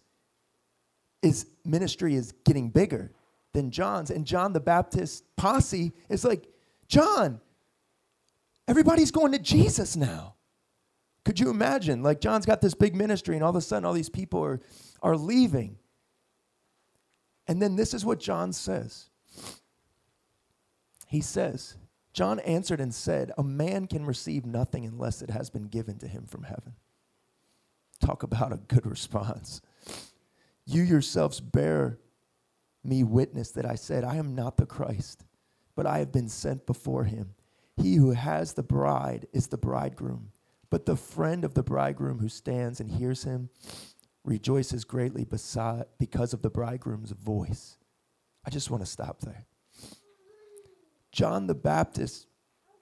his 1.21 1.47
ministry 1.65 2.15
is 2.15 2.33
getting 2.45 2.69
bigger 2.69 3.11
than 3.53 3.71
John's. 3.71 4.11
And 4.11 4.25
John 4.25 4.53
the 4.53 4.59
Baptist 4.59 5.23
posse 5.35 5.93
is 6.09 6.23
like, 6.23 6.47
John, 6.87 7.41
everybody's 8.67 9.11
going 9.11 9.31
to 9.31 9.39
Jesus 9.39 9.95
now. 9.95 10.35
Could 11.25 11.39
you 11.39 11.49
imagine? 11.49 12.03
Like, 12.03 12.21
John's 12.21 12.45
got 12.45 12.61
this 12.61 12.73
big 12.73 12.95
ministry, 12.95 13.35
and 13.35 13.43
all 13.43 13.49
of 13.49 13.55
a 13.57 13.61
sudden, 13.61 13.83
all 13.83 13.93
these 13.93 14.09
people 14.09 14.41
are, 14.43 14.61
are 15.01 15.17
leaving. 15.17 15.77
And 17.47 17.61
then 17.61 17.75
this 17.75 17.93
is 17.93 18.05
what 18.05 18.19
John 18.19 18.53
says. 18.53 19.09
He 21.07 21.19
says, 21.19 21.75
John 22.13 22.39
answered 22.39 22.79
and 22.79 22.93
said, 22.93 23.31
A 23.37 23.43
man 23.43 23.87
can 23.87 24.05
receive 24.05 24.45
nothing 24.45 24.85
unless 24.85 25.21
it 25.21 25.29
has 25.29 25.49
been 25.49 25.67
given 25.67 25.97
to 25.99 26.07
him 26.07 26.25
from 26.25 26.43
heaven. 26.43 26.75
Talk 27.99 28.23
about 28.23 28.53
a 28.53 28.57
good 28.57 28.85
response. 28.85 29.61
You 30.69 30.83
yourselves 30.83 31.39
bear 31.39 31.97
me 32.83 33.01
witness 33.03 33.51
that 33.51 33.65
I 33.65 33.75
said, 33.75 34.03
I 34.03 34.17
am 34.17 34.35
not 34.35 34.57
the 34.57 34.65
Christ, 34.65 35.23
but 35.75 35.85
I 35.85 35.99
have 35.99 36.11
been 36.11 36.27
sent 36.27 36.65
before 36.65 37.05
him. 37.05 37.35
He 37.77 37.95
who 37.95 38.11
has 38.11 38.53
the 38.53 38.63
bride 38.63 39.27
is 39.31 39.47
the 39.47 39.57
bridegroom, 39.57 40.31
but 40.69 40.85
the 40.85 40.97
friend 40.97 41.45
of 41.45 41.53
the 41.53 41.63
bridegroom 41.63 42.19
who 42.19 42.27
stands 42.27 42.81
and 42.81 42.91
hears 42.91 43.23
him 43.23 43.49
rejoices 44.25 44.83
greatly 44.83 45.23
beside, 45.23 45.85
because 45.99 46.33
of 46.33 46.41
the 46.41 46.49
bridegroom's 46.49 47.11
voice. 47.11 47.77
I 48.45 48.49
just 48.49 48.69
want 48.69 48.83
to 48.83 48.91
stop 48.91 49.21
there. 49.21 49.45
John 51.13 51.47
the 51.47 51.55
Baptist, 51.55 52.27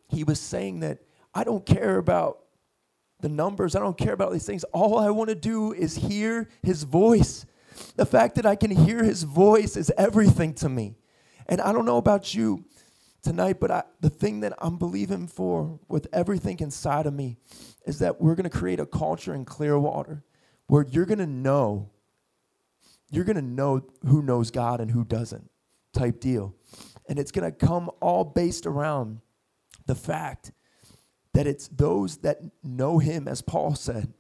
he 0.10 0.24
was 0.24 0.40
saying 0.40 0.80
that 0.80 1.04
I 1.36 1.44
don't 1.44 1.66
care 1.66 1.98
about 1.98 2.40
the 3.20 3.30
numbers, 3.30 3.76
I 3.76 3.80
don't 3.80 3.98
care 3.98 4.14
about 4.14 4.34
these 4.34 4.46
things. 4.46 4.64
All 4.66 4.98
I 4.98 5.12
want 5.12 5.30
to 5.30 5.36
do 5.36 5.72
is 5.72 5.96
hear 5.96 6.50
his 6.64 6.84
voice. 6.84 7.46
The 7.96 8.06
fact 8.06 8.36
that 8.36 8.46
I 8.46 8.56
can 8.56 8.72
hear 8.72 9.04
his 9.04 9.24
voice 9.24 9.76
is 9.76 9.92
everything 9.98 10.54
to 10.56 10.70
me. 10.70 10.96
And 11.48 11.62
I 11.62 11.72
don't 11.72 11.86
know 11.86 11.98
about 11.98 12.34
you 12.34 12.66
tonight, 13.22 13.60
but 13.60 13.72
I, 13.72 13.84
the 14.02 14.10
thing 14.10 14.42
that 14.42 14.54
I'm 14.60 14.78
believing 14.78 15.28
for 15.28 15.80
with 15.88 16.08
everything 16.14 16.60
inside 16.60 17.06
of 17.06 17.14
me 17.14 17.38
is 17.86 18.00
that 18.00 18.22
we're 18.22 18.36
going 18.36 18.50
to 18.50 18.58
create 18.58 18.80
a 18.80 18.86
culture 18.86 19.34
in 19.34 19.46
Clearwater 19.46 20.24
where 20.68 20.86
you're 20.90 21.06
going 21.06 21.20
to 21.20 21.28
know, 21.28 21.92
you're 23.12 23.24
going 23.24 23.36
to 23.36 23.42
know 23.42 23.82
who 24.06 24.22
knows 24.22 24.52
God 24.52 24.80
and 24.80 24.92
who 24.92 25.04
doesn't 25.04 25.50
type 25.94 26.20
deal. 26.20 26.56
And 27.08 27.20
it's 27.20 27.32
going 27.32 27.52
to 27.52 27.66
come 27.66 27.90
all 28.02 28.24
based 28.24 28.66
around 28.66 29.22
the 29.86 29.96
fact 29.96 30.52
that 31.34 31.46
it's 31.46 31.68
those 31.68 32.18
that 32.18 32.40
know 32.64 33.00
him, 33.00 33.28
as 33.28 33.42
Paul 33.42 33.76
said, 33.76 34.14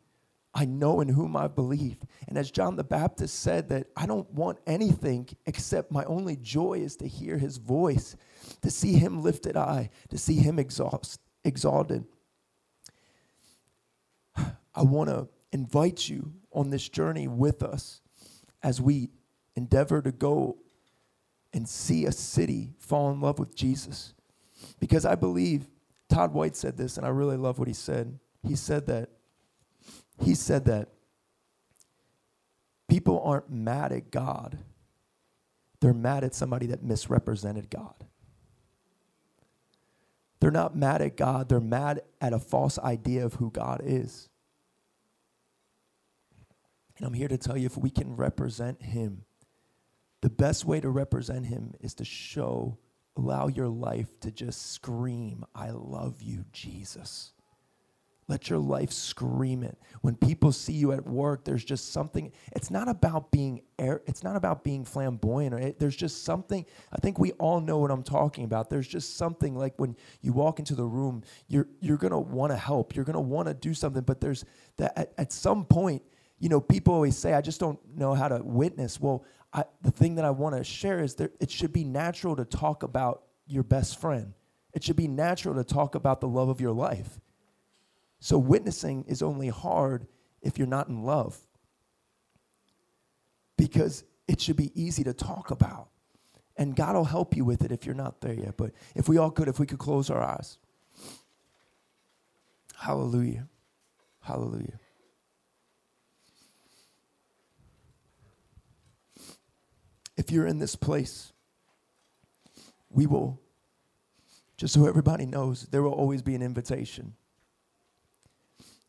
I 0.58 0.64
know 0.64 1.02
in 1.02 1.10
whom 1.10 1.36
I 1.36 1.50
believed. 1.50 2.06
And 2.30 2.38
as 2.38 2.50
John 2.50 2.78
the 2.78 2.84
Baptist 2.84 3.42
said, 3.42 3.68
that 3.70 3.88
I 3.98 4.06
don't 4.06 4.30
want 4.32 4.60
anything 4.66 5.28
except 5.46 5.92
my 5.92 6.06
only 6.06 6.38
joy 6.38 6.76
is 6.76 6.96
to 6.98 7.08
hear 7.08 7.38
his 7.38 7.58
voice, 7.58 8.16
to 8.62 8.70
see 8.70 8.94
him 8.94 9.22
lifted 9.22 9.58
high, 9.58 9.90
to 10.10 10.18
see 10.18 10.36
him 10.36 10.58
exhaust, 10.58 11.20
exalted. 11.44 12.06
I 14.38 14.84
want 14.84 15.10
to 15.10 15.28
invite 15.52 16.08
you 16.08 16.34
on 16.54 16.70
this 16.70 16.88
journey 16.88 17.28
with 17.28 17.62
us 17.62 18.02
as 18.64 18.82
we 18.82 19.10
endeavor 19.56 20.02
to 20.02 20.12
go 20.14 20.58
and 21.54 21.68
see 21.68 22.06
a 22.06 22.12
city 22.14 22.74
fall 22.80 23.12
in 23.12 23.20
love 23.20 23.40
with 23.40 23.56
Jesus. 23.56 24.14
Because 24.80 25.06
I 25.06 25.16
believe, 25.16 25.68
Todd 26.08 26.34
White 26.34 26.56
said 26.56 26.78
this, 26.78 26.98
and 26.98 27.06
I 27.06 27.10
really 27.10 27.38
love 27.38 27.60
what 27.60 27.68
he 27.68 27.74
said. 27.74 28.20
He 28.42 28.56
said 28.56 28.88
that 28.88 29.10
he 30.20 30.36
said 30.36 30.66
that 30.66 30.90
people 32.88 33.22
aren't 33.24 33.50
mad 33.50 33.92
at 33.92 34.12
God, 34.12 34.58
they're 35.82 35.94
mad 35.94 36.24
at 36.24 36.34
somebody 36.34 36.68
that 36.68 36.84
misrepresented 36.84 37.70
God. 37.70 37.94
They're 40.40 40.52
not 40.52 40.76
mad 40.76 41.02
at 41.02 41.18
God, 41.18 41.50
they're 41.50 41.60
mad 41.60 42.02
at 42.22 42.34
a 42.34 42.40
false 42.40 42.78
idea 42.80 43.26
of 43.26 43.36
who 43.36 43.52
God 43.52 43.82
is. 43.84 44.30
And 46.98 47.06
I'm 47.06 47.14
here 47.14 47.28
to 47.28 47.38
tell 47.38 47.58
you 47.58 47.66
if 47.66 47.78
we 47.78 47.90
can 47.90 48.16
represent 48.16 48.82
Him, 48.82 49.24
the 50.22 50.30
best 50.30 50.66
way 50.66 50.80
to 50.80 50.90
represent 50.90 51.46
Him 51.46 51.74
is 51.82 51.94
to 51.96 52.06
show, 52.06 52.78
allow 53.18 53.48
your 53.48 53.68
life 53.68 54.20
to 54.22 54.32
just 54.32 54.72
scream, 54.72 55.46
I 55.54 55.72
love 55.72 56.22
you, 56.22 56.46
Jesus. 56.52 57.34
Let 58.28 58.50
your 58.50 58.58
life 58.58 58.92
scream 58.92 59.62
it. 59.62 59.78
When 60.02 60.16
people 60.16 60.52
see 60.52 60.74
you 60.74 60.92
at 60.94 61.06
work, 61.06 61.46
there's 61.46 61.64
just 61.64 61.94
something. 61.94 62.32
It's 62.56 62.72
not 62.72 62.90
about 62.90 63.32
being 63.32 63.62
air, 63.78 64.02
it's 64.08 64.24
not 64.24 64.36
about 64.36 64.64
being 64.64 64.84
flamboyant. 64.84 65.54
Or 65.54 65.60
it, 65.60 65.80
there's 65.80 65.96
just 65.96 66.24
something. 66.24 66.66
I 66.92 66.98
think 66.98 67.20
we 67.20 67.34
all 67.34 67.62
know 67.62 67.78
what 67.78 67.92
I'm 67.92 68.02
talking 68.02 68.44
about. 68.44 68.72
There's 68.72 68.88
just 68.88 69.18
something 69.18 69.56
like 69.56 69.76
when 69.78 69.96
you 70.22 70.34
walk 70.34 70.58
into 70.58 70.74
the 70.74 70.86
room, 70.86 71.22
you're 71.48 71.68
you're 71.82 71.98
gonna 71.98 72.20
want 72.20 72.52
to 72.52 72.58
help. 72.58 72.96
You're 72.96 73.06
gonna 73.06 73.22
want 73.22 73.48
to 73.48 73.54
do 73.54 73.76
something. 73.76 74.02
But 74.02 74.22
there's 74.22 74.44
that 74.78 74.98
at, 74.98 75.14
at 75.20 75.32
some 75.32 75.64
point, 75.64 76.02
you 76.40 76.50
know, 76.50 76.60
people 76.60 76.96
always 76.96 77.16
say, 77.16 77.34
"I 77.34 77.42
just 77.42 77.60
don't 77.60 77.80
know 77.96 78.16
how 78.16 78.28
to 78.28 78.42
witness." 78.44 79.00
Well, 79.00 79.24
I, 79.54 79.66
the 79.84 79.92
thing 79.92 80.16
that 80.16 80.26
I 80.26 80.32
want 80.32 80.56
to 80.56 80.64
share 80.64 81.00
is 81.04 81.14
that 81.16 81.32
it 81.40 81.52
should 81.52 81.72
be 81.72 81.84
natural 81.84 82.36
to 82.38 82.46
talk 82.46 82.82
about 82.82 83.22
your 83.46 83.64
best 83.64 84.02
friend. 84.02 84.34
It 84.74 84.84
should 84.84 84.96
be 84.96 85.08
natural 85.08 85.54
to 85.56 85.64
talk 85.64 85.94
about 85.94 86.22
the 86.22 86.28
love 86.28 86.50
of 86.50 86.60
your 86.60 86.74
life 86.74 87.20
so 88.26 88.40
witnessing 88.40 89.06
is 89.08 89.22
only 89.22 89.50
hard 89.50 90.08
if 90.42 90.58
you're 90.58 90.66
not 90.66 90.88
in 90.88 91.04
love. 91.04 91.38
Because 93.56 94.04
it 94.28 94.42
should 94.42 94.56
be 94.56 94.72
easy 94.74 95.04
to 95.04 95.14
talk 95.14 95.52
about. 95.52 95.90
And 96.58 96.76
God 96.76 96.96
will 96.96 97.06
help 97.06 97.38
you 97.38 97.46
with 97.46 97.64
it 97.64 97.72
if 97.72 97.86
you're 97.86 97.94
not 97.94 98.22
there 98.22 98.34
yet. 98.34 98.58
But 98.58 98.72
if 98.96 99.08
we 99.08 99.20
all 99.20 99.30
could, 99.30 99.48
if 99.48 99.60
we 99.60 99.68
could 99.68 99.78
close 99.78 100.10
our 100.10 100.24
eyes. 100.24 100.58
Hallelujah. 102.76 103.48
Hallelujah. 104.22 104.80
If 110.18 110.32
you're 110.32 110.48
in 110.48 110.58
this 110.58 110.76
place, 110.76 111.32
we 112.90 113.06
will, 113.06 113.40
just 114.58 114.74
so 114.74 114.88
everybody 114.88 115.28
knows, 115.28 115.68
there 115.68 115.84
will 115.84 115.94
always 115.94 116.24
be 116.24 116.34
an 116.34 116.42
invitation. 116.42 117.14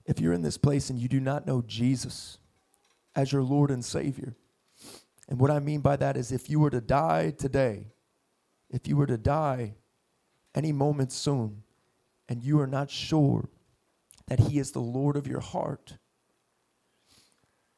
If 0.06 0.20
you're 0.20 0.32
in 0.32 0.42
this 0.42 0.56
place 0.56 0.88
and 0.88 0.98
you 0.98 1.08
do 1.08 1.20
not 1.20 1.46
know 1.46 1.62
Jesus 1.66 2.38
as 3.14 3.32
your 3.32 3.42
Lord 3.42 3.70
and 3.70 3.84
Savior, 3.84 4.36
and 5.28 5.40
what 5.40 5.50
I 5.50 5.58
mean 5.58 5.80
by 5.80 5.96
that 5.96 6.16
is 6.16 6.30
if 6.30 6.48
you 6.48 6.60
were 6.60 6.70
to 6.70 6.80
die 6.80 7.30
today, 7.30 7.88
if 8.70 8.86
you 8.86 8.96
were 8.96 9.06
to 9.06 9.18
die 9.18 9.74
any 10.54 10.72
moment 10.72 11.12
soon, 11.12 11.62
and 12.28 12.42
you 12.42 12.60
are 12.60 12.66
not 12.66 12.90
sure 12.90 13.48
that 14.26 14.40
He 14.40 14.58
is 14.58 14.72
the 14.72 14.80
Lord 14.80 15.16
of 15.16 15.26
your 15.26 15.40
heart, 15.40 15.98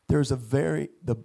there's 0.09 0.31
a 0.31 0.37
very, 0.37 0.89
the, 1.03 1.17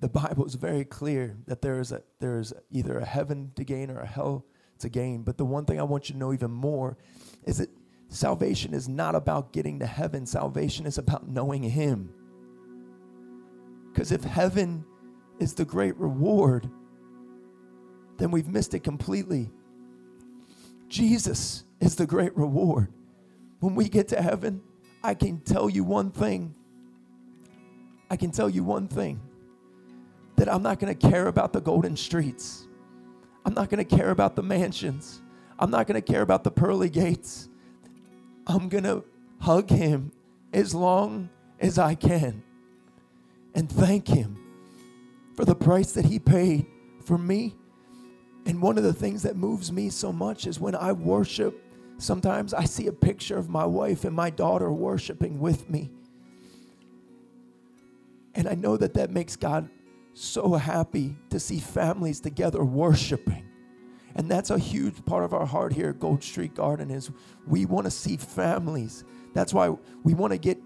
the 0.00 0.08
Bible 0.08 0.46
is 0.46 0.54
very 0.54 0.84
clear 0.84 1.36
that 1.46 1.62
there 1.62 1.80
is, 1.80 1.92
a, 1.92 2.02
there 2.20 2.38
is 2.38 2.52
either 2.70 2.98
a 2.98 3.04
heaven 3.04 3.52
to 3.56 3.64
gain 3.64 3.90
or 3.90 4.00
a 4.00 4.06
hell 4.06 4.46
to 4.78 4.88
gain. 4.88 5.22
But 5.22 5.36
the 5.36 5.44
one 5.44 5.66
thing 5.66 5.78
I 5.78 5.84
want 5.84 6.08
you 6.08 6.14
to 6.14 6.18
know 6.18 6.32
even 6.32 6.50
more 6.50 6.96
is 7.44 7.58
that 7.58 7.68
Salvation 8.10 8.74
is 8.74 8.88
not 8.88 9.14
about 9.14 9.52
getting 9.52 9.78
to 9.78 9.86
heaven, 9.86 10.26
salvation 10.26 10.84
is 10.84 10.98
about 10.98 11.28
knowing 11.28 11.62
Him. 11.62 12.12
Because 13.92 14.10
if 14.10 14.24
heaven 14.24 14.84
is 15.38 15.54
the 15.54 15.64
great 15.64 15.96
reward, 15.96 16.68
then 18.18 18.32
we've 18.32 18.48
missed 18.48 18.74
it 18.74 18.80
completely. 18.80 19.50
Jesus 20.88 21.64
is 21.78 21.94
the 21.94 22.04
great 22.04 22.36
reward. 22.36 22.92
When 23.60 23.76
we 23.76 23.88
get 23.88 24.08
to 24.08 24.20
heaven, 24.20 24.60
I 25.04 25.14
can 25.14 25.40
tell 25.40 25.70
you 25.70 25.84
one 25.84 26.10
thing. 26.10 26.54
I 28.10 28.16
can 28.16 28.32
tell 28.32 28.50
you 28.50 28.64
one 28.64 28.88
thing 28.88 29.20
that 30.34 30.52
I'm 30.52 30.62
not 30.62 30.80
going 30.80 30.92
to 30.92 31.08
care 31.08 31.28
about 31.28 31.52
the 31.52 31.60
golden 31.60 31.96
streets. 31.96 32.66
I'm 33.44 33.54
not 33.54 33.70
going 33.70 33.84
to 33.86 33.96
care 33.96 34.10
about 34.10 34.34
the 34.34 34.42
mansions. 34.42 35.22
I'm 35.60 35.70
not 35.70 35.86
going 35.86 36.02
to 36.02 36.12
care 36.12 36.22
about 36.22 36.42
the 36.42 36.50
pearly 36.50 36.90
gates. 36.90 37.49
I'm 38.50 38.68
going 38.68 38.84
to 38.84 39.04
hug 39.40 39.70
him 39.70 40.12
as 40.52 40.74
long 40.74 41.30
as 41.60 41.78
I 41.78 41.94
can 41.94 42.42
and 43.54 43.70
thank 43.70 44.08
him 44.08 44.36
for 45.36 45.44
the 45.44 45.54
price 45.54 45.92
that 45.92 46.04
he 46.04 46.18
paid 46.18 46.66
for 47.04 47.16
me. 47.16 47.54
And 48.46 48.60
one 48.60 48.76
of 48.76 48.84
the 48.84 48.92
things 48.92 49.22
that 49.22 49.36
moves 49.36 49.70
me 49.70 49.88
so 49.88 50.12
much 50.12 50.46
is 50.46 50.58
when 50.58 50.74
I 50.74 50.92
worship, 50.92 51.62
sometimes 51.98 52.52
I 52.52 52.64
see 52.64 52.88
a 52.88 52.92
picture 52.92 53.38
of 53.38 53.48
my 53.48 53.64
wife 53.64 54.04
and 54.04 54.16
my 54.16 54.30
daughter 54.30 54.72
worshiping 54.72 55.38
with 55.38 55.70
me. 55.70 55.90
And 58.34 58.48
I 58.48 58.54
know 58.54 58.76
that 58.76 58.94
that 58.94 59.10
makes 59.10 59.36
God 59.36 59.68
so 60.14 60.54
happy 60.54 61.16
to 61.30 61.38
see 61.38 61.58
families 61.60 62.20
together 62.20 62.64
worshiping. 62.64 63.49
And 64.16 64.30
that's 64.30 64.50
a 64.50 64.58
huge 64.58 65.04
part 65.04 65.24
of 65.24 65.32
our 65.32 65.46
heart 65.46 65.72
here 65.72 65.90
at 65.90 66.00
Gold 66.00 66.22
Street 66.22 66.54
Garden 66.54 66.90
is 66.90 67.10
we 67.46 67.66
want 67.66 67.86
to 67.86 67.90
see 67.90 68.16
families. 68.16 69.04
That's 69.34 69.54
why 69.54 69.74
we 70.02 70.14
want 70.14 70.32
to 70.32 70.38
get 70.38 70.60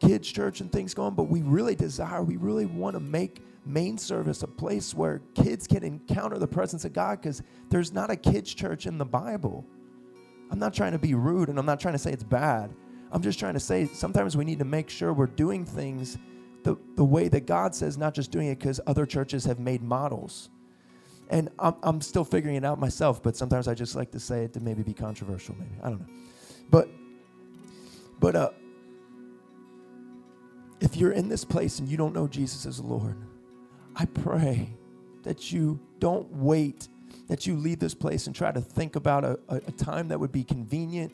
kids 0.00 0.30
church 0.30 0.60
and 0.60 0.70
things 0.72 0.94
going, 0.94 1.14
but 1.14 1.24
we 1.24 1.42
really 1.42 1.74
desire, 1.74 2.22
we 2.22 2.36
really 2.36 2.66
want 2.66 2.94
to 2.94 3.00
make 3.00 3.42
main 3.66 3.98
service 3.98 4.42
a 4.42 4.46
place 4.46 4.94
where 4.94 5.20
kids 5.34 5.66
can 5.66 5.84
encounter 5.84 6.38
the 6.38 6.46
presence 6.48 6.84
of 6.84 6.92
God 6.92 7.20
because 7.20 7.42
there's 7.68 7.92
not 7.92 8.10
a 8.10 8.16
kids 8.16 8.52
church 8.52 8.86
in 8.86 8.98
the 8.98 9.04
Bible. 9.04 9.64
I'm 10.50 10.58
not 10.58 10.74
trying 10.74 10.92
to 10.92 10.98
be 10.98 11.14
rude 11.14 11.48
and 11.48 11.58
I'm 11.58 11.66
not 11.66 11.78
trying 11.80 11.94
to 11.94 11.98
say 11.98 12.12
it's 12.12 12.24
bad. 12.24 12.74
I'm 13.12 13.22
just 13.22 13.38
trying 13.38 13.54
to 13.54 13.60
say 13.60 13.86
sometimes 13.86 14.36
we 14.36 14.44
need 14.44 14.58
to 14.60 14.64
make 14.64 14.88
sure 14.88 15.12
we're 15.12 15.26
doing 15.26 15.64
things 15.64 16.18
the, 16.62 16.76
the 16.96 17.04
way 17.04 17.28
that 17.28 17.46
God 17.46 17.74
says, 17.74 17.98
not 17.98 18.14
just 18.14 18.30
doing 18.30 18.48
it 18.48 18.58
because 18.58 18.80
other 18.86 19.06
churches 19.06 19.44
have 19.44 19.58
made 19.58 19.82
models. 19.82 20.50
And 21.30 21.48
I'm, 21.58 21.74
I'm 21.82 22.00
still 22.00 22.24
figuring 22.24 22.56
it 22.56 22.64
out 22.64 22.78
myself, 22.78 23.22
but 23.22 23.36
sometimes 23.36 23.68
I 23.68 23.74
just 23.74 23.94
like 23.94 24.10
to 24.12 24.20
say 24.20 24.44
it 24.44 24.52
to 24.54 24.60
maybe 24.60 24.82
be 24.82 24.92
controversial, 24.92 25.54
maybe. 25.58 25.76
I 25.82 25.88
don't 25.88 26.00
know. 26.00 26.14
But, 26.70 26.88
but, 28.18 28.36
uh, 28.36 28.50
if 30.80 30.96
you're 30.96 31.12
in 31.12 31.28
this 31.28 31.44
place 31.44 31.78
and 31.78 31.88
you 31.88 31.96
don't 31.96 32.14
know 32.14 32.26
Jesus 32.26 32.66
as 32.66 32.80
Lord, 32.80 33.16
I 33.94 34.06
pray 34.06 34.70
that 35.22 35.52
you 35.52 35.78
don't 35.98 36.30
wait, 36.32 36.88
that 37.28 37.46
you 37.46 37.56
leave 37.56 37.78
this 37.78 37.94
place 37.94 38.26
and 38.26 38.34
try 38.34 38.50
to 38.50 38.60
think 38.60 38.96
about 38.96 39.24
a, 39.24 39.38
a, 39.48 39.56
a, 39.56 39.72
time 39.72 40.08
that 40.08 40.18
would 40.18 40.32
be 40.32 40.42
convenient 40.42 41.12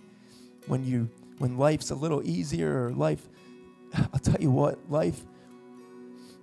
when 0.67 0.85
you 0.85 1.11
when 1.39 1.59
life's 1.59 1.91
a 1.91 1.95
little 1.95 2.27
easier 2.27 2.87
or 2.87 2.93
life 2.93 3.29
I'll 3.95 4.21
tell 4.21 4.41
you 4.41 4.51
what, 4.51 4.79
life 4.91 5.25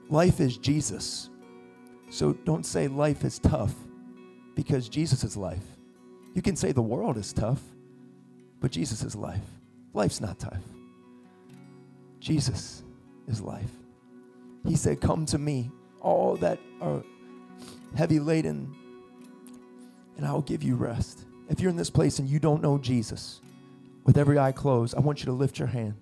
life 0.10 0.40
is 0.40 0.58
Jesus. 0.58 1.30
So 2.14 2.34
don't 2.46 2.64
say 2.64 2.88
life 2.88 3.24
is 3.24 3.40
tough 3.40 3.74
because 4.54 4.88
Jesus 4.88 5.24
is 5.24 5.36
life. 5.36 5.66
You 6.36 6.44
can 6.44 6.56
say 6.56 6.72
the 6.72 6.80
world 6.80 7.18
is 7.18 7.34
tough, 7.34 7.60
but 8.60 8.70
Jesus 8.70 9.02
is 9.02 9.16
life. 9.16 9.42
Life's 9.96 10.22
not 10.22 10.38
tough. 10.38 10.62
Jesus 12.20 12.84
is 13.28 13.42
life. 13.42 13.72
He 14.64 14.76
said, 14.76 15.02
Come 15.02 15.26
to 15.26 15.40
me, 15.40 15.72
all 16.02 16.36
that 16.36 16.60
are 16.82 17.04
heavy 17.96 18.20
laden, 18.20 18.72
and 20.16 20.24
I 20.24 20.34
will 20.34 20.44
give 20.44 20.62
you 20.62 20.76
rest. 20.76 21.26
If 21.50 21.62
you're 21.62 21.72
in 21.72 21.78
this 21.78 21.90
place 21.90 22.20
and 22.20 22.30
you 22.30 22.38
don't 22.38 22.62
know 22.62 22.78
Jesus, 22.78 23.42
with 24.04 24.20
every 24.20 24.38
eye 24.38 24.52
closed, 24.52 24.94
I 24.94 25.00
want 25.00 25.22
you 25.22 25.26
to 25.26 25.34
lift 25.34 25.58
your 25.58 25.68
hand. 25.68 25.96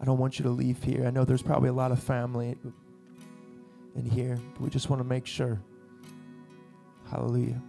I 0.00 0.04
don't 0.04 0.18
want 0.18 0.40
you 0.40 0.42
to 0.42 0.50
leave 0.50 0.82
here. 0.82 1.06
I 1.06 1.10
know 1.10 1.24
there's 1.24 1.42
probably 1.42 1.68
a 1.68 1.72
lot 1.72 1.92
of 1.92 2.02
family 2.02 2.56
in 3.94 4.04
here. 4.04 4.38
We 4.58 4.70
just 4.70 4.90
want 4.90 5.00
to 5.00 5.04
make 5.04 5.26
sure. 5.26 5.60
Hallelujah. 7.10 7.60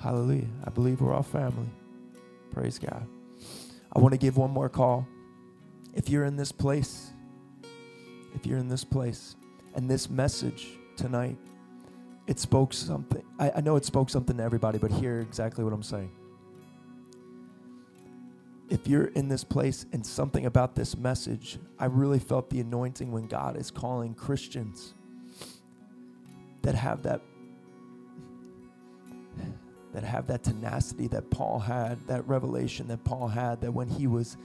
Hallelujah. 0.00 0.48
I 0.64 0.70
believe 0.70 1.00
we're 1.00 1.14
all 1.14 1.22
family. 1.22 1.68
Praise 2.50 2.78
God. 2.78 3.06
I 3.94 4.00
want 4.00 4.12
to 4.12 4.18
give 4.18 4.36
one 4.36 4.50
more 4.50 4.68
call. 4.68 5.06
If 5.94 6.08
you're 6.08 6.24
in 6.24 6.36
this 6.36 6.52
place, 6.52 7.10
if 8.34 8.46
you're 8.46 8.58
in 8.58 8.68
this 8.68 8.84
place, 8.84 9.36
and 9.74 9.90
this 9.90 10.10
message 10.10 10.78
tonight, 10.96 11.36
it 12.26 12.38
spoke 12.38 12.72
something. 12.72 13.22
I, 13.38 13.52
I 13.56 13.60
know 13.60 13.76
it 13.76 13.84
spoke 13.84 14.10
something 14.10 14.36
to 14.36 14.42
everybody, 14.42 14.78
but 14.78 14.90
hear 14.90 15.20
exactly 15.20 15.64
what 15.64 15.72
I'm 15.72 15.82
saying 15.82 16.10
if 18.72 18.88
you're 18.88 19.08
in 19.08 19.28
this 19.28 19.44
place 19.44 19.84
and 19.92 20.04
something 20.04 20.46
about 20.46 20.74
this 20.74 20.96
message, 20.96 21.58
I 21.78 21.84
really 21.84 22.18
felt 22.18 22.48
the 22.48 22.60
anointing 22.60 23.12
when 23.12 23.26
God 23.26 23.58
is 23.58 23.70
calling 23.70 24.14
Christians 24.14 24.94
that 26.62 26.74
have 26.74 27.02
that 27.02 27.20
that 29.92 30.04
have 30.04 30.26
that 30.28 30.42
tenacity 30.42 31.06
that 31.08 31.30
Paul 31.30 31.58
had, 31.58 31.98
that 32.06 32.26
revelation 32.26 32.88
that 32.88 33.04
Paul 33.04 33.28
had 33.28 33.60
that 33.60 33.72
when 33.72 33.88
he 33.88 34.06
was 34.06 34.38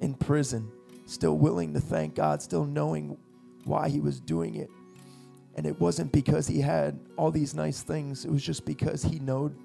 in 0.00 0.14
prison, 0.14 0.72
still 1.06 1.38
willing 1.38 1.72
to 1.74 1.80
thank 1.80 2.16
God, 2.16 2.42
still 2.42 2.64
knowing 2.64 3.16
why 3.62 3.88
he 3.90 4.00
was 4.00 4.18
doing 4.18 4.56
it. 4.56 4.70
And 5.54 5.66
it 5.66 5.78
wasn't 5.78 6.10
because 6.10 6.48
he 6.48 6.60
had 6.60 6.98
all 7.16 7.30
these 7.30 7.54
nice 7.54 7.82
things, 7.82 8.24
it 8.24 8.32
was 8.32 8.42
just 8.42 8.64
because 8.64 9.04
he 9.04 9.20
knowed 9.20 9.56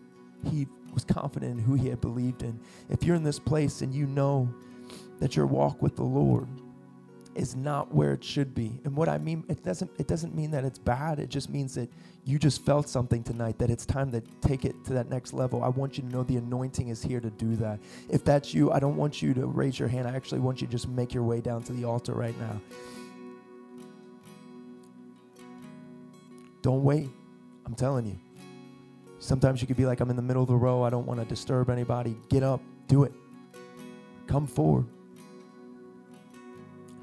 he 0.52 0.68
was 0.94 1.04
confident 1.04 1.60
in 1.60 1.60
who 1.60 1.74
he 1.76 1.90
had 1.90 2.02
believed 2.02 2.44
in. 2.44 2.60
If 2.90 3.04
you're 3.04 3.16
in 3.16 3.24
this 3.24 3.40
place 3.40 3.82
and 3.82 3.94
you 3.94 4.06
know 4.06 4.54
that 5.20 5.36
your 5.36 5.46
walk 5.46 5.82
with 5.82 5.96
the 5.96 6.04
Lord 6.04 6.48
is 7.36 7.56
not 7.56 7.94
where 7.94 8.14
it 8.14 8.24
should 8.24 8.54
be. 8.54 8.80
And 8.86 8.96
what 8.96 9.10
I 9.10 9.18
mean, 9.18 9.44
it 9.48 9.64
doesn't 9.64 9.90
it 9.98 10.08
doesn't 10.08 10.36
mean 10.36 10.52
that 10.52 10.64
it's 10.64 10.78
bad. 10.80 11.20
It 11.20 11.30
just 11.30 11.50
means 11.50 11.74
that 11.76 11.90
you 12.26 12.38
just 12.38 12.64
felt 12.66 12.88
something 12.88 13.24
tonight 13.24 13.58
that 13.60 13.70
it's 13.70 13.86
time 13.86 14.12
to 14.12 14.22
take 14.42 14.66
it 14.66 14.76
to 14.86 14.94
that 14.94 15.10
next 15.10 15.34
level. 15.34 15.64
I 15.64 15.70
want 15.70 15.98
you 15.98 16.04
to 16.04 16.10
know 16.10 16.24
the 16.24 16.38
anointing 16.38 16.90
is 16.90 17.02
here 17.02 17.20
to 17.20 17.30
do 17.32 17.56
that. 17.58 17.80
If 18.10 18.24
that's 18.24 18.54
you, 18.54 18.72
I 18.72 18.80
don't 18.80 18.96
want 18.96 19.22
you 19.22 19.34
to 19.34 19.48
raise 19.48 19.80
your 19.80 19.88
hand. 19.88 20.08
I 20.08 20.16
actually 20.16 20.42
want 20.42 20.62
you 20.62 20.68
to 20.68 20.72
just 20.72 20.88
make 20.88 21.14
your 21.14 21.24
way 21.24 21.42
down 21.42 21.64
to 21.64 21.74
the 21.74 21.86
altar 21.86 22.14
right 22.14 22.38
now. 22.40 22.62
Don't 26.62 26.84
wait. 26.84 27.10
I'm 27.66 27.76
telling 27.76 28.06
you. 28.06 28.20
Sometimes 29.24 29.62
you 29.62 29.68
could 29.68 29.78
be 29.78 29.86
like, 29.86 30.02
I'm 30.02 30.10
in 30.10 30.18
the 30.18 30.22
middle 30.22 30.44
of 30.44 30.50
the 30.50 30.56
row. 30.56 30.84
I 30.84 30.90
don't 30.90 31.06
want 31.06 31.18
to 31.22 31.26
disturb 31.26 31.70
anybody. 31.70 32.18
Get 32.28 32.44
up, 32.44 32.60
do 32.90 33.04
it. 33.06 33.14
Come 34.28 34.46
forward. 34.46 34.86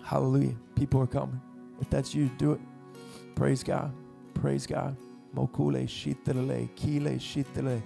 Hallelujah. 0.05 0.55
People 0.75 1.01
are 1.01 1.07
coming. 1.07 1.41
If 1.81 1.89
that's 1.89 2.15
you, 2.15 2.29
do 2.37 2.53
it. 2.53 2.61
Praise 3.35 3.65
God. 3.65 3.91
Praise 4.35 4.67
God. 4.67 4.99
Mokule 5.35 5.87
shitilele, 5.87 6.69
kile 6.77 7.17
shitile. 7.19 7.83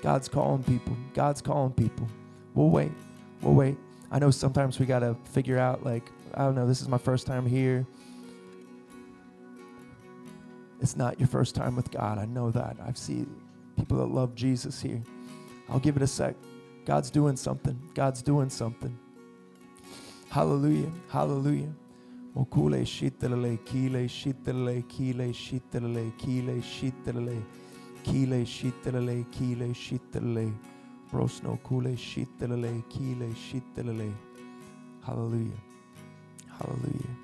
God's 0.00 0.28
calling 0.28 0.62
people. 0.62 0.96
God's 1.12 1.42
calling 1.42 1.72
people. 1.72 2.06
We'll 2.54 2.70
wait. 2.70 2.92
We'll 3.40 3.54
wait. 3.54 3.76
I 4.12 4.20
know 4.20 4.30
sometimes 4.30 4.78
we 4.78 4.86
got 4.86 5.00
to 5.00 5.16
figure 5.24 5.58
out, 5.58 5.82
like, 5.82 6.08
I 6.34 6.44
don't 6.44 6.54
know, 6.54 6.68
this 6.68 6.82
is 6.82 6.88
my 6.88 6.98
first 6.98 7.26
time 7.26 7.46
here. 7.46 7.84
It's 10.80 10.96
not 10.96 11.18
your 11.18 11.28
first 11.28 11.56
time 11.56 11.74
with 11.74 11.90
God. 11.90 12.18
I 12.18 12.26
know 12.26 12.52
that. 12.52 12.76
I've 12.80 12.96
seen 12.96 13.41
people 13.76 13.98
that 13.98 14.06
love 14.06 14.34
Jesus 14.34 14.80
here. 14.80 15.02
I'll 15.68 15.78
give 15.80 15.96
it 15.96 16.02
a 16.02 16.06
sec. 16.06 16.36
God's 16.84 17.10
doing 17.10 17.36
something. 17.36 17.80
God's 17.94 18.22
doing 18.22 18.50
something. 18.50 18.96
Hallelujah. 20.28 20.90
Hallelujah. 21.08 21.72
Mokule 22.36 22.82
shitelele, 22.86 23.58
kile 23.64 24.08
shitelele, 24.08 24.82
kile 24.88 25.32
shitelele, 25.32 26.16
kile 26.16 26.62
shitelele, 26.62 27.42
kile 28.02 28.44
shitelele, 28.44 29.24
kile 29.30 29.74
shitelele. 29.74 30.52
Brosno 31.12 31.62
kule 31.62 31.94
shitelele, 31.94 32.82
kile 32.88 33.28
shitelele. 33.34 34.10
Hallelujah. 35.02 35.60
Hallelujah. 36.48 37.16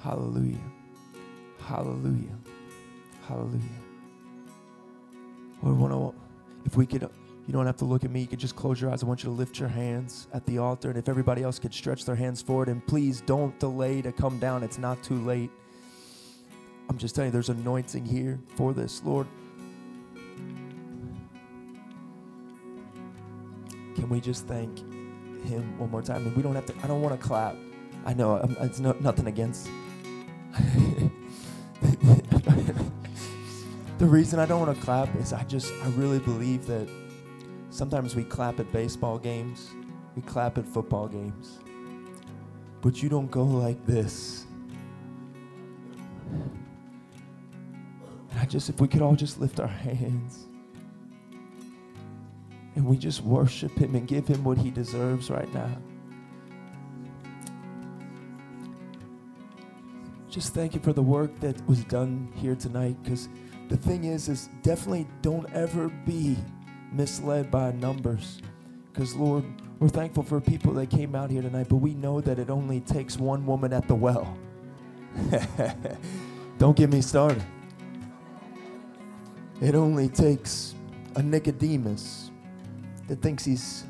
Hallelujah. 0.00 0.58
Hallelujah. 1.60 2.38
Hallelujah. 3.28 3.85
Lord, 5.62 5.78
wanna, 5.78 6.12
if 6.64 6.76
we 6.76 6.86
could, 6.86 7.02
you 7.02 7.52
don't 7.52 7.66
have 7.66 7.76
to 7.78 7.84
look 7.84 8.04
at 8.04 8.10
me. 8.10 8.20
You 8.20 8.26
could 8.26 8.40
just 8.40 8.56
close 8.56 8.80
your 8.80 8.90
eyes. 8.90 9.02
I 9.02 9.06
want 9.06 9.22
you 9.22 9.30
to 9.30 9.34
lift 9.34 9.58
your 9.58 9.68
hands 9.68 10.26
at 10.32 10.44
the 10.46 10.58
altar. 10.58 10.88
And 10.88 10.98
if 10.98 11.08
everybody 11.08 11.42
else 11.42 11.58
could 11.58 11.72
stretch 11.72 12.04
their 12.04 12.16
hands 12.16 12.42
forward, 12.42 12.68
and 12.68 12.84
please 12.86 13.20
don't 13.20 13.58
delay 13.60 14.02
to 14.02 14.12
come 14.12 14.38
down. 14.38 14.62
It's 14.62 14.78
not 14.78 15.02
too 15.02 15.18
late. 15.24 15.50
I'm 16.88 16.98
just 16.98 17.14
telling 17.14 17.28
you, 17.28 17.32
there's 17.32 17.48
anointing 17.48 18.04
here 18.04 18.38
for 18.56 18.72
this. 18.72 19.02
Lord, 19.04 19.26
can 23.94 24.08
we 24.08 24.20
just 24.20 24.46
thank 24.46 24.78
Him 25.44 25.78
one 25.78 25.90
more 25.90 26.02
time? 26.02 26.26
And 26.26 26.36
we 26.36 26.42
don't 26.42 26.54
have 26.54 26.66
to, 26.66 26.74
I 26.82 26.86
don't 26.86 27.02
want 27.02 27.20
to 27.20 27.26
clap. 27.26 27.56
I 28.04 28.14
know 28.14 28.36
it's 28.60 28.78
no, 28.78 28.96
nothing 29.00 29.26
against. 29.26 29.68
the 33.98 34.06
reason 34.06 34.38
I 34.38 34.46
don't 34.46 34.60
want 34.60 34.76
to 34.76 34.84
clap 34.84 35.14
is 35.16 35.32
I 35.32 35.42
just, 35.44 35.72
I 35.82 35.88
really 35.90 36.18
believe 36.18 36.66
that 36.66 36.88
sometimes 37.70 38.14
we 38.14 38.24
clap 38.24 38.60
at 38.60 38.70
baseball 38.70 39.18
games, 39.18 39.70
we 40.14 40.22
clap 40.22 40.58
at 40.58 40.66
football 40.66 41.08
games, 41.08 41.58
but 42.82 43.02
you 43.02 43.08
don't 43.08 43.30
go 43.30 43.44
like 43.44 43.84
this. 43.86 44.44
And 48.30 48.40
I 48.40 48.44
just, 48.44 48.68
if 48.68 48.80
we 48.80 48.88
could 48.88 49.00
all 49.00 49.16
just 49.16 49.40
lift 49.40 49.60
our 49.60 49.66
hands 49.66 50.46
and 52.74 52.84
we 52.84 52.98
just 52.98 53.22
worship 53.22 53.72
Him 53.78 53.94
and 53.94 54.06
give 54.06 54.26
Him 54.26 54.44
what 54.44 54.58
He 54.58 54.70
deserves 54.70 55.30
right 55.30 55.52
now. 55.54 55.74
Just 60.28 60.52
thank 60.52 60.74
you 60.74 60.80
for 60.80 60.92
the 60.92 61.02
work 61.02 61.40
that 61.40 61.66
was 61.66 61.82
done 61.84 62.30
here 62.34 62.54
tonight 62.54 63.02
because 63.02 63.30
the 63.68 63.76
thing 63.76 64.04
is, 64.04 64.28
is 64.28 64.48
definitely 64.62 65.06
don't 65.22 65.50
ever 65.52 65.88
be 65.88 66.36
misled 66.92 67.50
by 67.50 67.72
numbers. 67.72 68.40
Because, 68.92 69.14
Lord, 69.14 69.44
we're 69.78 69.88
thankful 69.88 70.22
for 70.22 70.40
people 70.40 70.72
that 70.74 70.88
came 70.88 71.14
out 71.14 71.30
here 71.30 71.42
tonight, 71.42 71.66
but 71.68 71.76
we 71.76 71.94
know 71.94 72.20
that 72.20 72.38
it 72.38 72.48
only 72.48 72.80
takes 72.80 73.18
one 73.18 73.44
woman 73.44 73.72
at 73.72 73.86
the 73.88 73.94
well. 73.94 74.36
don't 76.58 76.76
get 76.76 76.90
me 76.90 77.00
started. 77.00 77.42
It 79.60 79.74
only 79.74 80.08
takes 80.08 80.74
a 81.16 81.22
Nicodemus 81.22 82.30
that 83.08 83.22
thinks 83.22 83.44
he's 83.44 83.84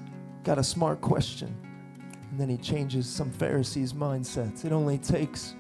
got 0.45 0.59
a 0.59 0.65
smart 0.65 1.01
question, 1.01 1.55
and 2.31 2.41
then 2.41 2.49
he 2.49 2.57
changes 2.57 3.09
some 3.09 3.31
Pharisees' 3.31 3.93
mindsets. 3.93 4.65
It 4.65 4.73
only 4.73 4.99
takes 4.99 5.55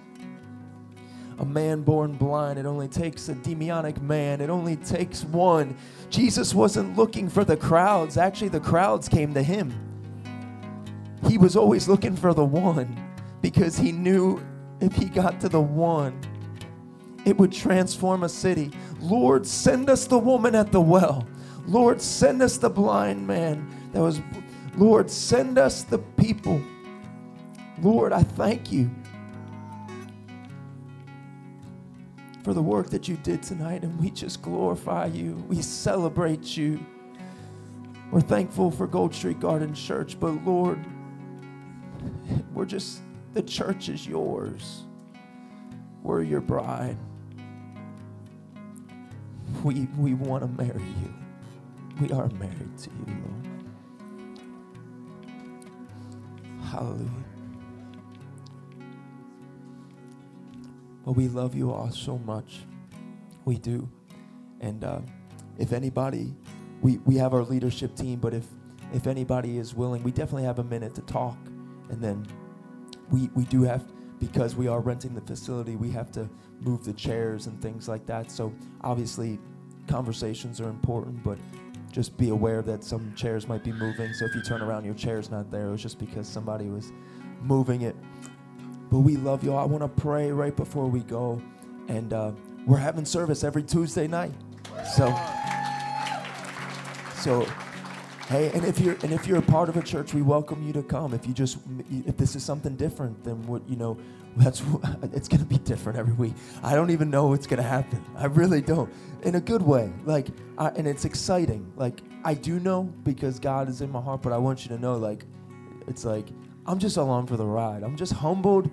a 1.39 1.45
man 1.45 1.83
born 1.83 2.13
blind. 2.13 2.59
It 2.59 2.67
only 2.67 2.89
takes 2.89 3.29
a 3.29 3.35
demonic 3.35 4.01
man. 4.01 4.41
It 4.41 4.51
only 4.51 4.77
takes 4.77 5.25
one. 5.25 5.77
Jesus 6.11 6.55
wasn't 6.55 6.97
looking 6.97 7.29
for 7.29 7.45
the 7.45 7.57
crowds. 7.57 8.17
Actually, 8.17 8.49
the 8.49 8.61
crowds 8.61 9.09
came 9.09 9.35
to 9.35 9.43
him. 9.43 9.75
He 11.29 11.39
was 11.39 11.57
always 11.57 11.89
looking 11.89 12.17
for 12.17 12.33
the 12.33 12.45
one 12.45 12.97
because 13.43 13.77
he 13.77 13.93
knew 13.93 14.43
if 14.81 14.95
he 14.95 15.07
got 15.07 15.41
to 15.41 15.49
the 15.49 15.61
one, 15.61 16.19
it 17.25 17.37
would 17.37 17.53
transform 17.53 18.23
a 18.23 18.29
city. 18.29 18.71
Lord, 19.01 19.47
send 19.47 19.91
us 19.91 20.07
the 20.07 20.19
woman 20.19 20.55
at 20.55 20.73
the 20.73 20.81
well. 20.81 21.27
Lord, 21.67 22.01
send 22.01 22.43
us 22.43 22.59
the 22.59 22.71
blind 22.71 23.27
man 23.27 23.69
that 23.93 24.01
was. 24.01 24.21
Lord, 24.77 25.11
send 25.11 25.59
us 25.59 25.83
the 25.83 25.99
people. 25.99 26.63
Lord, 27.83 28.13
I 28.13 28.23
thank 28.23 28.71
you 28.71 28.91
for 32.47 32.55
the 32.55 32.63
work 32.63 32.91
that 32.91 33.09
you 33.09 33.17
did 33.17 33.43
tonight, 33.43 33.83
and 33.83 33.99
we 33.99 34.09
just 34.09 34.41
glorify 34.41 35.07
you. 35.07 35.35
We 35.49 35.61
celebrate 35.61 36.57
you. 36.57 36.79
We're 38.13 38.21
thankful 38.21 38.71
for 38.71 38.87
Gold 38.87 39.13
Street 39.13 39.41
Garden 39.41 39.75
Church, 39.75 40.17
but 40.21 40.31
Lord, 40.45 40.79
we're 42.55 42.65
just, 42.65 43.01
the 43.33 43.43
church 43.43 43.89
is 43.89 44.07
yours. 44.07 44.85
We're 46.05 46.23
your 46.23 46.41
bride. 46.41 46.97
We, 49.65 49.89
we 49.99 50.15
want 50.15 50.45
to 50.45 50.63
marry 50.63 50.85
you. 50.85 51.15
We 52.01 52.13
are 52.13 52.29
married 52.29 52.79
to 52.79 52.91
you, 52.91 53.17
Lord. 53.25 53.65
Hallelujah. 56.63 57.26
Well, 61.07 61.15
we 61.15 61.29
love 61.29 61.55
you 61.55 61.71
all 61.71 61.93
so 61.93 62.19
much. 62.19 62.63
We 63.45 63.59
do. 63.59 63.89
And 64.61 64.83
uh, 64.83 65.03
if 65.57 65.73
anybody, 65.73 66.35
we, 66.83 66.99
we 66.99 67.15
have 67.15 67.33
our 67.33 67.45
leadership 67.45 67.95
team, 67.95 68.19
but 68.19 68.35
if, 68.35 68.45
if 68.93 69.07
anybody 69.07 69.59
is 69.59 69.73
willing, 69.73 70.03
we 70.03 70.11
definitely 70.11 70.43
have 70.43 70.59
a 70.59 70.65
minute 70.65 70.97
to 70.97 71.03
talk. 71.03 71.39
And 71.91 72.03
then 72.03 72.27
we, 73.13 73.31
we 73.37 73.45
do 73.45 73.63
have, 73.63 73.85
because 74.19 74.57
we 74.57 74.67
are 74.67 74.81
renting 74.81 75.15
the 75.15 75.21
facility, 75.21 75.77
we 75.77 75.93
have 75.93 76.11
to 76.11 76.29
move 76.61 76.85
the 76.85 76.93
chairs 76.93 77.47
and 77.47 77.63
things 77.63 77.89
like 77.89 78.05
that. 78.07 78.33
So 78.33 78.53
obviously, 78.81 79.39
conversations 79.87 80.61
are 80.61 80.69
important, 80.69 81.23
but 81.23 81.39
just 81.93 82.17
be 82.17 82.31
aware 82.31 82.63
that 82.63 82.83
some 82.83 83.15
chairs 83.15 83.47
might 83.47 83.63
be 83.63 83.71
moving. 83.71 84.13
So 84.13 84.25
if 84.25 84.35
you 84.35 84.43
turn 84.43 84.61
around, 84.61 84.85
your 84.85 84.95
chair's 84.95 85.31
not 85.31 85.53
there. 85.53 85.69
It 85.69 85.71
was 85.71 85.83
just 85.83 86.01
because 86.01 86.27
somebody 86.27 86.67
was 86.69 86.91
moving 87.43 87.83
it. 87.83 87.95
But 88.91 89.01
we 89.01 89.17
love 89.17 89.43
you 89.43 89.53
all. 89.53 89.59
I 89.59 89.65
want 89.65 89.83
to 89.83 90.01
pray 90.01 90.31
right 90.31 90.55
before 90.55 90.87
we 90.87 91.01
go. 91.01 91.43
And 91.89 92.13
uh, 92.13 92.33
we're 92.67 92.79
having 92.79 93.05
service 93.05 93.45
every 93.45 93.63
Tuesday 93.63 94.07
night. 94.07 94.33
So, 94.95 95.07
so, 97.17 97.47
hey, 98.29 98.51
and 98.53 98.65
if 98.65 98.79
you're 98.79 98.97
and 99.03 99.13
if 99.13 99.27
you're 99.27 99.39
a 99.39 99.43
part 99.43 99.69
of 99.69 99.77
a 99.77 99.83
church, 99.83 100.15
we 100.15 100.23
welcome 100.23 100.67
you 100.67 100.73
to 100.75 100.83
come. 100.83 101.15
If 101.15 101.27
you 101.27 101.33
just 101.35 101.59
if 101.89 102.17
this 102.17 102.37
is 102.37 102.45
something 102.45 102.77
different 102.77 103.23
than 103.25 103.47
what 103.47 103.69
you 103.69 103.77
know, 103.77 103.97
that's 104.37 104.63
it's 105.13 105.29
gonna 105.29 105.45
be 105.45 105.59
different 105.59 105.99
every 105.99 106.15
week. 106.15 106.35
I 106.63 106.75
don't 106.75 106.91
even 106.91 107.11
know 107.11 107.29
what's 107.29 107.47
gonna 107.47 107.63
happen. 107.63 108.05
I 108.17 108.27
really 108.27 108.61
don't, 108.61 108.93
in 109.23 109.37
a 109.37 109.41
good 109.41 109.63
way. 109.63 109.93
Like, 110.05 110.29
I, 110.59 110.69
and 110.71 110.87
it's 110.87 111.05
exciting. 111.05 111.73
Like 111.77 112.01
I 112.25 112.35
do 112.35 112.61
know 112.61 112.85
because 113.05 113.39
God 113.39 113.69
is 113.69 113.81
in 113.81 113.91
my 113.91 114.01
heart, 114.01 114.23
but 114.23 114.33
I 114.33 114.39
want 114.39 114.65
you 114.65 114.69
to 114.77 114.81
know, 114.81 114.97
like, 114.97 115.25
it's 115.87 116.05
like 116.05 116.27
I'm 116.67 116.79
just 116.79 116.97
along 116.97 117.27
for 117.27 117.37
the 117.37 117.47
ride. 117.47 117.83
I'm 117.83 117.97
just 117.97 118.13
humbled 118.13 118.71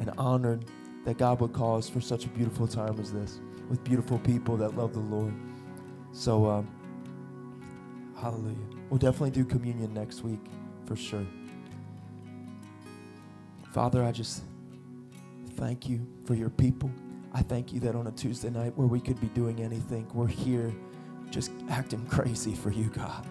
and 0.00 0.10
honored 0.18 0.64
that 1.04 1.18
God 1.18 1.40
would 1.40 1.52
call 1.52 1.76
us 1.76 1.88
for 1.88 2.00
such 2.00 2.24
a 2.24 2.28
beautiful 2.28 2.66
time 2.66 2.98
as 2.98 3.12
this 3.12 3.40
with 3.68 3.82
beautiful 3.84 4.18
people 4.18 4.56
that 4.56 4.76
love 4.76 4.92
the 4.92 5.00
Lord. 5.00 5.32
So, 6.12 6.46
um, 6.46 6.68
hallelujah. 8.20 8.56
We'll 8.90 8.98
definitely 8.98 9.30
do 9.30 9.44
communion 9.44 9.94
next 9.94 10.22
week 10.22 10.40
for 10.84 10.96
sure. 10.96 11.26
Father, 13.72 14.02
I 14.04 14.12
just 14.12 14.42
thank 15.52 15.88
you 15.88 16.06
for 16.24 16.34
your 16.34 16.50
people. 16.50 16.90
I 17.32 17.42
thank 17.42 17.72
you 17.72 17.80
that 17.80 17.94
on 17.94 18.08
a 18.08 18.12
Tuesday 18.12 18.50
night 18.50 18.76
where 18.76 18.86
we 18.86 19.00
could 19.00 19.20
be 19.20 19.28
doing 19.28 19.62
anything, 19.62 20.06
we're 20.12 20.26
here 20.26 20.74
just 21.30 21.50
acting 21.70 22.04
crazy 22.10 22.54
for 22.54 22.70
you, 22.70 22.90
God. 22.90 23.26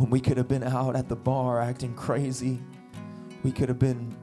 When 0.00 0.08
we 0.08 0.18
could 0.18 0.38
have 0.38 0.48
been 0.48 0.62
out 0.62 0.96
at 0.96 1.10
the 1.10 1.14
bar 1.14 1.60
acting 1.60 1.92
crazy, 1.92 2.58
we 3.42 3.52
could 3.52 3.68
have 3.68 3.78
been 3.78 4.16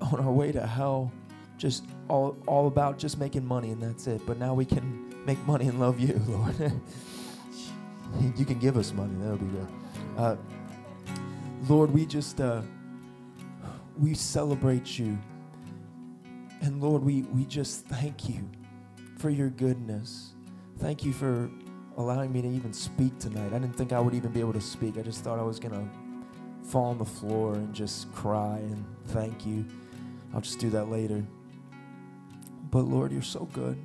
on 0.00 0.20
our 0.20 0.32
way 0.32 0.50
to 0.52 0.66
hell, 0.66 1.12
just 1.58 1.84
all, 2.08 2.34
all 2.46 2.66
about 2.66 2.96
just 2.96 3.18
making 3.18 3.44
money 3.44 3.72
and 3.72 3.82
that's 3.82 4.06
it. 4.06 4.22
But 4.24 4.38
now 4.38 4.54
we 4.54 4.64
can 4.64 5.14
make 5.26 5.38
money 5.46 5.68
and 5.68 5.78
love 5.78 6.00
you, 6.00 6.18
Lord. 6.26 6.72
you 8.38 8.46
can 8.46 8.58
give 8.58 8.78
us 8.78 8.94
money, 8.94 9.12
that'll 9.20 9.36
be 9.36 9.44
good. 9.44 9.68
Uh, 10.16 10.36
Lord, 11.68 11.90
we 11.90 12.06
just 12.06 12.40
uh, 12.40 12.62
we 13.98 14.14
celebrate 14.14 14.98
you. 14.98 15.18
And 16.62 16.80
Lord, 16.80 17.02
we, 17.02 17.20
we 17.34 17.44
just 17.44 17.84
thank 17.84 18.30
you 18.30 18.48
for 19.18 19.28
your 19.28 19.50
goodness. 19.50 20.32
Thank 20.78 21.04
you 21.04 21.12
for 21.12 21.50
allowing 21.96 22.32
me 22.32 22.42
to 22.42 22.48
even 22.48 22.72
speak 22.72 23.18
tonight. 23.18 23.48
I 23.52 23.58
didn't 23.58 23.76
think 23.76 23.92
I 23.92 24.00
would 24.00 24.14
even 24.14 24.30
be 24.32 24.40
able 24.40 24.52
to 24.54 24.60
speak. 24.60 24.98
I 24.98 25.02
just 25.02 25.22
thought 25.22 25.38
I 25.38 25.42
was 25.42 25.58
going 25.58 25.74
to 25.74 26.68
fall 26.68 26.86
on 26.86 26.98
the 26.98 27.04
floor 27.04 27.54
and 27.54 27.74
just 27.74 28.12
cry 28.14 28.56
and 28.58 28.84
thank 29.08 29.44
you. 29.46 29.64
I'll 30.34 30.40
just 30.40 30.58
do 30.58 30.70
that 30.70 30.88
later. 30.88 31.24
But 32.70 32.82
Lord, 32.82 33.12
you're 33.12 33.22
so 33.22 33.48
good. 33.52 33.78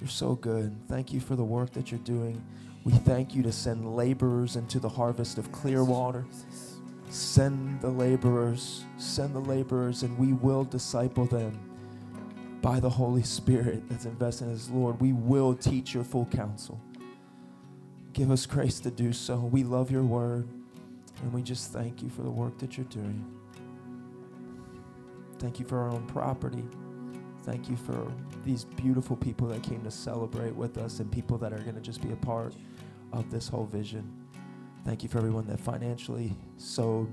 You're 0.00 0.08
so 0.08 0.34
good. 0.34 0.76
Thank 0.88 1.12
you 1.12 1.20
for 1.20 1.36
the 1.36 1.44
work 1.44 1.72
that 1.72 1.90
you're 1.90 2.00
doing. 2.00 2.44
We 2.84 2.92
thank 2.92 3.34
you 3.34 3.42
to 3.44 3.52
send 3.52 3.96
laborers 3.96 4.56
into 4.56 4.78
the 4.78 4.88
harvest 4.88 5.38
of 5.38 5.50
clear 5.52 5.82
water. 5.84 6.26
Send 7.08 7.80
the 7.80 7.88
laborers, 7.88 8.84
send 8.98 9.34
the 9.34 9.40
laborers, 9.40 10.02
and 10.02 10.18
we 10.18 10.32
will 10.34 10.64
disciple 10.64 11.24
them 11.24 11.58
by 12.60 12.80
the 12.80 12.90
Holy 12.90 13.22
Spirit 13.22 13.88
that's 13.88 14.04
invested 14.04 14.48
in 14.48 14.54
us. 14.54 14.68
Lord, 14.70 15.00
we 15.00 15.12
will 15.12 15.54
teach 15.54 15.94
your 15.94 16.04
full 16.04 16.26
counsel. 16.26 16.80
Give 18.14 18.30
us 18.30 18.46
grace 18.46 18.78
to 18.80 18.92
do 18.92 19.12
so. 19.12 19.36
We 19.36 19.64
love 19.64 19.90
your 19.90 20.04
word, 20.04 20.48
and 21.22 21.32
we 21.32 21.42
just 21.42 21.72
thank 21.72 22.00
you 22.00 22.08
for 22.08 22.22
the 22.22 22.30
work 22.30 22.56
that 22.58 22.78
you're 22.78 22.86
doing. 22.86 23.24
Thank 25.40 25.58
you 25.58 25.66
for 25.66 25.78
our 25.80 25.90
own 25.90 26.06
property. 26.06 26.64
Thank 27.42 27.68
you 27.68 27.76
for 27.76 28.10
these 28.44 28.64
beautiful 28.64 29.16
people 29.16 29.48
that 29.48 29.64
came 29.64 29.82
to 29.82 29.90
celebrate 29.90 30.54
with 30.54 30.78
us 30.78 31.00
and 31.00 31.10
people 31.10 31.38
that 31.38 31.52
are 31.52 31.58
going 31.58 31.74
to 31.74 31.80
just 31.80 32.00
be 32.02 32.12
a 32.12 32.16
part 32.16 32.54
of 33.12 33.28
this 33.32 33.48
whole 33.48 33.66
vision. 33.66 34.08
Thank 34.84 35.02
you 35.02 35.08
for 35.08 35.18
everyone 35.18 35.46
that 35.48 35.58
financially 35.58 36.32
sowed. 36.56 37.10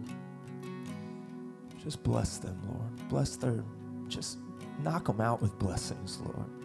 Just 1.84 2.04
bless 2.04 2.38
them, 2.38 2.62
Lord. 2.68 3.10
Bless 3.10 3.38
their, 3.38 3.64
just 4.08 4.38
knock 4.84 5.08
them 5.08 5.20
out 5.20 5.42
with 5.42 5.58
blessings, 5.58 6.20
Lord. 6.24 6.61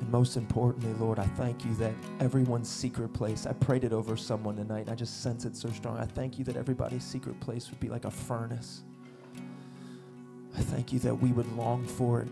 And 0.00 0.10
most 0.10 0.36
importantly, 0.36 0.92
Lord, 0.94 1.18
I 1.18 1.26
thank 1.26 1.64
you 1.64 1.74
that 1.74 1.92
everyone's 2.20 2.68
secret 2.68 3.12
place, 3.12 3.46
I 3.46 3.52
prayed 3.52 3.84
it 3.84 3.92
over 3.92 4.16
someone 4.16 4.56
tonight, 4.56 4.82
and 4.82 4.90
I 4.90 4.94
just 4.94 5.22
sense 5.22 5.44
it 5.44 5.56
so 5.56 5.70
strong. 5.70 5.98
I 5.98 6.04
thank 6.04 6.38
you 6.38 6.44
that 6.44 6.56
everybody's 6.56 7.04
secret 7.04 7.38
place 7.40 7.70
would 7.70 7.80
be 7.80 7.88
like 7.88 8.04
a 8.04 8.10
furnace. 8.10 8.82
I 10.56 10.60
thank 10.60 10.92
you 10.92 10.98
that 11.00 11.14
we 11.14 11.32
would 11.32 11.50
long 11.56 11.86
for 11.86 12.20
it. 12.22 12.28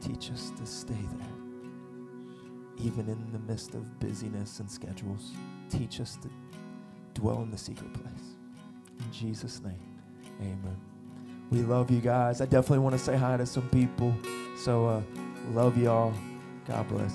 Teach 0.00 0.30
us 0.30 0.50
to 0.58 0.66
stay 0.66 0.94
there, 1.18 1.28
even 2.78 3.08
in 3.08 3.32
the 3.32 3.38
midst 3.40 3.74
of 3.74 4.00
busyness 4.00 4.60
and 4.60 4.70
schedules. 4.70 5.32
Teach 5.68 6.00
us 6.00 6.16
to 6.16 6.30
dwell 7.14 7.42
in 7.42 7.50
the 7.50 7.58
secret 7.58 7.92
place. 7.92 8.36
In 8.98 9.12
Jesus' 9.12 9.62
name, 9.62 9.80
amen. 10.40 10.89
We 11.50 11.62
love 11.62 11.90
you 11.90 12.00
guys. 12.00 12.40
I 12.40 12.46
definitely 12.46 12.78
want 12.78 12.94
to 12.96 12.98
say 12.98 13.16
hi 13.16 13.36
to 13.36 13.46
some 13.46 13.68
people. 13.70 14.14
So, 14.56 14.86
uh, 14.86 15.02
love 15.52 15.76
y'all. 15.76 16.14
God 16.66 16.88
bless. 16.88 17.14